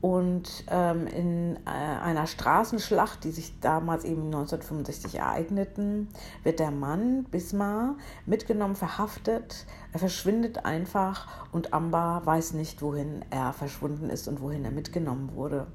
Und 0.00 0.64
ähm, 0.70 1.06
in 1.08 1.56
äh, 1.66 1.68
einer 1.68 2.26
Straßenschlacht, 2.26 3.22
die 3.22 3.32
sich 3.32 3.60
damals 3.60 4.04
eben 4.04 4.24
1965 4.24 5.16
ereigneten, 5.16 6.08
wird 6.42 6.58
der 6.58 6.70
Mann 6.70 7.24
Bismar 7.24 7.96
mitgenommen, 8.24 8.76
verhaftet. 8.76 9.66
Er 9.92 9.98
verschwindet 9.98 10.64
einfach 10.64 11.46
und 11.52 11.74
Amber 11.74 12.22
weiß 12.24 12.54
nicht, 12.54 12.80
wohin 12.80 13.22
er 13.28 13.52
verschwunden 13.52 14.08
ist 14.08 14.26
und 14.26 14.40
wohin 14.40 14.64
er 14.64 14.70
mitgenommen 14.70 15.34
wurde. 15.34 15.66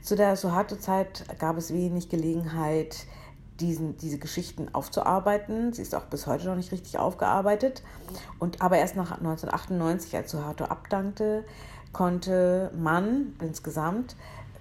Zu 0.00 0.14
der 0.14 0.36
Suharto-Zeit 0.36 1.24
gab 1.40 1.56
es 1.56 1.72
wenig 1.72 2.08
Gelegenheit, 2.08 3.06
diesen, 3.60 3.96
diese 3.96 4.18
Geschichten 4.18 4.68
aufzuarbeiten. 4.72 5.72
Sie 5.72 5.82
ist 5.82 5.94
auch 5.94 6.04
bis 6.04 6.26
heute 6.26 6.46
noch 6.46 6.56
nicht 6.56 6.72
richtig 6.72 6.98
aufgearbeitet. 6.98 7.82
Und 8.38 8.62
aber 8.62 8.78
erst 8.78 8.96
nach 8.96 9.12
1998, 9.12 10.14
als 10.16 10.30
Suharto 10.30 10.64
abdankte, 10.64 11.44
konnte 11.92 12.70
man 12.76 13.34
insgesamt 13.40 14.16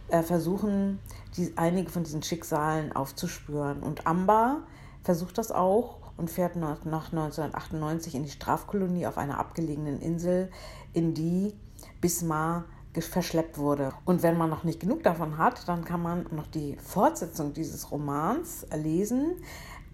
äh, 0.07 0.21
versuchen, 0.21 0.99
die, 1.35 1.53
einige 1.55 1.89
von 1.89 2.03
diesen 2.03 2.23
Schicksalen 2.23 2.95
aufzuspüren. 2.95 3.83
Und 3.83 4.07
Amber 4.07 4.61
versucht 5.03 5.37
das 5.37 5.51
auch 5.51 5.97
und 6.17 6.29
fährt 6.29 6.55
nach, 6.55 6.85
nach 6.85 7.11
1998 7.11 8.15
in 8.15 8.23
die 8.23 8.29
Strafkolonie 8.29 9.05
auf 9.07 9.17
einer 9.17 9.39
abgelegenen 9.39 9.99
Insel, 9.99 10.49
in 10.93 11.13
die 11.13 11.53
Bismar 11.99 12.65
verschleppt 13.03 13.57
wurde. 13.57 13.91
Und 14.05 14.23
wenn 14.23 14.37
man 14.37 14.49
noch 14.49 14.63
nicht 14.63 14.79
genug 14.79 15.03
davon 15.03 15.37
hat, 15.37 15.67
dann 15.67 15.83
kann 15.83 16.01
man 16.01 16.25
noch 16.31 16.47
die 16.47 16.77
Fortsetzung 16.77 17.53
dieses 17.53 17.91
Romans 17.91 18.65
lesen. 18.73 19.35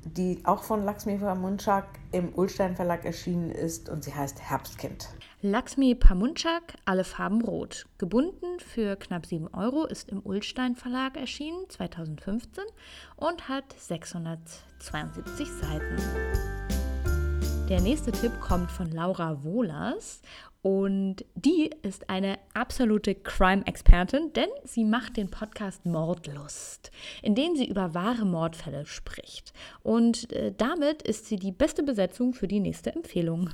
die 0.03 0.41
auch 0.45 0.63
von 0.63 0.83
Lakshmi 0.83 1.17
Pamunchak 1.17 1.85
im 2.11 2.33
Ulstein 2.33 2.75
Verlag 2.75 3.05
erschienen 3.05 3.51
ist 3.51 3.87
und 3.87 4.03
sie 4.03 4.13
heißt 4.13 4.41
Herbstkind. 4.41 5.09
Lakshmi 5.41 5.95
Pamunchak, 5.95 6.75
Alle 6.85 7.03
Farben 7.03 7.41
Rot. 7.41 7.85
Gebunden 7.97 8.59
für 8.59 8.95
knapp 8.95 9.25
7 9.25 9.47
Euro, 9.53 9.85
ist 9.85 10.09
im 10.09 10.21
Ulstein 10.23 10.75
Verlag 10.75 11.17
erschienen 11.17 11.69
2015 11.69 12.63
und 13.15 13.47
hat 13.47 13.75
672 13.77 15.47
Seiten. 15.47 16.50
Der 17.71 17.79
nächste 17.79 18.11
Tipp 18.11 18.33
kommt 18.41 18.69
von 18.69 18.91
Laura 18.91 19.45
Wohlers 19.45 20.21
und 20.61 21.23
die 21.35 21.69
ist 21.83 22.09
eine 22.09 22.37
absolute 22.53 23.15
Crime-Expertin, 23.15 24.33
denn 24.33 24.49
sie 24.65 24.83
macht 24.83 25.15
den 25.15 25.31
Podcast 25.31 25.85
Mordlust, 25.85 26.91
in 27.21 27.33
dem 27.33 27.55
sie 27.55 27.69
über 27.69 27.93
wahre 27.93 28.25
Mordfälle 28.25 28.85
spricht. 28.85 29.53
Und 29.83 30.33
äh, 30.33 30.51
damit 30.57 31.01
ist 31.03 31.27
sie 31.27 31.37
die 31.37 31.53
beste 31.53 31.81
Besetzung 31.81 32.33
für 32.33 32.49
die 32.49 32.59
nächste 32.59 32.93
Empfehlung. 32.93 33.51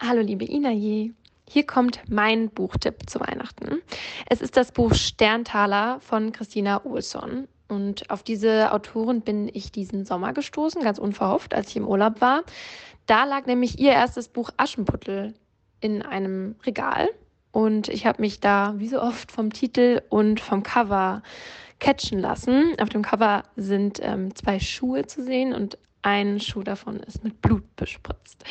Hallo 0.00 0.22
liebe 0.22 0.46
Inaje, 0.46 1.10
hier 1.46 1.66
kommt 1.66 2.00
mein 2.08 2.48
Buchtipp 2.48 3.10
zu 3.10 3.20
Weihnachten. 3.20 3.82
Es 4.30 4.40
ist 4.40 4.56
das 4.56 4.72
Buch 4.72 4.94
Sterntaler 4.94 6.00
von 6.00 6.32
Christina 6.32 6.86
Olsson. 6.86 7.48
Und 7.68 8.08
auf 8.08 8.22
diese 8.22 8.72
Autorin 8.72 9.20
bin 9.20 9.50
ich 9.52 9.70
diesen 9.70 10.06
Sommer 10.06 10.32
gestoßen, 10.32 10.82
ganz 10.82 10.98
unverhofft, 10.98 11.52
als 11.52 11.68
ich 11.68 11.76
im 11.76 11.86
Urlaub 11.86 12.22
war. 12.22 12.42
Da 13.08 13.24
lag 13.24 13.46
nämlich 13.46 13.78
ihr 13.78 13.92
erstes 13.92 14.28
Buch 14.28 14.50
Aschenputtel 14.58 15.32
in 15.80 16.02
einem 16.02 16.56
Regal 16.66 17.08
und 17.52 17.88
ich 17.88 18.04
habe 18.04 18.20
mich 18.20 18.38
da 18.38 18.74
wie 18.76 18.86
so 18.86 19.00
oft 19.00 19.32
vom 19.32 19.50
Titel 19.50 20.02
und 20.10 20.40
vom 20.40 20.62
Cover 20.62 21.22
catchen 21.80 22.18
lassen. 22.18 22.74
Auf 22.78 22.90
dem 22.90 23.00
Cover 23.00 23.44
sind 23.56 23.98
ähm, 24.02 24.34
zwei 24.34 24.60
Schuhe 24.60 25.06
zu 25.06 25.24
sehen 25.24 25.54
und 25.54 25.78
ein 26.02 26.38
Schuh 26.38 26.62
davon 26.62 27.00
ist 27.00 27.24
mit 27.24 27.40
Blut 27.40 27.64
bespritzt. 27.76 28.44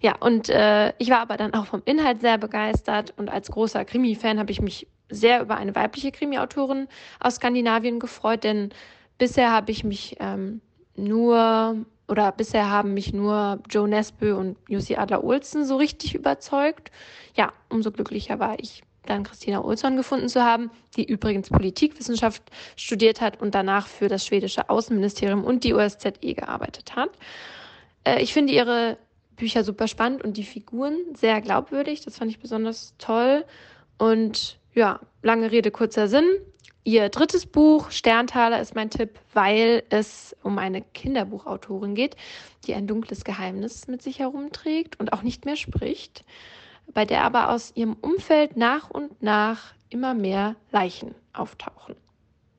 Ja, 0.00 0.16
und 0.16 0.48
äh, 0.48 0.94
ich 0.96 1.10
war 1.10 1.20
aber 1.20 1.36
dann 1.36 1.52
auch 1.52 1.66
vom 1.66 1.82
Inhalt 1.84 2.22
sehr 2.22 2.38
begeistert 2.38 3.12
und 3.18 3.28
als 3.28 3.50
großer 3.50 3.84
Krimi-Fan 3.84 4.38
habe 4.38 4.52
ich 4.52 4.62
mich 4.62 4.86
sehr 5.10 5.42
über 5.42 5.58
eine 5.58 5.74
weibliche 5.74 6.12
Krimi-Autorin 6.12 6.88
aus 7.20 7.34
Skandinavien 7.34 8.00
gefreut, 8.00 8.42
denn 8.42 8.70
bisher 9.18 9.52
habe 9.52 9.70
ich 9.70 9.84
mich 9.84 10.16
ähm, 10.18 10.62
nur 10.96 11.84
oder 12.08 12.32
bisher 12.32 12.70
haben 12.70 12.94
mich 12.94 13.12
nur 13.12 13.60
Joe 13.70 13.88
Nesbø 13.88 14.34
und 14.34 14.56
Jussi 14.68 14.96
Adler-Olsen 14.96 15.64
so 15.64 15.76
richtig 15.76 16.14
überzeugt. 16.14 16.90
Ja, 17.36 17.52
umso 17.68 17.92
glücklicher 17.92 18.38
war 18.38 18.58
ich, 18.58 18.82
dann 19.06 19.24
Christina 19.24 19.62
Olsson 19.62 19.96
gefunden 19.96 20.28
zu 20.28 20.42
haben, 20.42 20.70
die 20.96 21.04
übrigens 21.04 21.50
Politikwissenschaft 21.50 22.42
studiert 22.76 23.20
hat 23.20 23.40
und 23.40 23.54
danach 23.54 23.86
für 23.86 24.08
das 24.08 24.26
schwedische 24.26 24.68
Außenministerium 24.70 25.44
und 25.44 25.64
die 25.64 25.74
OSZE 25.74 26.34
gearbeitet 26.34 26.96
hat. 26.96 27.10
Äh, 28.04 28.22
ich 28.22 28.32
finde 28.32 28.52
ihre 28.52 28.98
Bücher 29.36 29.64
super 29.64 29.86
spannend 29.86 30.24
und 30.24 30.36
die 30.36 30.44
Figuren 30.44 30.96
sehr 31.14 31.40
glaubwürdig. 31.40 32.00
Das 32.00 32.18
fand 32.18 32.30
ich 32.30 32.40
besonders 32.40 32.94
toll. 32.98 33.44
Und 33.98 34.58
ja, 34.74 35.00
lange 35.22 35.50
Rede, 35.50 35.70
kurzer 35.70 36.08
Sinn. 36.08 36.24
Ihr 36.84 37.08
drittes 37.10 37.44
Buch, 37.46 37.90
Sterntaler, 37.90 38.60
ist 38.60 38.74
mein 38.74 38.90
Tipp, 38.90 39.18
weil 39.34 39.82
es 39.90 40.34
um 40.42 40.58
eine 40.58 40.80
Kinderbuchautorin 40.80 41.94
geht, 41.94 42.16
die 42.66 42.74
ein 42.74 42.86
dunkles 42.86 43.24
Geheimnis 43.24 43.88
mit 43.88 44.02
sich 44.02 44.18
herumträgt 44.18 44.98
und 44.98 45.12
auch 45.12 45.22
nicht 45.22 45.44
mehr 45.44 45.56
spricht, 45.56 46.24
bei 46.94 47.04
der 47.04 47.24
aber 47.24 47.50
aus 47.50 47.72
ihrem 47.74 47.94
Umfeld 47.94 48.56
nach 48.56 48.90
und 48.90 49.22
nach 49.22 49.74
immer 49.90 50.14
mehr 50.14 50.56
Leichen 50.70 51.14
auftauchen. 51.32 51.96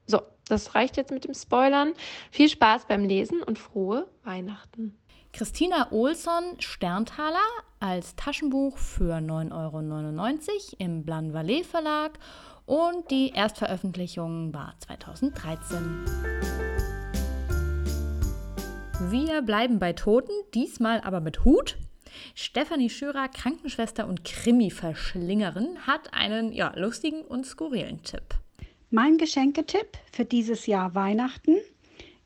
So, 0.05 0.21
das 0.47 0.75
reicht 0.75 0.97
jetzt 0.97 1.11
mit 1.11 1.25
dem 1.25 1.33
Spoilern. 1.33 1.93
Viel 2.31 2.49
Spaß 2.49 2.85
beim 2.85 3.05
Lesen 3.05 3.41
und 3.41 3.57
frohe 3.57 4.07
Weihnachten. 4.23 4.95
Christina 5.31 5.91
Olsson 5.91 6.59
Sterntaler 6.59 7.37
als 7.79 8.15
Taschenbuch 8.15 8.77
für 8.77 9.15
9,99 9.15 9.53
Euro 9.53 10.75
im 10.79 11.03
Blan 11.03 11.31
Verlag 11.63 12.19
und 12.69 13.09
die 13.09 13.31
Erstveröffentlichung 13.31 14.53
war 14.53 14.75
2013. 14.77 16.05
Wir 19.09 19.41
bleiben 19.41 19.79
bei 19.79 19.93
Toten, 19.93 20.31
diesmal 20.53 21.01
aber 21.01 21.19
mit 21.19 21.43
Hut. 21.45 21.77
Stefanie 22.35 22.91
Schürer, 22.91 23.27
Krankenschwester 23.27 24.07
und 24.07 24.23
Krimi-Verschlingerin, 24.23 25.87
hat 25.87 26.13
einen 26.13 26.53
ja, 26.53 26.71
lustigen 26.75 27.21
und 27.23 27.47
skurrilen 27.47 28.03
Tipp. 28.03 28.35
Mein 28.91 29.17
Geschenketipp 29.17 29.97
für 30.11 30.25
dieses 30.25 30.67
Jahr 30.67 30.93
Weihnachten 30.93 31.55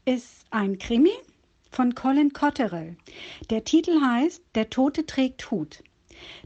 ist 0.04 0.46
ein 0.52 0.78
Krimi 0.78 1.14
von 1.72 1.96
Colin 1.96 2.34
Cotterill. 2.34 2.98
Der 3.50 3.64
Titel 3.64 4.02
heißt 4.02 4.44
Der 4.56 4.70
Tote 4.70 5.06
trägt 5.06 5.50
Hut. 5.52 5.84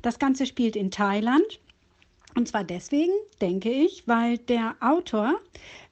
Das 0.03 0.19
Ganze 0.19 0.45
spielt 0.45 0.75
in 0.75 0.91
Thailand 0.91 1.59
und 2.37 2.47
zwar 2.47 2.63
deswegen, 2.63 3.11
denke 3.41 3.69
ich, 3.69 4.07
weil 4.07 4.37
der 4.37 4.75
Autor 4.79 5.39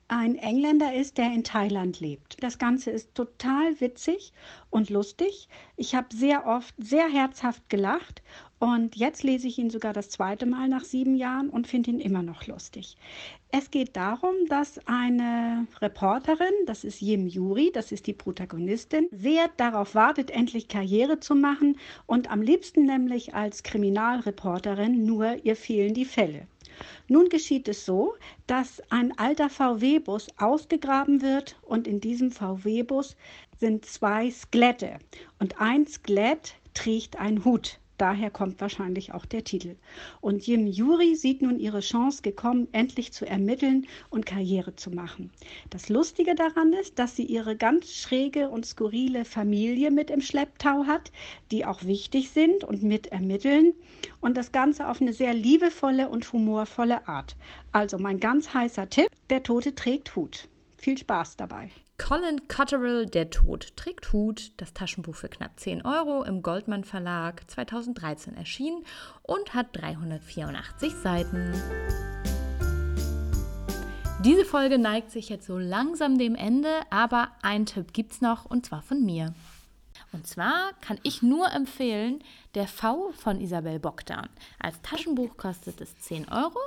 ein 0.08 0.36
Engländer 0.36 0.93
ist, 0.93 1.18
der 1.18 1.32
in 1.34 1.43
Thailand 1.43 1.99
lebt. 1.99 2.38
Das 2.43 2.60
Ganze 2.60 2.91
ist 2.91 3.16
total 3.16 3.80
witzig 3.82 4.34
und 4.70 4.91
lustig. 4.91 5.49
Ich 5.78 5.95
habe 5.95 6.16
sehr 6.16 6.45
oft 6.45 6.76
sehr 6.78 7.08
herzhaft 7.08 7.68
gelacht 7.70 8.22
und 8.60 8.95
jetzt 8.95 9.24
lese 9.24 9.47
ich 9.47 9.58
ihn 9.58 9.72
sogar 9.72 9.93
das 9.93 10.10
zweite 10.10 10.45
Mal 10.45 10.68
nach 10.68 10.84
sieben 10.84 11.16
Jahren 11.16 11.49
und 11.49 11.68
finde 11.68 11.89
ihn 11.89 11.99
immer 11.99 12.22
noch 12.22 12.45
lustig. 12.45 12.97
Es 13.51 13.72
geht 13.72 13.95
darum, 13.95 14.36
dass 14.47 14.80
eine 14.88 15.66
Reporterin, 15.82 16.53
das 16.68 16.84
ist 16.84 17.01
Yim 17.01 17.26
Yuri, 17.26 17.72
das 17.74 17.91
ist 17.91 18.06
die 18.06 18.14
Protagonistin, 18.14 19.08
sehr 19.12 19.49
darauf 19.58 19.95
wartet, 19.95 20.30
endlich 20.30 20.68
Karriere 20.68 21.20
zu 21.20 21.34
machen 21.34 21.80
und 22.06 22.30
am 22.30 22.43
liebsten 22.43 22.86
nämlich 22.86 23.34
als 23.34 23.64
Kriminalreporterin, 23.64 25.03
nur 25.03 25.43
ihr 25.43 25.56
fehlen 25.56 25.95
die 25.95 26.06
Fälle. 26.06 26.47
Nun 27.07 27.30
geschieht 27.30 27.67
es 27.67 27.86
so, 27.86 28.15
dass 28.47 28.82
ein 28.89 29.17
alter 29.17 29.49
VW-Bus 29.49 30.28
ausgegraben 30.38 31.21
wird 31.21 31.55
und 31.61 31.88
in 31.88 31.99
diesem 32.01 32.32
VW-Bus 32.32 33.15
sind 33.59 33.86
zwei 33.86 34.30
Skelette 34.32 34.99
und 35.39 35.61
ein 35.61 35.88
Skelett 35.88 36.55
trägt 36.73 37.17
einen 37.17 37.45
Hut. 37.45 37.80
Daher 37.97 38.29
kommt 38.29 38.59
wahrscheinlich 38.59 39.13
auch 39.13 39.25
der 39.25 39.43
Titel. 39.43 39.75
Und 40.19 40.45
Jim 40.45 40.67
Yuri 40.67 41.15
sieht 41.15 41.41
nun 41.41 41.59
ihre 41.59 41.79
Chance 41.79 42.21
gekommen, 42.21 42.67
endlich 42.73 43.13
zu 43.13 43.25
ermitteln 43.25 43.87
und 44.09 44.25
Karriere 44.25 44.75
zu 44.75 44.91
machen. 44.91 45.31
Das 45.69 45.87
Lustige 45.87 46.35
daran 46.35 46.73
ist, 46.73 46.99
dass 46.99 47.15
sie 47.15 47.23
ihre 47.23 47.55
ganz 47.55 47.93
schräge 47.93 48.49
und 48.49 48.65
skurrile 48.65 49.23
Familie 49.23 49.91
mit 49.91 50.09
im 50.09 50.21
Schlepptau 50.21 50.85
hat, 50.85 51.11
die 51.51 51.65
auch 51.65 51.83
wichtig 51.83 52.31
sind 52.31 52.63
und 52.63 52.83
mit 52.83 53.07
ermitteln. 53.07 53.73
Und 54.19 54.35
das 54.35 54.51
Ganze 54.51 54.89
auf 54.89 55.01
eine 55.01 55.13
sehr 55.13 55.33
liebevolle 55.33 56.09
und 56.09 56.31
humorvolle 56.33 57.07
Art. 57.07 57.35
Also 57.71 57.97
mein 57.97 58.19
ganz 58.19 58.53
heißer 58.53 58.89
Tipp, 58.89 59.09
der 59.29 59.43
Tote 59.43 59.73
trägt 59.73 60.15
Hut. 60.15 60.49
Viel 60.77 60.97
Spaß 60.97 61.37
dabei. 61.37 61.71
Colin 61.97 62.47
Cotterill, 62.49 63.05
Der 63.05 63.29
Tod 63.29 63.75
trägt 63.77 64.11
Hut, 64.11 64.51
das 64.57 64.73
Taschenbuch 64.73 65.15
für 65.15 65.29
knapp 65.29 65.57
10 65.59 65.85
Euro 65.85 66.23
im 66.23 66.41
Goldmann 66.41 66.83
Verlag 66.83 67.49
2013 67.49 68.35
erschienen 68.35 68.83
und 69.23 69.53
hat 69.53 69.67
384 69.71 70.93
Seiten. 70.93 71.53
Diese 74.23 74.43
Folge 74.43 74.77
neigt 74.77 75.09
sich 75.11 75.29
jetzt 75.29 75.47
so 75.47 75.57
langsam 75.57 76.17
dem 76.17 76.35
Ende, 76.35 76.81
aber 76.89 77.29
ein 77.41 77.65
Tipp 77.65 77.93
gibt's 77.93 78.21
noch 78.21 78.45
und 78.45 78.65
zwar 78.65 78.81
von 78.81 79.03
mir. 79.03 79.33
Und 80.11 80.27
zwar 80.27 80.73
kann 80.81 80.99
ich 81.03 81.21
nur 81.21 81.51
empfehlen, 81.51 82.23
der 82.55 82.67
V 82.67 83.11
von 83.13 83.39
Isabel 83.39 83.79
Bogdan. 83.79 84.29
Als 84.59 84.81
Taschenbuch 84.81 85.37
kostet 85.37 85.79
es 85.79 85.97
10 85.99 86.29
Euro, 86.29 86.59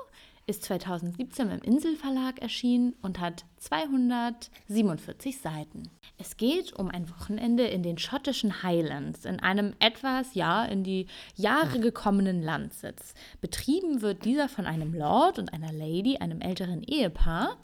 ist 0.49 0.65
2017 0.65 1.51
im 1.51 1.61
Inselverlag 1.61 2.41
erschienen 2.41 2.97
und 3.03 3.21
hat 3.21 3.45
247 3.59 5.39
Seiten. 5.39 5.91
Es 6.17 6.37
geht 6.39 6.73
um 6.73 6.89
ein 6.89 7.11
Wochenende 7.11 7.65
in 7.67 7.83
den 7.83 7.99
schottischen 7.99 8.63
Highlands, 8.63 9.27
in 9.27 9.41
einem 9.41 9.75
etwas, 9.79 10.35
ja, 10.35 10.65
in 10.65 10.85
die 10.85 11.07
Jahre 11.37 11.81
gekommenen 11.81 12.43
Landsitz. 12.43 13.15
Betrieben 13.43 14.01
wird 14.01 14.25
dieser 14.25 14.49
von 14.49 14.65
einem 14.65 14.95
Lord 14.95 15.39
und 15.39 15.53
einer 15.53 15.73
Lady, 15.73 16.17
einem 16.17 16.41
älteren 16.41 16.83
Ehepaar, 16.83 17.57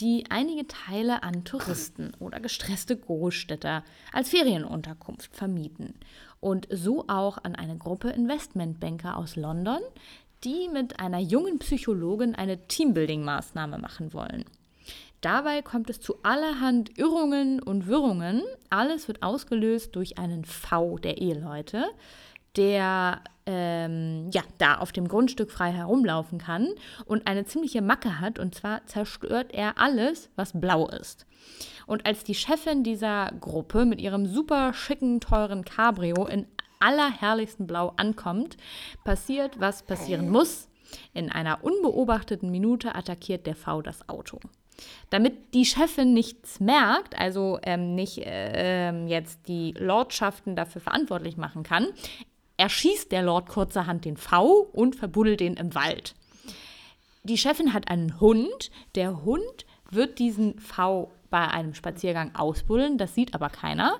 die 0.00 0.24
einige 0.28 0.66
Teile 0.66 1.22
an 1.22 1.44
Touristen 1.44 2.12
oder 2.18 2.40
gestresste 2.40 2.96
Großstädter 2.96 3.84
als 4.12 4.30
Ferienunterkunft 4.30 5.36
vermieten 5.36 5.94
und 6.44 6.68
so 6.70 7.06
auch 7.08 7.38
an 7.42 7.54
eine 7.54 7.78
Gruppe 7.78 8.10
Investmentbanker 8.10 9.16
aus 9.16 9.34
London, 9.34 9.80
die 10.44 10.68
mit 10.72 11.00
einer 11.00 11.20
jungen 11.20 11.58
Psychologin 11.58 12.34
eine 12.34 12.56
Teambuilding-Maßnahme 12.68 13.78
machen 13.78 14.12
wollen. 14.12 14.44
Dabei 15.20 15.62
kommt 15.62 15.88
es 15.88 16.00
zu 16.00 16.16
allerhand 16.22 16.98
Irrungen 16.98 17.62
und 17.62 17.86
Wirrungen. 17.86 18.42
Alles 18.68 19.08
wird 19.08 19.22
ausgelöst 19.22 19.96
durch 19.96 20.18
einen 20.18 20.44
V 20.44 20.98
der 20.98 21.16
Eheleute, 21.16 21.86
der 22.56 23.22
ähm, 23.46 24.30
ja, 24.32 24.42
da 24.58 24.76
auf 24.76 24.92
dem 24.92 25.08
Grundstück 25.08 25.50
frei 25.50 25.72
herumlaufen 25.72 26.38
kann 26.38 26.68
und 27.06 27.26
eine 27.26 27.46
ziemliche 27.46 27.80
Macke 27.80 28.20
hat. 28.20 28.38
Und 28.38 28.54
zwar 28.54 28.84
zerstört 28.86 29.52
er 29.52 29.78
alles, 29.78 30.28
was 30.36 30.52
blau 30.58 30.88
ist. 30.88 31.26
Und 31.86 32.06
als 32.06 32.24
die 32.24 32.34
Chefin 32.34 32.84
dieser 32.84 33.30
Gruppe 33.40 33.84
mit 33.84 34.00
ihrem 34.00 34.26
super 34.26 34.72
schicken, 34.74 35.20
teuren 35.20 35.64
Cabrio 35.64 36.26
in 36.26 36.46
allerherrlichsten 36.84 37.66
Blau 37.66 37.92
ankommt, 37.96 38.56
passiert, 39.04 39.58
was 39.58 39.82
passieren 39.82 40.28
muss. 40.28 40.68
In 41.12 41.30
einer 41.30 41.64
unbeobachteten 41.64 42.50
Minute 42.50 42.94
attackiert 42.94 43.46
der 43.46 43.56
V 43.56 43.82
das 43.82 44.08
Auto. 44.08 44.38
Damit 45.10 45.54
die 45.54 45.64
Chefin 45.64 46.14
nichts 46.14 46.60
merkt, 46.60 47.18
also 47.18 47.58
ähm, 47.62 47.94
nicht 47.94 48.18
äh, 48.18 48.92
jetzt 49.06 49.48
die 49.48 49.72
Lordschaften 49.78 50.56
dafür 50.56 50.80
verantwortlich 50.80 51.36
machen 51.36 51.62
kann, 51.62 51.88
erschießt 52.56 53.10
der 53.10 53.22
Lord 53.22 53.48
kurzerhand 53.48 54.04
den 54.04 54.16
V 54.16 54.68
und 54.72 54.96
verbuddelt 54.96 55.40
ihn 55.40 55.54
im 55.54 55.74
Wald. 55.74 56.14
Die 57.22 57.38
Chefin 57.38 57.72
hat 57.72 57.88
einen 57.88 58.20
Hund. 58.20 58.70
Der 58.94 59.24
Hund 59.24 59.64
wird 59.90 60.18
diesen 60.18 60.58
V 60.58 61.10
bei 61.30 61.48
einem 61.48 61.74
Spaziergang 61.74 62.34
ausbuddeln, 62.34 62.98
das 62.98 63.14
sieht 63.14 63.34
aber 63.34 63.48
keiner. 63.48 63.98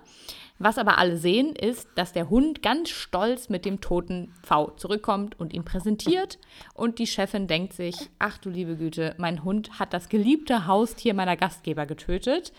Was 0.58 0.78
aber 0.78 0.98
alle 0.98 1.16
sehen, 1.16 1.56
ist, 1.56 1.88
dass 1.96 2.12
der 2.12 2.30
Hund 2.30 2.62
ganz 2.62 2.88
stolz 2.90 3.48
mit 3.48 3.64
dem 3.64 3.80
toten 3.80 4.32
V 4.42 4.70
zurückkommt 4.76 5.38
und 5.40 5.52
ihn 5.52 5.64
präsentiert. 5.64 6.38
Und 6.74 7.00
die 7.00 7.08
Chefin 7.08 7.48
denkt 7.48 7.72
sich, 7.72 7.96
ach 8.20 8.38
du 8.38 8.50
liebe 8.50 8.76
Güte, 8.76 9.16
mein 9.18 9.42
Hund 9.42 9.80
hat 9.80 9.92
das 9.92 10.08
geliebte 10.08 10.66
Haustier 10.68 11.12
meiner 11.12 11.36
Gastgeber 11.36 11.86
getötet. 11.86 12.52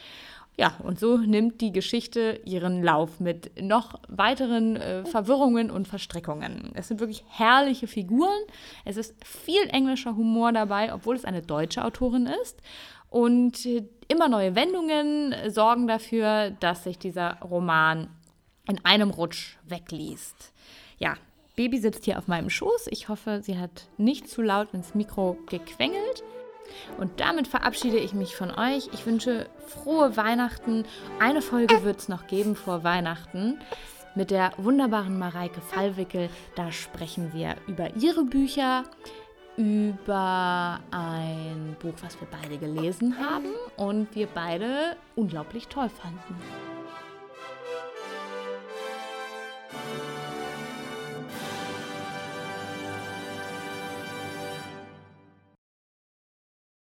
Ja, 0.58 0.74
und 0.84 1.00
so 1.00 1.18
nimmt 1.18 1.60
die 1.60 1.74
Geschichte 1.74 2.40
ihren 2.46 2.82
Lauf 2.82 3.20
mit 3.20 3.62
noch 3.62 4.00
weiteren 4.08 4.78
äh, 4.78 5.06
Verwirrungen 5.06 5.70
und 5.70 5.86
Verstrickungen. 5.86 6.72
Es 6.76 6.88
sind 6.88 7.02
wirklich 7.02 7.26
herrliche 7.28 7.88
Figuren. 7.88 8.40
Es 8.86 8.96
ist 8.96 9.16
viel 9.26 9.68
englischer 9.70 10.16
Humor 10.16 10.54
dabei, 10.54 10.94
obwohl 10.94 11.18
es 11.18 11.26
eine 11.26 11.42
deutsche 11.42 11.84
Autorin 11.84 12.28
ist. 12.42 12.62
Und 13.16 13.66
äh, 13.66 13.88
immer 14.10 14.28
neue 14.28 14.56
Wendungen 14.56 15.34
sorgen 15.48 15.88
dafür, 15.88 16.50
dass 16.60 16.84
sich 16.84 17.00
dieser 17.00 17.38
Roman 17.40 18.10
in 18.68 18.84
einem 18.84 19.10
Rutsch 19.10 19.56
wegliest. 19.64 20.52
Ja, 20.98 21.14
Baby 21.56 21.78
sitzt 21.78 22.04
hier 22.04 22.18
auf 22.18 22.28
meinem 22.28 22.50
Schoß. 22.50 22.88
Ich 22.90 23.08
hoffe, 23.08 23.40
sie 23.42 23.58
hat 23.58 23.88
nicht 23.96 24.28
zu 24.28 24.42
laut 24.42 24.74
ins 24.74 24.96
Mikro 24.96 25.38
gequengelt. 25.48 26.26
Und 26.98 27.22
damit 27.22 27.48
verabschiede 27.48 28.00
ich 28.00 28.14
mich 28.14 28.36
von 28.36 28.52
euch. 28.52 28.90
Ich 28.92 29.06
wünsche 29.06 29.48
frohe 29.66 30.18
Weihnachten. 30.18 30.84
Eine 31.18 31.42
Folge 31.42 31.86
wird 31.86 32.00
es 32.00 32.10
noch 32.10 32.28
geben 32.28 32.58
vor 32.58 32.84
Weihnachten 32.84 33.60
mit 34.16 34.30
der 34.30 34.52
wunderbaren 34.58 35.18
Mareike 35.18 35.62
Fallwickel. 35.62 36.30
Da 36.56 36.74
sprechen 36.74 37.32
wir 37.34 37.56
über 37.66 37.96
ihre 37.96 38.26
Bücher, 38.26 38.84
über 39.58 40.80
ein 40.92 41.76
Buch, 41.80 41.94
was 42.02 42.20
wir 42.20 42.28
beide 42.30 42.58
gelesen 42.58 43.18
haben 43.20 43.54
und 43.78 44.14
wir 44.16 44.28
beide 44.28 44.98
unglaublich 45.16 45.68
toll 45.68 45.90
fanden. 45.90 46.36